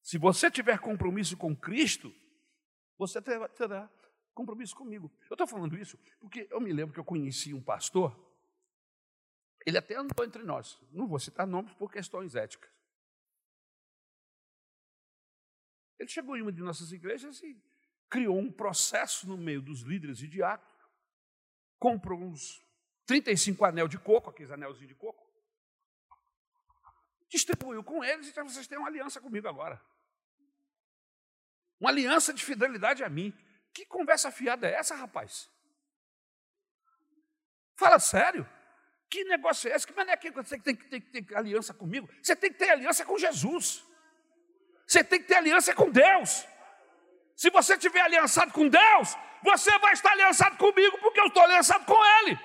Se 0.00 0.16
você 0.16 0.50
tiver 0.50 0.78
compromisso 0.78 1.36
com 1.36 1.54
Cristo, 1.54 2.10
você 2.96 3.20
terá 3.20 3.90
compromisso 4.32 4.74
comigo. 4.74 5.12
Eu 5.28 5.34
estou 5.34 5.46
falando 5.46 5.76
isso 5.76 5.98
porque 6.18 6.48
eu 6.50 6.58
me 6.58 6.72
lembro 6.72 6.94
que 6.94 6.98
eu 6.98 7.04
conheci 7.04 7.52
um 7.52 7.62
pastor, 7.62 8.18
ele 9.66 9.76
até 9.76 9.94
andou 9.94 10.24
entre 10.24 10.42
nós, 10.42 10.80
não 10.90 11.06
vou 11.06 11.18
citar 11.18 11.46
nomes 11.46 11.74
por 11.74 11.92
questões 11.92 12.34
éticas. 12.34 12.72
Ele 15.98 16.08
chegou 16.08 16.34
em 16.34 16.40
uma 16.40 16.50
de 16.50 16.62
nossas 16.62 16.92
igrejas 16.92 17.42
e 17.42 17.62
criou 18.08 18.38
um 18.38 18.50
processo 18.50 19.28
no 19.28 19.36
meio 19.36 19.60
dos 19.60 19.82
líderes 19.82 20.22
e 20.22 20.28
diáconos, 20.28 20.88
comprou 21.78 22.18
uns 22.18 22.64
35 23.04 23.66
anel 23.66 23.86
de 23.86 23.98
coco, 23.98 24.30
aqueles 24.30 24.50
anelzinhos 24.50 24.88
de 24.88 24.94
coco, 24.94 25.21
distribuiu 27.32 27.82
com 27.82 28.04
eles 28.04 28.28
e 28.28 28.42
vocês 28.42 28.66
têm 28.66 28.78
uma 28.78 28.88
aliança 28.88 29.20
comigo 29.20 29.48
agora. 29.48 29.80
Uma 31.80 31.90
aliança 31.90 32.32
de 32.32 32.44
fidelidade 32.44 33.02
a 33.02 33.08
mim. 33.08 33.32
Que 33.72 33.86
conversa 33.86 34.30
fiada 34.30 34.68
é 34.68 34.74
essa, 34.74 34.94
rapaz? 34.94 35.50
Fala 37.74 37.98
sério. 37.98 38.46
Que 39.10 39.24
negócio 39.24 39.70
é 39.70 39.74
esse? 39.74 39.86
Que 39.86 39.94
maneira 39.94 40.20
que 40.20 40.30
você 40.30 40.58
tem 40.58 40.76
que 40.76 40.84
ter, 40.88 41.00
ter 41.00 41.34
aliança 41.34 41.72
comigo? 41.72 42.08
Você 42.22 42.36
tem 42.36 42.52
que 42.52 42.58
ter 42.58 42.70
aliança 42.70 43.04
com 43.04 43.16
Jesus. 43.18 43.82
Você 44.86 45.02
tem 45.02 45.20
que 45.20 45.26
ter 45.26 45.36
aliança 45.36 45.74
com 45.74 45.90
Deus. 45.90 46.46
Se 47.34 47.48
você 47.50 47.78
tiver 47.78 48.02
aliançado 48.02 48.52
com 48.52 48.68
Deus, 48.68 49.16
você 49.42 49.76
vai 49.78 49.94
estar 49.94 50.12
aliançado 50.12 50.56
comigo, 50.58 50.98
porque 50.98 51.18
eu 51.18 51.26
estou 51.26 51.42
aliançado 51.42 51.84
com 51.86 52.04
Ele. 52.18 52.38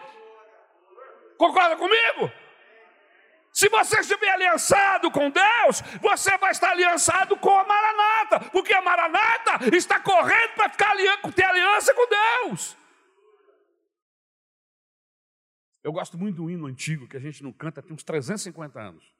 Concorda 1.38 1.76
comigo? 1.76 2.32
Se 3.58 3.68
você 3.70 4.02
estiver 4.02 4.30
aliançado 4.30 5.10
com 5.10 5.32
Deus, 5.32 5.82
você 6.00 6.38
vai 6.38 6.52
estar 6.52 6.70
aliançado 6.70 7.36
com 7.38 7.50
a 7.50 7.64
Maranata, 7.64 8.52
porque 8.52 8.72
a 8.72 8.84
Maranata 8.84 9.76
está 9.76 10.00
correndo 10.00 10.54
para 10.54 10.70
ficar 10.70 10.96
ter 11.34 11.44
aliança 11.44 11.92
com 11.96 12.08
Deus. 12.08 12.78
Eu 15.84 15.92
gosto 15.92 16.20
muito 16.20 16.36
do 16.36 16.52
hino 16.52 16.68
antigo 16.68 17.08
que 17.08 17.18
a 17.18 17.20
gente 17.20 17.42
não 17.42 17.52
canta 17.52 17.82
tem 17.82 17.96
uns 17.96 18.04
350 18.04 18.80
anos. 18.80 19.12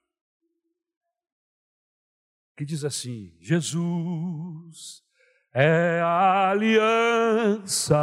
Que 2.56 2.64
diz 2.64 2.84
assim: 2.84 3.36
Jesus 3.42 5.04
é 5.52 6.00
a 6.00 6.52
aliança 6.52 7.96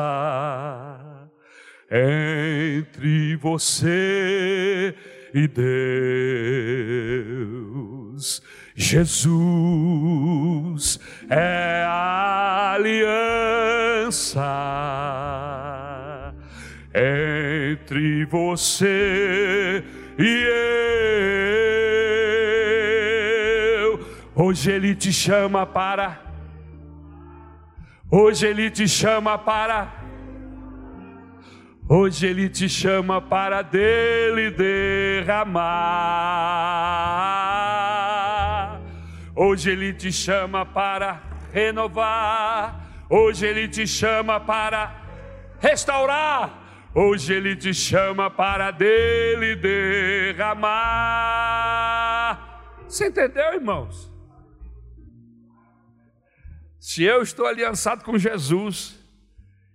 entre 1.89 3.37
você 3.37 5.13
e 5.35 5.49
Deus. 5.49 5.64
Jesus 8.76 11.01
é 11.28 11.85
a 11.87 12.72
aliança 12.74 14.43
entre 16.95 18.24
você 18.26 19.82
e 20.16 20.45
eu. 23.82 23.99
Hoje 24.37 24.70
Ele 24.70 24.95
te 24.95 25.12
chama 25.12 25.66
para. 25.66 26.22
Hoje 28.09 28.47
Ele 28.47 28.70
te 28.70 28.87
chama 28.87 29.37
para 29.37 30.03
Hoje 31.87 32.26
Ele 32.26 32.49
te 32.49 32.66
chama 32.66 33.20
para 33.20 33.61
dele 33.61 34.51
derramar. 34.51 35.61
Hoje 39.37 39.70
Ele 39.70 39.93
te 39.93 40.11
chama 40.11 40.64
para 40.64 41.22
renovar. 41.53 43.07
Hoje 43.11 43.47
Ele 43.47 43.68
te 43.68 43.87
chama 43.87 44.41
para 44.41 44.95
restaurar. 45.61 46.89
Hoje 46.95 47.35
Ele 47.35 47.55
te 47.55 47.74
chama 47.74 48.30
para 48.30 48.70
dele 48.70 49.55
derramar. 49.55 50.64
Você 52.89 53.09
entendeu, 53.09 53.53
irmãos? 53.53 54.11
Se 56.80 57.05
eu 57.05 57.22
estou 57.22 57.45
aliançado 57.47 58.03
com 58.03 58.16
Jesus, 58.16 59.03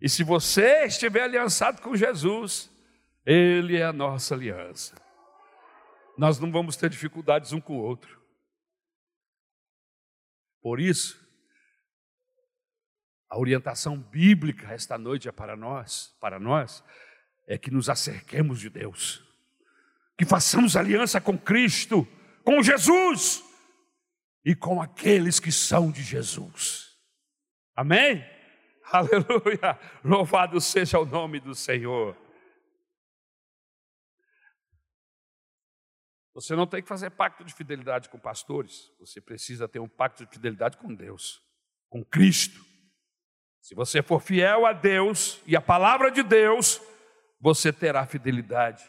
e 0.02 0.08
se 0.08 0.24
você 0.24 0.86
estiver 0.86 1.24
aliançado 1.24 1.82
com 1.82 1.96
Jesus, 1.96 2.70
Ele 3.26 3.78
é 3.78 3.84
a 3.84 3.94
nossa 3.94 4.34
aliança. 4.34 4.96
Nós 6.18 6.40
não 6.40 6.52
vamos 6.52 6.76
ter 6.76 6.90
dificuldades 6.90 7.52
um 7.52 7.60
com 7.60 7.78
o 7.78 7.82
outro. 7.82 8.20
Por 10.62 10.80
isso, 10.80 11.20
a 13.30 13.38
orientação 13.38 13.98
bíblica 13.98 14.72
esta 14.72 14.98
noite 14.98 15.28
é 15.28 15.32
para 15.32 15.56
nós, 15.56 16.16
para 16.20 16.40
nós, 16.40 16.84
é 17.48 17.58
que 17.58 17.72
nos 17.72 17.90
acerquemos 17.90 18.60
de 18.60 18.70
Deus, 18.70 19.24
que 20.18 20.26
façamos 20.26 20.76
aliança 20.76 21.20
com 21.20 21.38
Cristo, 21.38 22.08
com 22.44 22.62
Jesus 22.62 23.44
e 24.46 24.56
com 24.56 24.82
aqueles 24.82 25.40
que 25.40 25.52
são 25.52 25.92
de 25.92 26.04
Jesus. 26.04 26.98
Amém? 27.76 28.39
Aleluia! 28.92 29.80
Louvado 30.04 30.60
seja 30.60 31.00
o 31.00 31.06
nome 31.06 31.40
do 31.40 31.54
Senhor. 31.54 32.18
Você 36.34 36.56
não 36.56 36.66
tem 36.66 36.82
que 36.82 36.88
fazer 36.88 37.10
pacto 37.12 37.44
de 37.44 37.54
fidelidade 37.54 38.10
com 38.10 38.18
pastores, 38.18 38.92
você 38.98 39.20
precisa 39.20 39.68
ter 39.68 39.80
um 39.80 39.90
pacto 39.90 40.26
de 40.26 40.32
fidelidade 40.32 40.78
com 40.78 40.94
Deus, 40.94 41.44
com 41.90 42.04
Cristo. 42.04 42.66
Se 43.62 43.76
você 43.76 44.02
for 44.02 44.22
fiel 44.22 44.66
a 44.66 44.74
Deus 44.74 45.42
e 45.46 45.56
a 45.56 45.62
palavra 45.62 46.10
de 46.10 46.24
Deus, 46.24 46.82
você 47.40 47.74
terá 47.74 48.06
fidelidade 48.08 48.84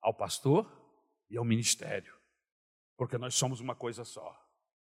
ao 0.00 0.14
pastor 0.14 0.66
e 1.30 1.36
ao 1.36 1.44
ministério, 1.44 2.14
porque 2.96 3.18
nós 3.18 3.34
somos 3.34 3.60
uma 3.60 3.74
coisa 3.74 4.04
só. 4.04 4.34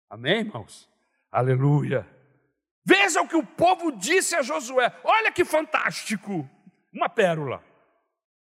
Amém, 0.09 0.39
irmãos? 0.39 0.89
Aleluia. 1.31 2.05
Veja 2.85 3.21
o 3.21 3.27
que 3.27 3.35
o 3.35 3.45
povo 3.45 3.91
disse 3.91 4.35
a 4.35 4.43
Josué. 4.43 4.95
Olha 5.03 5.31
que 5.31 5.43
fantástico! 5.43 6.47
Uma 6.93 7.09
pérola. 7.09 7.63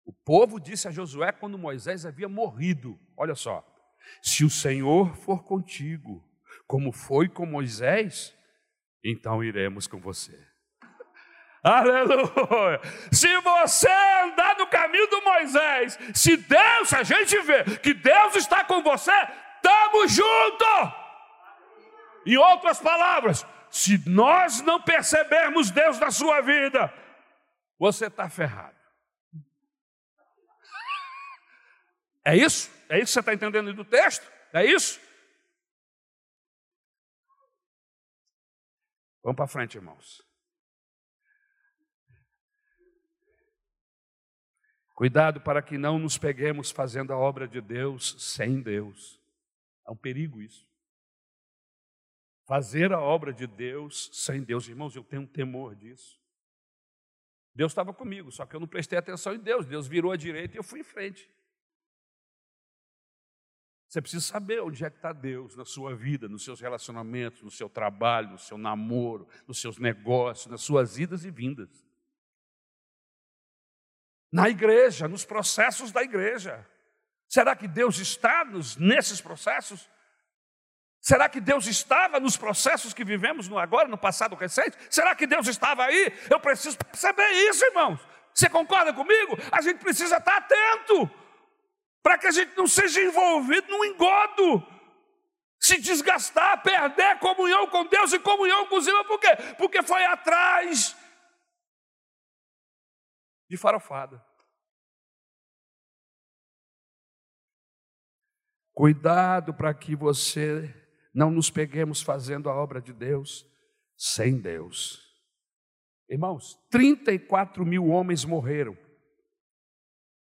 O 0.05 0.11
povo 0.11 0.59
disse 0.59 0.87
a 0.87 0.91
Josué 0.91 1.31
quando 1.31 1.57
Moisés 1.57 2.05
havia 2.05 2.27
morrido: 2.27 2.99
Olha 3.15 3.35
só, 3.35 3.65
se 4.21 4.43
o 4.43 4.49
Senhor 4.49 5.15
for 5.15 5.43
contigo, 5.43 6.23
como 6.67 6.91
foi 6.91 7.29
com 7.29 7.45
Moisés, 7.45 8.35
então 9.03 9.41
iremos 9.41 9.87
com 9.87 9.99
você. 9.99 10.37
Aleluia! 11.63 12.81
Se 13.11 13.33
você 13.39 13.89
andar 14.23 14.57
no 14.57 14.67
caminho 14.67 15.07
do 15.07 15.21
Moisés, 15.21 15.97
se 16.13 16.35
Deus, 16.35 16.93
a 16.93 17.03
gente 17.03 17.39
vê 17.41 17.63
que 17.79 17.93
Deus 17.93 18.35
está 18.35 18.65
com 18.65 18.83
você, 18.83 19.11
estamos 19.55 20.11
juntos. 20.11 21.07
Em 22.25 22.35
outras 22.35 22.79
palavras, 22.81 23.45
se 23.69 24.09
nós 24.09 24.61
não 24.61 24.81
percebermos 24.81 25.71
Deus 25.71 25.99
na 25.99 26.11
sua 26.11 26.41
vida, 26.41 26.93
você 27.77 28.07
está 28.07 28.29
ferrado. 28.29 28.77
É 32.25 32.35
isso? 32.35 32.69
É 32.89 32.97
isso 32.97 33.05
que 33.05 33.11
você 33.13 33.19
está 33.19 33.33
entendendo 33.33 33.73
do 33.73 33.85
texto? 33.85 34.29
É 34.53 34.65
isso? 34.65 34.99
Vamos 39.23 39.37
para 39.37 39.47
frente, 39.47 39.75
irmãos. 39.75 40.21
Cuidado 44.93 45.39
para 45.39 45.61
que 45.61 45.77
não 45.77 45.99
nos 45.99 46.17
peguemos 46.17 46.71
fazendo 46.71 47.13
a 47.13 47.17
obra 47.17 47.47
de 47.47 47.61
Deus 47.61 48.15
sem 48.17 48.61
Deus. 48.61 49.21
É 49.87 49.91
um 49.91 49.95
perigo 49.95 50.41
isso. 50.41 50.66
Fazer 52.47 52.93
a 52.93 53.01
obra 53.01 53.33
de 53.33 53.45
Deus 53.45 54.09
sem 54.13 54.41
Deus. 54.41 54.69
Irmãos, 54.69 54.95
eu 54.95 55.03
tenho 55.03 55.23
um 55.23 55.27
temor 55.27 55.75
disso. 55.75 56.17
Deus 57.53 57.73
estava 57.73 57.93
comigo, 57.93 58.31
só 58.31 58.45
que 58.45 58.55
eu 58.55 58.59
não 58.59 58.67
prestei 58.67 58.97
atenção 58.97 59.33
em 59.33 59.39
Deus. 59.39 59.65
Deus 59.65 59.85
virou 59.85 60.13
à 60.13 60.15
direita 60.15 60.55
e 60.55 60.57
eu 60.57 60.63
fui 60.63 60.79
em 60.79 60.83
frente. 60.83 61.29
Você 63.89 64.01
precisa 64.01 64.25
saber 64.25 64.61
onde 64.61 64.85
é 64.85 64.89
que 64.89 64.95
está 64.95 65.11
Deus 65.11 65.57
na 65.57 65.65
sua 65.65 65.93
vida, 65.93 66.29
nos 66.29 66.45
seus 66.45 66.61
relacionamentos, 66.61 67.41
no 67.41 67.51
seu 67.51 67.67
trabalho, 67.67 68.29
no 68.29 68.37
seu 68.37 68.57
namoro, 68.57 69.27
nos 69.45 69.59
seus 69.59 69.77
negócios, 69.77 70.47
nas 70.47 70.61
suas 70.61 70.97
idas 70.97 71.25
e 71.25 71.31
vindas. 71.31 71.85
Na 74.31 74.47
igreja, 74.49 75.05
nos 75.05 75.25
processos 75.25 75.91
da 75.91 76.01
igreja. 76.01 76.65
Será 77.27 77.57
que 77.57 77.67
Deus 77.67 77.97
está 77.97 78.45
nos, 78.45 78.77
nesses 78.77 79.19
processos? 79.19 79.89
Será 81.07 81.29
que 81.29 81.39
Deus 81.39 81.65
estava 81.67 82.19
nos 82.19 82.35
processos 82.35 82.93
que 82.93 83.05
vivemos 83.05 83.47
no 83.47 83.57
agora, 83.57 83.87
no 83.87 83.97
passado 83.97 84.35
recente? 84.35 84.77
Será 84.89 85.15
que 85.15 85.25
Deus 85.25 85.47
estava 85.47 85.85
aí? 85.85 86.11
Eu 86.29 86.37
preciso 86.37 86.77
perceber 86.77 87.29
isso, 87.49 87.63
irmãos. 87.63 87.97
Você 88.33 88.49
concorda 88.49 88.93
comigo? 88.93 89.37
A 89.49 89.61
gente 89.61 89.77
precisa 89.77 90.17
estar 90.17 90.35
atento 90.35 91.09
para 92.03 92.17
que 92.17 92.27
a 92.27 92.31
gente 92.31 92.57
não 92.57 92.67
seja 92.67 93.01
envolvido 93.01 93.69
num 93.69 93.85
engodo, 93.85 94.67
se 95.57 95.79
desgastar, 95.79 96.61
perder 96.61 97.19
comunhão 97.19 97.67
com 97.69 97.85
Deus 97.85 98.11
e 98.11 98.19
comunhão 98.19 98.67
com 98.67 98.75
os 98.75 98.85
irmãos, 98.85 99.07
por 99.07 99.17
quê? 99.17 99.33
Porque 99.57 99.81
foi 99.83 100.03
atrás 100.03 100.93
de 103.49 103.55
farofada. 103.55 104.21
Cuidado 108.73 109.53
para 109.53 109.73
que 109.73 109.95
você 109.95 110.85
não 111.17 111.31
nos 111.31 111.49
peguemos 111.49 111.99
fazendo 111.99 112.47
a 112.47 112.53
obra 112.53 112.79
de 112.79 112.93
Deus 112.93 113.43
sem 113.97 114.37
Deus. 114.37 115.03
Irmãos, 116.07 116.55
34 116.69 117.65
mil 117.65 117.87
homens 117.87 118.23
morreram 118.23 118.77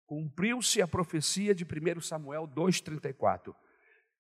cumpriu-se 0.08 0.82
a 0.82 0.88
profecia 0.88 1.56
de 1.56 1.64
1 1.64 2.02
Samuel 2.02 2.46
2,34. 2.46 3.56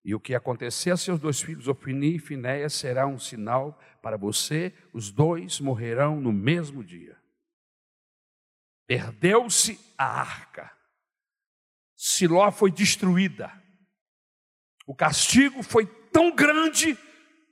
E 0.05 0.15
o 0.15 0.19
que 0.21 0.33
acontecer 0.33 0.91
a 0.91 0.95
seus 0.95 1.19
dois 1.19 1.41
filhos, 1.41 1.67
Ofni 1.67 2.15
e 2.15 2.19
Finéia, 2.19 2.69
será 2.69 3.05
um 3.05 3.19
sinal 3.19 3.77
para 4.01 4.15
você, 4.15 4.73
os 4.93 5.11
dois 5.11 5.59
morrerão 5.59 6.21
no 6.21 6.31
mesmo 6.31 6.81
dia. 6.81 7.21
Perdeu-se 8.87 9.77
a 9.97 10.21
arca. 10.21 10.71
Siló 11.97 12.49
foi 12.53 12.71
destruída. 12.71 13.51
O 14.87 14.95
castigo 14.95 15.61
foi 15.61 15.85
tão 16.11 16.35
grande 16.35 16.97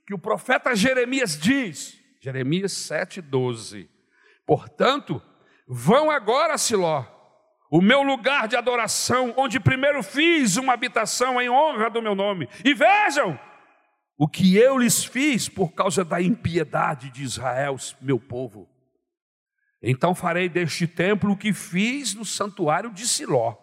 que 0.06 0.14
o 0.14 0.18
profeta 0.18 0.74
Jeremias 0.74 1.38
diz, 1.38 1.98
Jeremias 2.20 2.72
7,12: 2.72 3.88
Portanto, 4.46 5.22
vão 5.66 6.10
agora 6.10 6.54
a 6.54 6.58
Siló 6.58 7.20
o 7.70 7.80
meu 7.80 8.02
lugar 8.02 8.48
de 8.48 8.56
adoração, 8.56 9.32
onde 9.36 9.60
primeiro 9.60 10.02
fiz 10.02 10.56
uma 10.56 10.72
habitação 10.72 11.40
em 11.40 11.48
honra 11.48 11.88
do 11.88 12.02
meu 12.02 12.16
nome. 12.16 12.48
E 12.64 12.74
vejam 12.74 13.38
o 14.18 14.26
que 14.26 14.56
eu 14.56 14.76
lhes 14.76 15.04
fiz 15.04 15.48
por 15.48 15.72
causa 15.72 16.04
da 16.04 16.20
impiedade 16.20 17.10
de 17.10 17.22
Israel, 17.22 17.76
meu 18.00 18.18
povo. 18.18 18.68
Então 19.80 20.14
farei 20.14 20.48
deste 20.48 20.86
templo 20.86 21.32
o 21.32 21.36
que 21.36 21.52
fiz 21.52 22.12
no 22.12 22.24
santuário 22.24 22.90
de 22.92 23.06
Siló, 23.06 23.56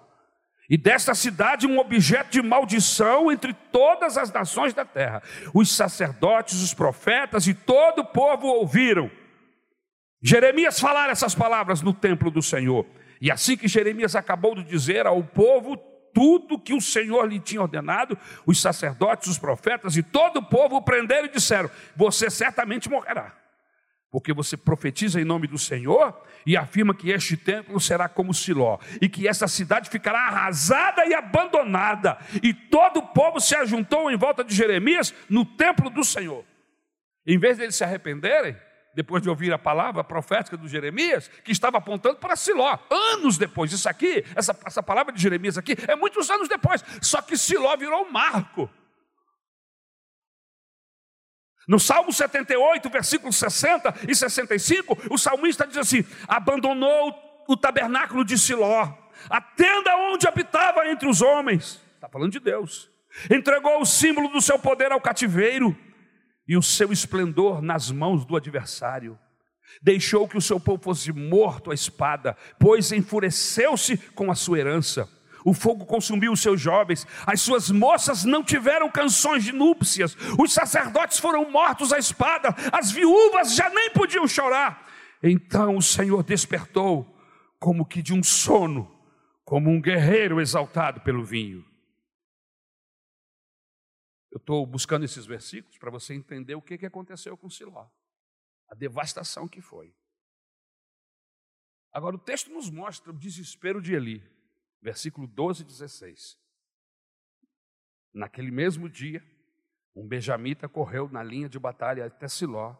e 0.70 0.78
desta 0.78 1.16
cidade 1.16 1.66
um 1.66 1.80
objeto 1.80 2.32
de 2.32 2.42
maldição 2.42 3.32
entre 3.32 3.54
todas 3.72 4.18
as 4.18 4.32
nações 4.32 4.74
da 4.74 4.84
terra. 4.84 5.24
Os 5.54 5.74
sacerdotes, 5.74 6.62
os 6.62 6.74
profetas 6.74 7.48
e 7.48 7.54
todo 7.54 8.00
o 8.00 8.06
povo 8.06 8.48
ouviram. 8.48 9.10
Jeremias 10.22 10.80
falar 10.80 11.10
essas 11.10 11.34
palavras 11.34 11.82
no 11.82 11.94
templo 11.94 12.30
do 12.30 12.42
Senhor. 12.42 12.86
E 13.22 13.32
assim 13.32 13.56
que 13.56 13.68
Jeremias 13.68 14.16
acabou 14.16 14.56
de 14.56 14.64
dizer 14.64 15.08
ao 15.08 15.24
povo 15.24 15.78
tudo 16.14 16.60
que 16.60 16.74
o 16.74 16.82
Senhor 16.82 17.26
lhe 17.28 17.40
tinha 17.40 17.62
ordenado, 17.62 18.18
os 18.46 18.60
sacerdotes, 18.62 19.28
os 19.28 19.38
profetas 19.38 19.96
e 19.96 20.04
todo 20.04 20.38
o 20.38 20.46
povo 20.46 20.78
o 20.78 20.82
prenderam 20.82 21.28
e 21.28 21.32
disseram: 21.32 21.70
Você 21.96 22.30
certamente 22.30 22.90
morrerá, 22.90 23.34
porque 24.18 24.34
você 24.34 24.58
profetiza 24.58 25.22
em 25.22 25.24
nome 25.24 25.46
do 25.46 25.60
Senhor 25.60 26.20
e 26.44 26.58
afirma 26.58 26.92
que 26.92 27.12
este 27.12 27.38
templo 27.38 27.80
será 27.80 28.10
como 28.10 28.34
Siló, 28.34 28.80
e 29.00 29.08
que 29.08 29.28
essa 29.28 29.48
cidade 29.48 29.92
ficará 29.92 30.22
arrasada 30.22 31.06
e 31.06 31.14
abandonada. 31.14 32.18
E 32.42 32.52
todo 32.52 32.98
o 32.98 33.08
povo 33.10 33.40
se 33.40 33.56
ajuntou 33.56 34.10
em 34.10 34.18
volta 34.18 34.44
de 34.44 34.56
Jeremias 34.56 35.14
no 35.30 35.46
templo 35.46 35.88
do 35.92 36.04
Senhor. 36.04 36.44
Em 37.28 37.38
vez 37.38 37.60
deles 37.60 37.76
se 37.76 37.84
arrependerem, 37.84 38.58
depois 38.96 39.22
de 39.22 39.30
ouvir 39.30 39.54
a 39.54 39.60
palavra 39.60 40.04
profética 40.04 40.58
do 40.58 40.68
Jeremias, 40.68 41.30
que 41.44 41.52
estava 41.52 41.78
apontando 41.78 42.16
para 42.16 42.36
Siló, 42.36 42.76
anos 42.90 43.38
depois. 43.38 43.72
Isso 43.72 43.88
aqui, 43.88 44.26
essa, 44.36 44.58
essa 44.66 44.82
palavra 44.82 45.14
de 45.14 45.22
Jeremias 45.22 45.60
aqui, 45.60 45.76
é 45.88 45.96
muitos 45.96 46.28
anos 46.32 46.50
depois. 46.50 46.84
Só 47.04 47.22
que 47.22 47.38
Siló 47.38 47.78
virou 47.78 48.04
um 48.04 48.12
marco. 48.12 48.68
No 51.68 51.80
Salmo 51.80 52.14
78, 52.14 52.90
versículos 52.90 53.36
60 53.36 53.94
e 54.08 54.16
65, 54.16 54.98
o 55.12 55.18
salmista 55.18 55.68
diz 55.68 55.78
assim: 55.78 56.06
abandonou 56.28 57.14
o 57.48 57.58
tabernáculo 57.58 58.24
de 58.24 58.38
Siló, 58.38 58.94
a 59.30 59.42
tenda 59.42 59.96
onde 59.98 60.28
habitava 60.28 60.88
entre 60.88 61.10
os 61.10 61.22
homens. 61.22 61.82
Está 61.96 62.08
falando 62.08 62.32
de 62.32 62.40
Deus. 62.40 62.90
Entregou 63.30 63.82
o 63.82 63.86
símbolo 63.86 64.30
do 64.30 64.40
seu 64.40 64.58
poder 64.58 64.92
ao 64.92 65.02
cativeiro 65.02 65.76
e 66.48 66.56
o 66.56 66.62
seu 66.62 66.94
esplendor 66.94 67.62
nas 67.62 67.92
mãos 67.92 68.24
do 68.24 68.38
adversário. 68.38 69.20
Deixou 69.82 70.28
que 70.28 70.38
o 70.38 70.42
seu 70.42 70.60
povo 70.60 70.82
fosse 70.82 71.12
morto 71.12 71.72
à 71.72 71.74
espada, 71.74 72.38
pois 72.58 72.92
enfureceu-se 72.92 73.98
com 73.98 74.32
a 74.32 74.36
sua 74.36 74.60
herança. 74.60 75.10
O 75.46 75.54
fogo 75.54 75.86
consumiu 75.86 76.32
os 76.32 76.42
seus 76.42 76.60
jovens, 76.60 77.06
as 77.26 77.42
suas 77.42 77.70
moças 77.70 78.24
não 78.24 78.44
tiveram 78.44 78.90
canções 78.90 79.44
de 79.44 79.52
núpcias, 79.52 80.16
os 80.38 80.54
sacerdotes 80.54 81.20
foram 81.20 81.50
mortos 81.50 81.94
à 81.94 81.98
espada, 81.98 82.50
as 82.72 82.92
viúvas 82.92 83.56
já 83.56 83.70
nem 83.70 83.92
podiam 83.92 84.28
chorar. 84.28 84.88
Então 85.22 85.78
o 85.78 85.82
Senhor 85.82 86.24
despertou, 86.24 87.16
como 87.60 87.86
que 87.86 88.02
de 88.02 88.14
um 88.14 88.24
sono, 88.24 88.92
como 89.44 89.70
um 89.70 89.82
guerreiro 89.82 90.42
exaltado 90.42 91.02
pelo 91.02 91.24
vinho. 91.24 91.66
Eu 94.32 94.38
estou 94.38 94.66
buscando 94.66 95.06
esses 95.06 95.26
versículos 95.26 95.78
para 95.78 95.90
você 95.90 96.14
entender 96.14 96.54
o 96.56 96.62
que, 96.62 96.78
que 96.78 96.86
aconteceu 96.86 97.36
com 97.38 97.50
Siló, 97.50 97.88
a 98.70 98.76
devastação 98.76 99.48
que 99.48 99.62
foi. 99.62 99.94
Agora, 101.92 102.16
o 102.16 102.20
texto 102.20 102.52
nos 102.52 102.70
mostra 102.70 103.12
o 103.12 103.18
desespero 103.18 103.82
de 103.82 103.96
Eli 103.96 104.37
versículo 104.82 105.28
12 105.28 105.64
e 105.64 105.66
16. 105.66 106.38
Naquele 108.14 108.52
mesmo 108.52 108.90
dia, 108.90 109.24
um 109.96 110.08
benjamita 110.08 110.70
correu 110.70 111.10
na 111.10 111.24
linha 111.24 111.50
de 111.50 111.60
batalha 111.60 112.06
até 112.06 112.28
Siló, 112.28 112.76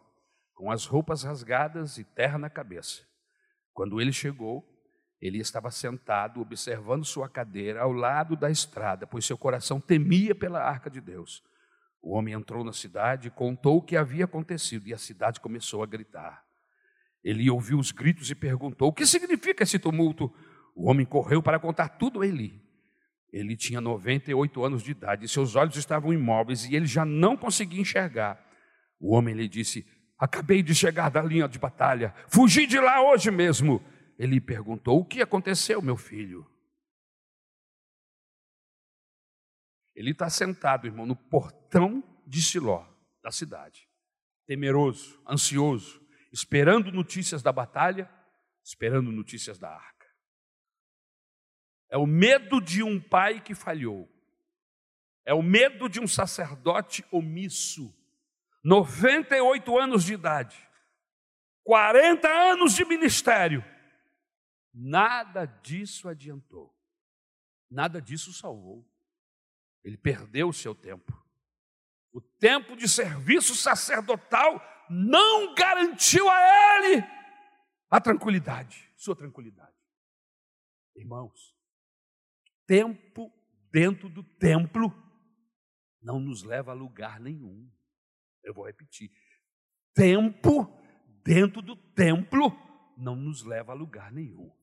com 0.54 0.70
as 0.70 0.86
roupas 0.86 1.22
rasgadas 1.22 1.98
e 1.98 2.04
terra 2.04 2.38
na 2.38 2.50
cabeça. 2.50 3.06
Quando 3.72 4.00
ele 4.00 4.12
chegou, 4.12 4.64
ele 5.20 5.38
estava 5.38 5.70
sentado, 5.70 6.40
observando 6.40 7.04
sua 7.04 7.28
cadeira 7.28 7.80
ao 7.80 7.92
lado 7.92 8.36
da 8.36 8.50
estrada, 8.50 9.06
pois 9.06 9.24
seu 9.24 9.36
coração 9.36 9.80
temia 9.80 10.34
pela 10.34 10.62
arca 10.62 10.88
de 10.88 11.00
Deus. 11.00 11.42
O 12.00 12.12
homem 12.14 12.34
entrou 12.34 12.64
na 12.64 12.72
cidade 12.72 13.28
e 13.28 13.30
contou 13.30 13.78
o 13.78 13.82
que 13.82 13.96
havia 13.96 14.24
acontecido, 14.24 14.86
e 14.86 14.94
a 14.94 14.98
cidade 14.98 15.40
começou 15.40 15.82
a 15.82 15.86
gritar. 15.86 16.44
Ele 17.22 17.50
ouviu 17.50 17.78
os 17.78 17.90
gritos 17.90 18.30
e 18.30 18.34
perguntou: 18.34 18.88
O 18.88 18.92
que 18.92 19.04
significa 19.04 19.64
esse 19.64 19.78
tumulto? 19.78 20.32
O 20.78 20.88
homem 20.88 21.04
correu 21.04 21.42
para 21.42 21.58
contar 21.58 21.88
tudo 21.88 22.22
a 22.22 22.26
Eli. 22.26 22.62
Ele 23.32 23.56
tinha 23.56 23.80
98 23.80 24.64
anos 24.64 24.80
de 24.80 24.92
idade, 24.92 25.28
seus 25.28 25.56
olhos 25.56 25.76
estavam 25.76 26.12
imóveis 26.12 26.64
e 26.66 26.76
ele 26.76 26.86
já 26.86 27.04
não 27.04 27.36
conseguia 27.36 27.80
enxergar. 27.80 28.40
O 29.00 29.12
homem 29.12 29.34
lhe 29.34 29.48
disse: 29.48 29.84
Acabei 30.16 30.62
de 30.62 30.76
chegar 30.76 31.10
da 31.10 31.20
linha 31.20 31.48
de 31.48 31.58
batalha, 31.58 32.14
fugi 32.28 32.64
de 32.64 32.78
lá 32.78 33.02
hoje 33.02 33.28
mesmo. 33.28 33.84
Ele 34.16 34.40
perguntou: 34.40 35.00
O 35.00 35.04
que 35.04 35.20
aconteceu, 35.20 35.82
meu 35.82 35.96
filho? 35.96 36.48
Ele 39.96 40.12
está 40.12 40.30
sentado, 40.30 40.86
irmão, 40.86 41.04
no 41.04 41.16
portão 41.16 42.04
de 42.24 42.40
Siló, 42.40 42.86
da 43.20 43.32
cidade, 43.32 43.88
temeroso, 44.46 45.20
ansioso, 45.28 46.00
esperando 46.32 46.92
notícias 46.92 47.42
da 47.42 47.50
batalha, 47.50 48.08
esperando 48.62 49.10
notícias 49.10 49.58
da 49.58 49.70
arca. 49.70 49.97
É 51.90 51.96
o 51.96 52.06
medo 52.06 52.60
de 52.60 52.82
um 52.82 53.00
pai 53.00 53.40
que 53.40 53.54
falhou. 53.54 54.08
É 55.24 55.34
o 55.34 55.42
medo 55.42 55.88
de 55.88 56.00
um 56.00 56.06
sacerdote 56.06 57.04
omisso. 57.10 57.94
98 58.64 59.78
anos 59.78 60.04
de 60.04 60.14
idade. 60.14 60.68
40 61.64 62.28
anos 62.28 62.74
de 62.74 62.84
ministério. 62.84 63.64
Nada 64.72 65.44
disso 65.44 66.08
adiantou. 66.08 66.74
Nada 67.70 68.00
disso 68.00 68.32
salvou. 68.32 68.86
Ele 69.82 69.96
perdeu 69.96 70.48
o 70.48 70.52
seu 70.52 70.74
tempo. 70.74 71.12
O 72.12 72.20
tempo 72.20 72.74
de 72.76 72.88
serviço 72.88 73.54
sacerdotal 73.54 74.62
não 74.88 75.54
garantiu 75.54 76.28
a 76.28 76.40
ele 76.40 77.04
a 77.90 78.00
tranquilidade, 78.00 78.90
sua 78.96 79.14
tranquilidade. 79.14 79.76
Irmãos, 80.96 81.54
tempo 82.68 83.32
dentro 83.72 84.10
do 84.10 84.22
templo 84.22 84.92
não 86.00 86.20
nos 86.20 86.42
leva 86.42 86.70
a 86.70 86.74
lugar 86.74 87.18
nenhum. 87.18 87.68
Eu 88.44 88.52
vou 88.54 88.66
repetir. 88.66 89.10
Tempo 89.94 90.70
dentro 91.24 91.62
do 91.62 91.74
templo 91.74 92.52
não 92.96 93.16
nos 93.16 93.42
leva 93.42 93.72
a 93.72 93.74
lugar 93.74 94.12
nenhum. 94.12 94.54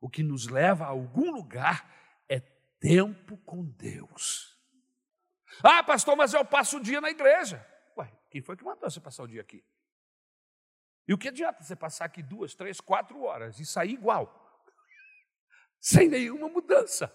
O 0.00 0.08
que 0.08 0.22
nos 0.22 0.46
leva 0.46 0.84
a 0.84 0.88
algum 0.88 1.32
lugar 1.32 1.90
é 2.28 2.38
tempo 2.78 3.38
com 3.38 3.64
Deus. 3.64 4.54
Ah, 5.64 5.82
pastor, 5.82 6.14
mas 6.14 6.34
eu 6.34 6.44
passo 6.44 6.76
o 6.76 6.82
dia 6.82 7.00
na 7.00 7.10
igreja. 7.10 7.66
Ué, 7.96 8.12
quem 8.30 8.42
foi 8.42 8.56
que 8.56 8.64
mandou 8.64 8.88
você 8.88 9.00
passar 9.00 9.22
o 9.22 9.28
dia 9.28 9.40
aqui? 9.40 9.64
E 11.08 11.14
o 11.14 11.18
que 11.18 11.28
adianta 11.28 11.62
você 11.62 11.74
passar 11.74 12.04
aqui 12.04 12.22
duas, 12.22 12.54
três, 12.54 12.80
quatro 12.80 13.22
horas 13.22 13.58
e 13.58 13.64
sair 13.64 13.92
igual? 13.92 14.62
Sem 15.80 16.08
nenhuma 16.08 16.48
mudança. 16.48 17.12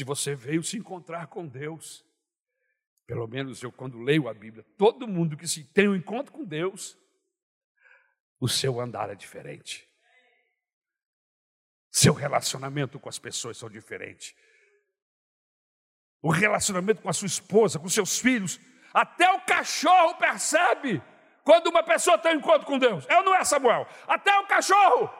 Se 0.00 0.04
você 0.04 0.34
veio 0.34 0.62
se 0.62 0.78
encontrar 0.78 1.26
com 1.26 1.46
Deus, 1.46 2.02
pelo 3.06 3.26
menos 3.26 3.62
eu, 3.62 3.70
quando 3.70 4.00
leio 4.00 4.30
a 4.30 4.32
Bíblia, 4.32 4.64
todo 4.78 5.06
mundo 5.06 5.36
que 5.36 5.46
se 5.46 5.62
tem 5.62 5.90
um 5.90 5.94
encontro 5.94 6.32
com 6.32 6.42
Deus, 6.42 6.96
o 8.40 8.48
seu 8.48 8.80
andar 8.80 9.10
é 9.10 9.14
diferente. 9.14 9.86
Seu 11.90 12.14
relacionamento 12.14 12.98
com 12.98 13.10
as 13.10 13.18
pessoas 13.18 13.58
são 13.58 13.68
diferentes. 13.68 14.34
O 16.22 16.30
relacionamento 16.30 17.02
com 17.02 17.10
a 17.10 17.12
sua 17.12 17.26
esposa, 17.26 17.78
com 17.78 17.90
seus 17.90 18.18
filhos, 18.18 18.58
até 18.94 19.30
o 19.30 19.42
cachorro 19.42 20.14
percebe 20.14 21.02
quando 21.44 21.66
uma 21.66 21.82
pessoa 21.82 22.16
tem 22.16 22.36
um 22.36 22.38
encontro 22.38 22.66
com 22.66 22.78
Deus. 22.78 23.06
Ou 23.06 23.22
não 23.22 23.34
é, 23.34 23.44
Samuel? 23.44 23.86
Até 24.08 24.34
o 24.38 24.46
cachorro 24.46 25.19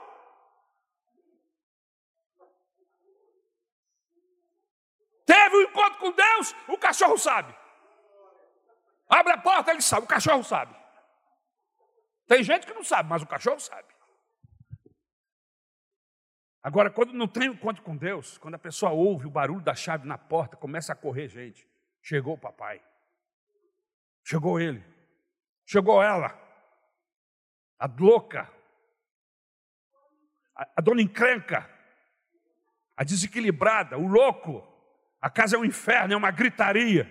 Teve 5.31 5.59
um 5.59 5.63
encontro 5.63 6.01
com 6.01 6.11
Deus, 6.11 6.57
o 6.67 6.77
cachorro 6.77 7.17
sabe. 7.17 7.57
Abre 9.09 9.33
a 9.33 9.39
porta, 9.39 9.71
ele 9.71 9.81
sabe, 9.81 10.05
o 10.05 10.09
cachorro 10.09 10.43
sabe. 10.43 10.75
Tem 12.27 12.43
gente 12.43 12.67
que 12.67 12.75
não 12.75 12.83
sabe, 12.83 13.09
mas 13.09 13.23
o 13.23 13.29
cachorro 13.29 13.61
sabe. 13.61 13.87
Agora, 16.61 16.91
quando 16.91 17.13
não 17.13 17.29
tem 17.29 17.49
encontro 17.49 17.81
com 17.85 17.97
Deus, 17.97 18.39
quando 18.39 18.57
a 18.57 18.59
pessoa 18.59 18.91
ouve 18.91 19.29
o 19.29 19.31
barulho 19.31 19.61
da 19.61 19.73
chave 19.73 20.05
na 20.05 20.19
porta, 20.19 20.57
começa 20.57 20.93
a 20.93 20.97
correr 20.97 21.29
gente. 21.29 21.65
Chegou 22.03 22.35
o 22.35 22.39
papai. 22.39 22.83
Chegou 24.25 24.59
ele. 24.59 24.85
Chegou 25.65 26.03
ela. 26.03 26.37
A 27.79 27.87
louca. 27.87 28.53
A, 30.57 30.69
a 30.79 30.81
dona 30.81 31.01
encrenca. 31.01 31.71
A 32.97 33.05
desequilibrada, 33.05 33.97
o 33.97 34.09
louco. 34.09 34.70
A 35.21 35.29
casa 35.29 35.57
é 35.57 35.59
um 35.59 35.65
inferno, 35.65 36.15
é 36.15 36.17
uma 36.17 36.31
gritaria, 36.31 37.09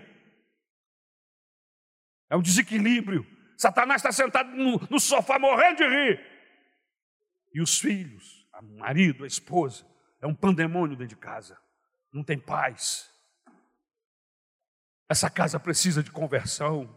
é 2.29 2.35
um 2.35 2.41
desequilíbrio. 2.41 3.25
Satanás 3.57 4.01
está 4.01 4.11
sentado 4.11 4.49
no, 4.51 4.79
no 4.89 4.99
sofá 4.99 5.37
morrendo 5.37 5.77
de 5.77 5.87
rir. 5.87 6.19
E 7.53 7.61
os 7.61 7.79
filhos, 7.79 8.47
o 8.53 8.77
marido, 8.77 9.23
a 9.23 9.27
esposa, 9.27 9.85
é 10.21 10.27
um 10.27 10.35
pandemônio 10.35 10.95
dentro 10.95 11.15
de 11.15 11.21
casa. 11.21 11.59
Não 12.13 12.23
tem 12.23 12.39
paz. 12.39 13.09
Essa 15.09 15.29
casa 15.29 15.59
precisa 15.59 16.03
de 16.03 16.11
conversão. 16.11 16.95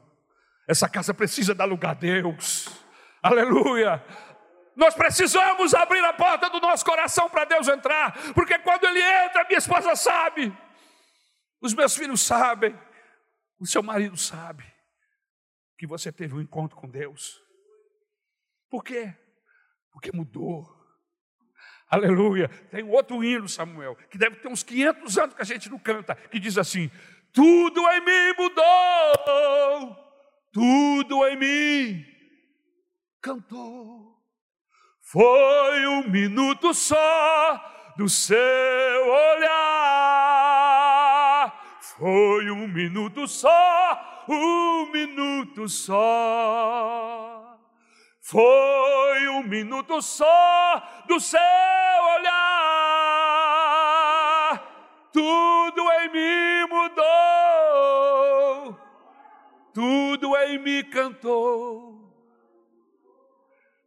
Essa 0.69 0.89
casa 0.89 1.15
precisa 1.15 1.55
dar 1.55 1.65
lugar 1.65 1.93
a 1.93 1.95
Deus. 1.95 2.69
Aleluia. 3.23 4.05
Nós 4.77 4.95
precisamos 4.95 5.75
abrir 5.75 6.05
a 6.05 6.13
porta 6.13 6.49
do 6.49 6.61
nosso 6.61 6.85
coração 6.85 7.29
para 7.29 7.45
Deus 7.45 7.69
entrar, 7.69 8.13
porque 8.33 8.59
quando 8.59 8.85
Ele 8.85 9.03
entra, 9.03 9.45
minha 9.45 9.59
esposa 9.59 9.95
sabe, 9.95 10.53
os 11.63 11.73
meus 11.73 11.97
filhos 11.97 12.21
sabem, 12.21 12.77
o 13.59 13.67
seu 13.67 13.83
marido 13.83 14.17
sabe 14.17 14.65
que 15.79 15.87
você 15.87 16.11
teve 16.11 16.35
um 16.35 16.41
encontro 16.41 16.77
com 16.77 16.89
Deus. 16.89 17.41
Por 18.69 18.83
quê? 18.83 19.15
Porque 19.93 20.11
mudou. 20.13 20.69
Aleluia. 21.89 22.49
Tem 22.71 22.83
outro 22.83 23.23
hino, 23.23 23.49
Samuel, 23.49 23.95
que 24.11 24.19
deve 24.19 24.37
ter 24.37 24.49
uns 24.49 24.63
500 24.63 25.19
anos 25.19 25.35
que 25.35 25.43
a 25.43 25.45
gente 25.45 25.71
não 25.71 25.79
canta, 25.79 26.15
que 26.17 26.41
diz 26.41 26.59
assim: 26.59 26.91
Tudo 27.33 27.81
em 27.93 28.01
mim 28.01 28.35
mudou, 28.39 29.97
tudo 30.53 31.27
em 31.29 31.37
mim 31.37 32.07
cantou. 33.21 34.21
Foi 35.01 35.87
um 35.87 36.09
minuto 36.09 36.75
só 36.75 37.95
do 37.97 38.09
seu 38.09 38.37
olhar 39.07 40.32
foi 42.03 42.51
um 42.51 42.67
minuto 42.67 43.29
só, 43.29 44.25
um 44.29 44.91
minuto 44.91 45.69
só. 45.69 47.57
Foi 48.21 49.29
um 49.29 49.45
minuto 49.45 50.03
só 50.03 50.83
do 51.07 51.21
seu 51.21 51.39
olhar. 52.19 52.41
Tudo 55.13 55.89
em 55.93 56.09
mim 56.11 56.67
mudou. 56.69 57.07
Tudo 59.73 60.37
em 60.39 60.59
mim 60.59 60.83
cantou. 60.91 62.03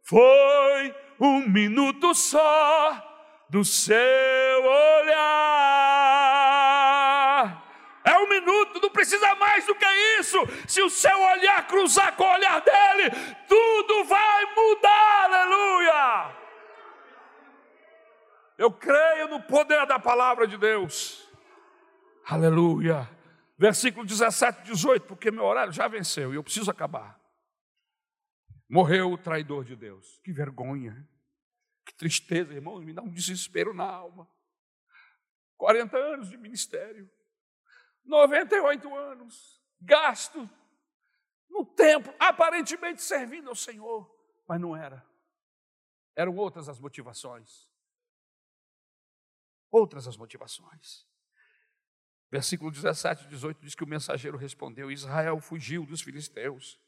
Foi 0.02 0.94
um 1.20 1.46
minuto 1.46 2.14
só 2.14 3.46
do 3.50 3.62
seu 3.62 4.64
olhar 4.64 5.95
precisa 9.06 9.34
mais 9.36 9.64
do 9.64 9.74
que 9.74 9.86
isso. 10.18 10.36
Se 10.66 10.82
o 10.82 10.90
seu 10.90 11.16
olhar 11.16 11.66
cruzar 11.68 12.16
com 12.16 12.24
o 12.24 12.34
olhar 12.34 12.60
dele, 12.60 13.10
tudo 13.48 14.04
vai 14.04 14.54
mudar. 14.54 15.24
Aleluia! 15.24 16.36
Eu 18.58 18.72
creio 18.72 19.28
no 19.28 19.42
poder 19.42 19.86
da 19.86 19.98
palavra 19.98 20.46
de 20.46 20.58
Deus. 20.58 21.30
Aleluia. 22.24 23.08
Versículo 23.56 24.04
17, 24.04 24.64
18, 24.64 25.06
porque 25.06 25.30
meu 25.30 25.44
horário 25.44 25.72
já 25.72 25.86
venceu 25.86 26.32
e 26.32 26.36
eu 26.36 26.42
preciso 26.42 26.70
acabar. 26.70 27.20
Morreu 28.68 29.12
o 29.12 29.18
traidor 29.18 29.64
de 29.64 29.76
Deus. 29.76 30.20
Que 30.24 30.32
vergonha. 30.32 31.08
Que 31.86 31.94
tristeza, 31.94 32.52
irmãos, 32.52 32.84
me 32.84 32.92
dá 32.92 33.00
um 33.00 33.12
desespero 33.12 33.72
na 33.72 33.84
alma. 33.84 34.28
40 35.56 35.96
anos 35.96 36.28
de 36.28 36.36
ministério. 36.36 37.08
98 38.06 38.94
anos. 38.94 39.60
Gasto 39.80 40.48
no 41.48 41.64
tempo, 41.64 42.12
aparentemente 42.18 43.02
servindo 43.02 43.48
ao 43.48 43.54
Senhor, 43.54 44.10
mas 44.48 44.60
não 44.60 44.76
era. 44.76 45.04
Eram 46.14 46.34
outras 46.36 46.68
as 46.68 46.78
motivações. 46.78 47.68
Outras 49.70 50.06
as 50.06 50.16
motivações. 50.16 51.06
Versículo 52.30 52.70
17 52.70 53.24
e 53.24 53.28
18 53.28 53.60
diz 53.60 53.74
que 53.74 53.84
o 53.84 53.86
mensageiro 53.86 54.36
respondeu: 54.36 54.90
Israel 54.90 55.40
fugiu 55.40 55.86
dos 55.86 56.00
filisteus, 56.00 56.80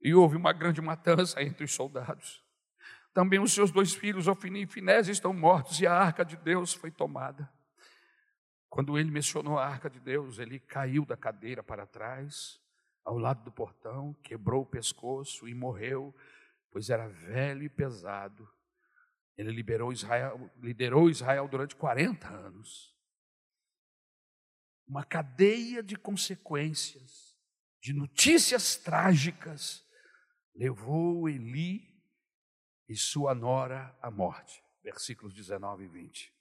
e 0.00 0.14
houve 0.14 0.36
uma 0.36 0.52
grande 0.52 0.82
matança 0.82 1.42
entre 1.42 1.64
os 1.64 1.72
soldados. 1.72 2.44
Também 3.12 3.38
os 3.38 3.52
seus 3.52 3.70
dois 3.70 3.94
filhos, 3.94 4.26
Ofini 4.26 4.62
e 4.62 4.66
Finés, 4.66 5.08
estão 5.08 5.32
mortos, 5.32 5.80
e 5.80 5.86
a 5.86 5.94
arca 5.94 6.24
de 6.24 6.36
Deus 6.36 6.74
foi 6.74 6.90
tomada. 6.90 7.50
Quando 8.74 8.98
ele 8.98 9.08
mencionou 9.08 9.56
a 9.56 9.64
arca 9.64 9.88
de 9.88 10.00
Deus, 10.00 10.40
ele 10.40 10.58
caiu 10.58 11.06
da 11.06 11.16
cadeira 11.16 11.62
para 11.62 11.86
trás, 11.86 12.60
ao 13.04 13.16
lado 13.16 13.44
do 13.44 13.52
portão, 13.52 14.12
quebrou 14.14 14.62
o 14.62 14.66
pescoço 14.66 15.46
e 15.46 15.54
morreu, 15.54 16.12
pois 16.72 16.90
era 16.90 17.06
velho 17.06 17.62
e 17.62 17.68
pesado. 17.68 18.50
Ele 19.38 19.52
liberou 19.52 19.92
Israel, 19.92 20.50
liderou 20.60 21.08
Israel 21.08 21.46
durante 21.46 21.76
40 21.76 22.28
anos 22.28 22.92
uma 24.88 25.04
cadeia 25.04 25.80
de 25.80 25.94
consequências, 25.94 27.38
de 27.80 27.92
notícias 27.92 28.74
trágicas, 28.74 29.86
levou 30.52 31.28
Eli 31.28 31.96
e 32.88 32.96
sua 32.96 33.36
nora 33.36 33.96
à 34.02 34.10
morte. 34.10 34.64
Versículos 34.82 35.32
19 35.32 35.84
e 35.84 35.88
20. 35.88 36.33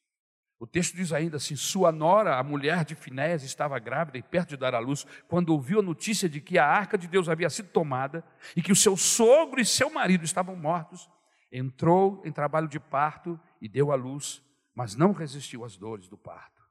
O 0.63 0.65
texto 0.65 0.95
diz 0.95 1.11
ainda 1.11 1.35
assim: 1.35 1.57
Sua 1.57 1.91
nora, 1.91 2.39
a 2.39 2.43
mulher 2.43 2.85
de 2.85 2.95
Finés, 2.95 3.43
estava 3.43 3.77
grávida 3.79 4.17
e 4.17 4.23
perto 4.23 4.51
de 4.51 4.55
dar 4.55 4.73
à 4.73 4.79
luz, 4.79 5.05
quando 5.27 5.49
ouviu 5.49 5.79
a 5.79 5.83
notícia 5.83 6.29
de 6.29 6.39
que 6.39 6.57
a 6.57 6.65
arca 6.65 6.97
de 6.97 7.05
Deus 7.05 7.27
havia 7.27 7.49
sido 7.49 7.67
tomada 7.67 8.23
e 8.55 8.61
que 8.61 8.71
o 8.71 8.75
seu 8.75 8.95
sogro 8.95 9.59
e 9.59 9.65
seu 9.65 9.89
marido 9.89 10.23
estavam 10.23 10.55
mortos, 10.55 11.09
entrou 11.51 12.21
em 12.23 12.31
trabalho 12.31 12.69
de 12.69 12.79
parto 12.79 13.37
e 13.61 13.67
deu 13.67 13.91
à 13.91 13.95
luz, 13.95 14.41
mas 14.73 14.95
não 14.95 15.11
resistiu 15.11 15.65
às 15.65 15.75
dores 15.75 16.07
do 16.07 16.17
parto. 16.17 16.63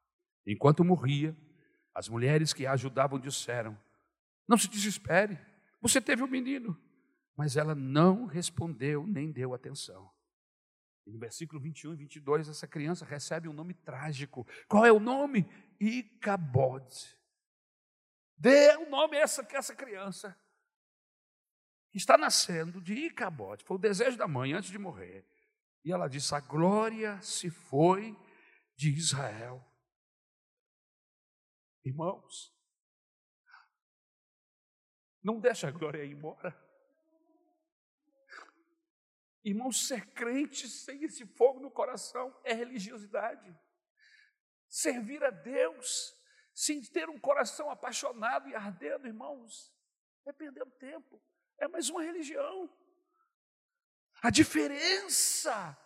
Enquanto 0.46 0.82
morria, 0.82 1.36
as 1.94 2.08
mulheres 2.08 2.54
que 2.54 2.64
a 2.64 2.72
ajudavam 2.72 3.18
disseram: 3.18 3.76
Não 4.48 4.56
se 4.56 4.68
desespere, 4.68 5.38
você 5.82 6.00
teve 6.00 6.22
um 6.22 6.28
menino. 6.28 6.74
Mas 7.36 7.58
ela 7.58 7.74
não 7.74 8.24
respondeu 8.24 9.06
nem 9.06 9.30
deu 9.30 9.52
atenção. 9.52 10.10
E 11.06 11.10
no 11.10 11.18
versículo 11.18 11.60
21 11.60 11.94
e 11.94 11.96
22, 11.96 12.48
essa 12.48 12.66
criança 12.66 13.04
recebe 13.04 13.48
um 13.48 13.52
nome 13.52 13.74
trágico. 13.74 14.46
Qual 14.68 14.86
é 14.86 14.92
o 14.92 15.00
nome? 15.00 15.46
Icabode. 15.80 17.18
Dê 18.36 18.76
o 18.76 18.88
nome 18.88 19.16
a 19.16 19.20
essa, 19.20 19.46
essa 19.50 19.74
criança. 19.74 20.36
Que 21.90 21.98
está 21.98 22.16
nascendo 22.16 22.80
de 22.80 22.94
Icabode. 22.94 23.64
Foi 23.64 23.76
o 23.76 23.80
desejo 23.80 24.16
da 24.16 24.26
mãe 24.26 24.52
antes 24.52 24.70
de 24.70 24.78
morrer. 24.78 25.26
E 25.84 25.92
ela 25.92 26.08
disse: 26.08 26.34
A 26.34 26.40
glória 26.40 27.20
se 27.20 27.50
foi 27.50 28.16
de 28.76 28.90
Israel. 28.90 29.64
Irmãos, 31.84 32.52
não 35.22 35.40
deixa 35.40 35.68
a 35.68 35.70
glória 35.70 36.04
ir 36.04 36.12
embora. 36.12 36.56
Irmãos, 39.44 39.88
ser 39.88 40.06
crente 40.12 40.68
sem 40.68 41.02
esse 41.04 41.26
fogo 41.26 41.60
no 41.60 41.70
coração 41.70 42.36
é 42.44 42.52
religiosidade. 42.52 43.54
Servir 44.68 45.22
a 45.24 45.30
Deus 45.30 46.14
sem 46.54 46.80
ter 46.82 47.08
um 47.08 47.18
coração 47.18 47.70
apaixonado 47.70 48.48
e 48.48 48.54
ardendo, 48.54 49.06
irmãos, 49.06 49.72
é 50.24 50.32
perder 50.32 50.62
o 50.62 50.70
tempo. 50.70 51.20
É 51.58 51.66
mais 51.66 51.88
uma 51.88 52.02
religião. 52.02 52.70
A 54.22 54.30
diferença 54.30 55.76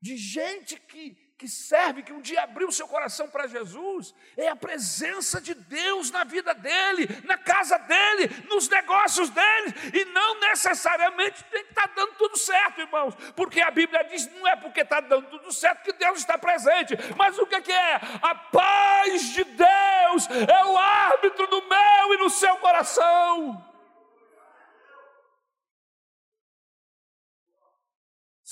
de 0.00 0.16
gente 0.16 0.78
que 0.78 1.25
que 1.38 1.46
serve, 1.46 2.02
que 2.02 2.14
um 2.14 2.20
dia 2.20 2.42
abriu 2.42 2.72
seu 2.72 2.88
coração 2.88 3.28
para 3.28 3.46
Jesus, 3.46 4.14
é 4.38 4.48
a 4.48 4.56
presença 4.56 5.38
de 5.38 5.52
Deus 5.52 6.10
na 6.10 6.24
vida 6.24 6.54
dele, 6.54 7.06
na 7.24 7.36
casa 7.36 7.76
dele, 7.76 8.46
nos 8.48 8.68
negócios 8.70 9.28
dele, 9.28 9.74
e 9.92 10.04
não 10.06 10.40
necessariamente 10.40 11.44
tem 11.44 11.62
que 11.64 11.70
estar 11.70 11.88
tá 11.88 11.94
dando 11.94 12.14
tudo 12.14 12.38
certo, 12.38 12.80
irmãos, 12.80 13.14
porque 13.34 13.60
a 13.60 13.70
Bíblia 13.70 14.02
diz: 14.04 14.26
não 14.32 14.48
é 14.48 14.56
porque 14.56 14.80
está 14.80 15.00
dando 15.00 15.28
tudo 15.28 15.52
certo 15.52 15.84
que 15.84 15.92
Deus 15.92 16.20
está 16.20 16.38
presente, 16.38 16.94
mas 17.16 17.38
o 17.38 17.46
que, 17.46 17.70
é? 17.70 18.00
A 18.22 18.34
paz 18.34 19.34
de 19.34 19.44
Deus 19.44 20.28
é 20.48 20.64
o 20.64 20.78
árbitro 20.78 21.46
no 21.50 21.68
meu 21.68 22.14
e 22.14 22.18
no 22.18 22.30
seu 22.30 22.56
coração. 22.56 23.65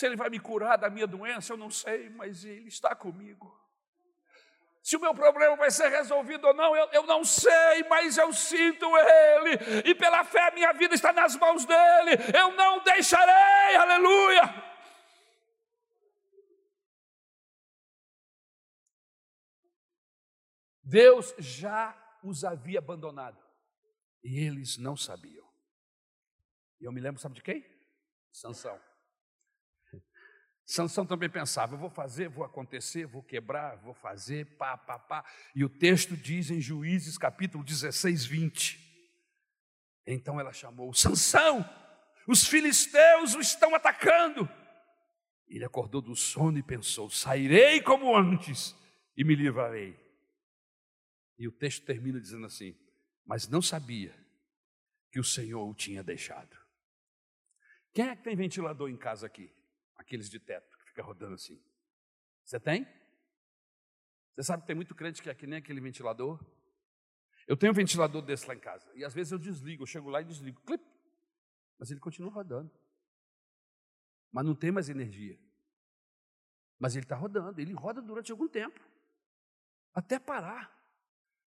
Se 0.04 0.08
Ele 0.08 0.16
vai 0.16 0.28
me 0.28 0.38
curar 0.38 0.76
da 0.76 0.90
minha 0.90 1.06
doença, 1.06 1.54
eu 1.54 1.56
não 1.56 1.70
sei, 1.70 2.10
mas 2.10 2.44
Ele 2.44 2.68
está 2.68 2.94
comigo. 2.94 3.58
Se 4.82 4.98
o 4.98 5.00
meu 5.00 5.14
problema 5.14 5.56
vai 5.56 5.70
ser 5.70 5.88
resolvido 5.88 6.46
ou 6.46 6.52
não, 6.52 6.76
eu, 6.76 6.86
eu, 6.92 7.06
não 7.06 7.24
sei, 7.24 7.82
mas 7.88 8.18
eu 8.18 8.30
sinto 8.30 8.84
Ele, 8.98 9.88
e 9.88 9.94
pela 9.94 10.22
fé 10.22 10.50
minha 10.50 10.74
vida 10.74 10.94
está 10.94 11.10
nas 11.10 11.34
mãos 11.36 11.64
dEle, 11.64 12.18
eu 12.38 12.52
não 12.52 12.84
deixarei, 12.84 13.76
aleluia. 13.76 14.42
Deus 20.82 21.34
já 21.38 21.96
os 22.22 22.44
havia 22.44 22.78
abandonado, 22.78 23.42
e 24.22 24.38
eles 24.38 24.76
não 24.76 24.98
sabiam. 24.98 25.48
E 26.78 26.84
eu 26.84 26.92
me 26.92 27.00
lembro, 27.00 27.22
sabe 27.22 27.36
de 27.36 27.42
quem? 27.42 27.64
Sansão. 28.30 28.78
Sansão 30.64 31.04
também 31.04 31.28
pensava: 31.28 31.76
vou 31.76 31.90
fazer, 31.90 32.28
vou 32.28 32.44
acontecer, 32.44 33.06
vou 33.06 33.22
quebrar, 33.22 33.76
vou 33.76 33.94
fazer, 33.94 34.56
pá, 34.56 34.76
pá, 34.76 34.98
pá. 34.98 35.24
E 35.54 35.64
o 35.64 35.68
texto 35.68 36.16
diz 36.16 36.50
em 36.50 36.60
Juízes 36.60 37.18
capítulo 37.18 37.62
16, 37.62 38.24
20. 38.24 38.80
Então 40.06 40.40
ela 40.40 40.52
chamou: 40.52 40.92
Sansão, 40.94 41.68
os 42.26 42.46
filisteus 42.46 43.34
o 43.34 43.40
estão 43.40 43.74
atacando. 43.74 44.48
Ele 45.46 45.64
acordou 45.64 46.00
do 46.00 46.16
sono 46.16 46.58
e 46.58 46.62
pensou: 46.62 47.10
sairei 47.10 47.80
como 47.82 48.16
antes 48.16 48.74
e 49.16 49.22
me 49.22 49.34
livrarei. 49.34 49.98
E 51.38 51.46
o 51.46 51.52
texto 51.52 51.84
termina 51.84 52.18
dizendo 52.18 52.46
assim: 52.46 52.74
mas 53.26 53.48
não 53.48 53.60
sabia 53.60 54.14
que 55.10 55.20
o 55.20 55.24
Senhor 55.24 55.68
o 55.68 55.74
tinha 55.74 56.02
deixado. 56.02 56.56
Quem 57.92 58.08
é 58.08 58.16
que 58.16 58.24
tem 58.24 58.34
ventilador 58.34 58.88
em 58.88 58.96
casa 58.96 59.26
aqui? 59.26 59.52
Aqueles 60.04 60.28
de 60.28 60.38
teto 60.38 60.76
que 60.78 60.84
fica 60.84 61.02
rodando 61.02 61.34
assim. 61.34 61.60
Você 62.44 62.60
tem? 62.60 62.86
Você 64.34 64.42
sabe 64.42 64.62
que 64.62 64.66
tem 64.66 64.76
muito 64.76 64.94
crente 64.94 65.22
que 65.22 65.30
é 65.30 65.34
que 65.34 65.46
nem 65.46 65.58
aquele 65.58 65.80
ventilador? 65.80 66.44
Eu 67.46 67.56
tenho 67.56 67.72
um 67.72 67.74
ventilador 67.74 68.22
desse 68.22 68.46
lá 68.46 68.54
em 68.54 68.60
casa. 68.60 68.90
E 68.94 69.04
às 69.04 69.14
vezes 69.14 69.32
eu 69.32 69.38
desligo, 69.38 69.82
eu 69.82 69.86
chego 69.86 70.08
lá 70.08 70.20
e 70.20 70.24
desligo. 70.24 70.60
Clip. 70.62 70.82
Mas 71.78 71.90
ele 71.90 72.00
continua 72.00 72.30
rodando. 72.30 72.70
Mas 74.32 74.44
não 74.44 74.54
tem 74.54 74.70
mais 74.70 74.88
energia. 74.88 75.38
Mas 76.78 76.96
ele 76.96 77.04
está 77.04 77.16
rodando. 77.16 77.60
Ele 77.60 77.72
roda 77.72 78.02
durante 78.02 78.32
algum 78.32 78.48
tempo. 78.48 78.80
Até 79.92 80.18
parar. 80.18 80.72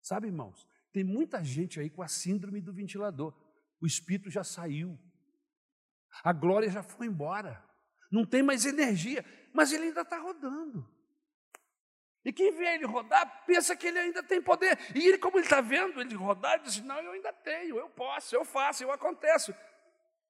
Sabe, 0.01 0.27
irmãos? 0.27 0.67
Tem 0.91 1.03
muita 1.03 1.43
gente 1.43 1.79
aí 1.79 1.89
com 1.89 2.01
a 2.01 2.07
síndrome 2.07 2.61
do 2.61 2.73
ventilador. 2.73 3.35
O 3.81 3.85
espírito 3.85 4.29
já 4.29 4.43
saiu. 4.43 4.97
A 6.23 6.31
glória 6.31 6.69
já 6.69 6.81
foi 6.81 7.07
embora 7.07 7.66
não 8.11 8.25
tem 8.25 8.41
mais 8.41 8.65
energia, 8.65 9.23
mas 9.53 9.71
ele 9.71 9.85
ainda 9.85 10.01
está 10.01 10.17
rodando. 10.17 10.87
E 12.23 12.33
quem 12.33 12.51
vê 12.51 12.75
ele 12.75 12.85
rodar, 12.85 13.45
pensa 13.45 13.73
que 13.75 13.87
ele 13.87 13.99
ainda 13.99 14.21
tem 14.21 14.41
poder. 14.41 14.77
E 14.93 15.07
ele, 15.07 15.17
como 15.17 15.37
ele 15.37 15.45
está 15.45 15.61
vendo 15.61 16.01
ele 16.01 16.13
rodar, 16.13 16.61
diz: 16.61 16.81
Não, 16.81 16.99
eu 16.99 17.13
ainda 17.13 17.31
tenho, 17.31 17.77
eu 17.77 17.89
posso, 17.89 18.35
eu 18.35 18.43
faço, 18.43 18.83
eu 18.83 18.91
aconteço. 18.91 19.55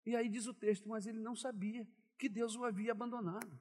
E 0.06 0.16
aí 0.16 0.30
diz 0.30 0.46
o 0.46 0.54
texto: 0.54 0.88
Mas 0.88 1.08
ele 1.08 1.20
não 1.20 1.36
sabia 1.36 1.88
que 2.18 2.30
Deus 2.30 2.56
o 2.56 2.64
havia 2.66 2.92
abandonado. 2.92 3.60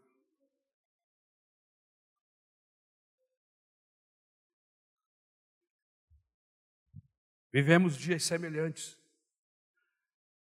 Vivemos 7.51 7.97
dias 7.97 8.23
semelhantes, 8.23 8.99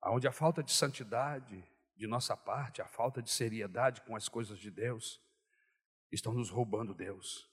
onde 0.04 0.28
a 0.28 0.32
falta 0.32 0.62
de 0.62 0.72
santidade 0.72 1.64
de 1.99 2.07
nossa 2.07 2.36
parte, 2.36 2.80
a 2.80 2.86
falta 2.86 3.20
de 3.20 3.28
seriedade 3.28 4.01
com 4.03 4.14
as 4.14 4.28
coisas 4.28 4.59
de 4.59 4.70
Deus, 4.70 5.20
estão 6.12 6.32
nos 6.32 6.49
roubando 6.49 6.94
Deus, 6.94 7.51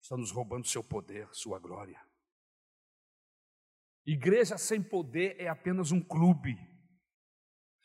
estão 0.00 0.16
nos 0.16 0.30
roubando 0.30 0.66
seu 0.66 0.82
poder, 0.82 1.28
sua 1.32 1.58
glória. 1.58 2.00
Igreja 4.06 4.56
sem 4.56 4.82
poder 4.82 5.36
é 5.38 5.48
apenas 5.48 5.92
um 5.92 6.00
clube. 6.00 6.58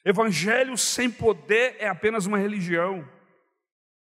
Evangelho 0.06 0.78
sem 0.78 1.12
poder 1.12 1.76
é 1.78 1.90
apenas 1.90 2.26
uma 2.26 2.38
religião. 2.38 3.08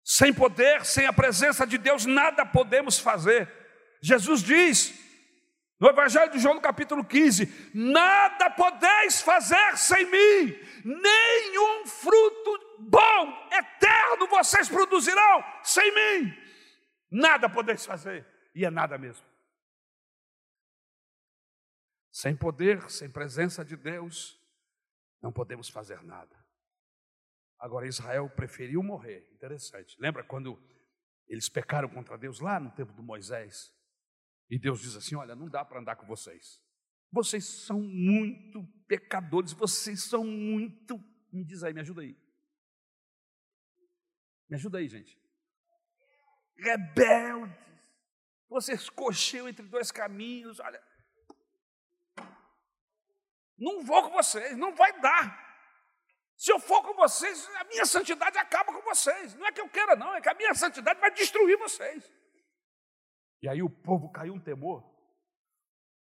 Sem 0.04 0.32
poder, 0.32 0.84
sem 0.84 1.06
a 1.06 1.12
presença 1.12 1.66
de 1.66 1.76
Deus, 1.76 2.06
nada 2.06 2.46
podemos 2.46 3.00
fazer. 3.00 3.50
Jesus 4.00 4.42
diz: 4.42 5.03
no 5.80 5.88
Evangelho 5.88 6.30
de 6.30 6.38
João, 6.38 6.54
no 6.54 6.60
capítulo 6.60 7.04
15: 7.04 7.70
Nada 7.74 8.50
podeis 8.50 9.20
fazer 9.20 9.76
sem 9.76 10.04
mim, 10.06 10.58
nenhum 10.84 11.86
fruto 11.86 12.76
bom, 12.78 13.48
eterno 13.52 14.28
vocês 14.28 14.68
produzirão 14.68 15.44
sem 15.62 15.94
mim. 15.94 16.32
Nada 17.10 17.48
podeis 17.48 17.84
fazer, 17.84 18.26
e 18.54 18.64
é 18.64 18.70
nada 18.70 18.96
mesmo. 18.96 19.24
Sem 22.10 22.36
poder, 22.36 22.88
sem 22.90 23.10
presença 23.10 23.64
de 23.64 23.76
Deus, 23.76 24.40
não 25.20 25.32
podemos 25.32 25.68
fazer 25.68 26.00
nada. 26.04 26.44
Agora, 27.58 27.88
Israel 27.88 28.30
preferiu 28.30 28.82
morrer, 28.82 29.28
interessante. 29.32 29.96
Lembra 29.98 30.22
quando 30.22 30.62
eles 31.26 31.48
pecaram 31.48 31.88
contra 31.88 32.16
Deus 32.16 32.38
lá 32.38 32.60
no 32.60 32.70
tempo 32.70 32.92
do 32.92 33.02
Moisés? 33.02 33.73
E 34.50 34.58
Deus 34.58 34.80
diz 34.80 34.96
assim: 34.96 35.14
Olha, 35.14 35.34
não 35.34 35.48
dá 35.48 35.64
para 35.64 35.80
andar 35.80 35.96
com 35.96 36.06
vocês. 36.06 36.62
Vocês 37.10 37.44
são 37.44 37.80
muito 37.80 38.66
pecadores, 38.86 39.52
vocês 39.52 40.02
são 40.04 40.24
muito. 40.24 40.98
Me 41.32 41.44
diz 41.44 41.62
aí, 41.62 41.72
me 41.72 41.80
ajuda 41.80 42.02
aí. 42.02 42.16
Me 44.48 44.56
ajuda 44.56 44.78
aí, 44.78 44.88
gente. 44.88 45.18
Rebeldes. 46.56 47.54
Vocês 48.48 48.88
cocheiam 48.90 49.48
entre 49.48 49.66
dois 49.66 49.90
caminhos. 49.90 50.60
Olha. 50.60 50.82
Não 53.56 53.82
vou 53.82 54.02
com 54.02 54.10
vocês, 54.10 54.56
não 54.56 54.74
vai 54.74 55.00
dar. 55.00 55.42
Se 56.36 56.52
eu 56.52 56.58
for 56.58 56.82
com 56.82 56.94
vocês, 56.94 57.48
a 57.56 57.64
minha 57.64 57.86
santidade 57.86 58.36
acaba 58.36 58.72
com 58.72 58.82
vocês. 58.82 59.34
Não 59.34 59.46
é 59.46 59.52
que 59.52 59.60
eu 59.60 59.68
queira, 59.68 59.94
não, 59.94 60.14
é 60.14 60.20
que 60.20 60.28
a 60.28 60.34
minha 60.34 60.54
santidade 60.54 61.00
vai 61.00 61.12
destruir 61.12 61.56
vocês. 61.58 62.12
E 63.44 63.48
aí 63.48 63.62
o 63.62 63.68
povo 63.68 64.08
caiu 64.08 64.32
um 64.32 64.40
temor. 64.40 64.82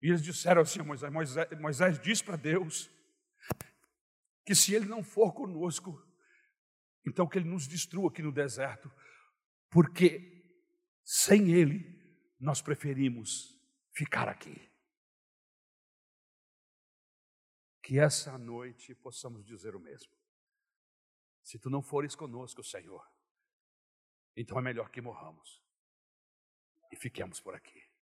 E 0.00 0.06
eles 0.06 0.22
disseram 0.22 0.62
assim 0.62 0.80
Moisés: 0.80 1.12
Moisés, 1.12 1.50
Moisés 1.58 1.98
diz 1.98 2.22
para 2.22 2.36
Deus 2.36 2.88
que 4.46 4.54
se 4.54 4.72
ele 4.72 4.84
não 4.84 5.02
for 5.02 5.32
conosco, 5.34 6.00
então 7.04 7.28
que 7.28 7.36
ele 7.38 7.48
nos 7.48 7.66
destrua 7.66 8.10
aqui 8.10 8.22
no 8.22 8.30
deserto, 8.30 8.88
porque 9.68 10.20
sem 11.02 11.50
ele 11.50 12.00
nós 12.38 12.62
preferimos 12.62 13.60
ficar 13.90 14.28
aqui. 14.28 14.70
Que 17.82 17.98
essa 17.98 18.38
noite 18.38 18.94
possamos 18.94 19.44
dizer 19.44 19.74
o 19.74 19.80
mesmo. 19.80 20.12
Se 21.42 21.58
tu 21.58 21.68
não 21.68 21.82
fores 21.82 22.14
conosco, 22.14 22.62
Senhor, 22.62 23.04
então 24.36 24.56
é 24.60 24.62
melhor 24.62 24.88
que 24.90 25.00
morramos 25.00 25.61
e 26.92 26.96
fiquemos 26.96 27.40
por 27.40 27.54
aqui. 27.54 27.82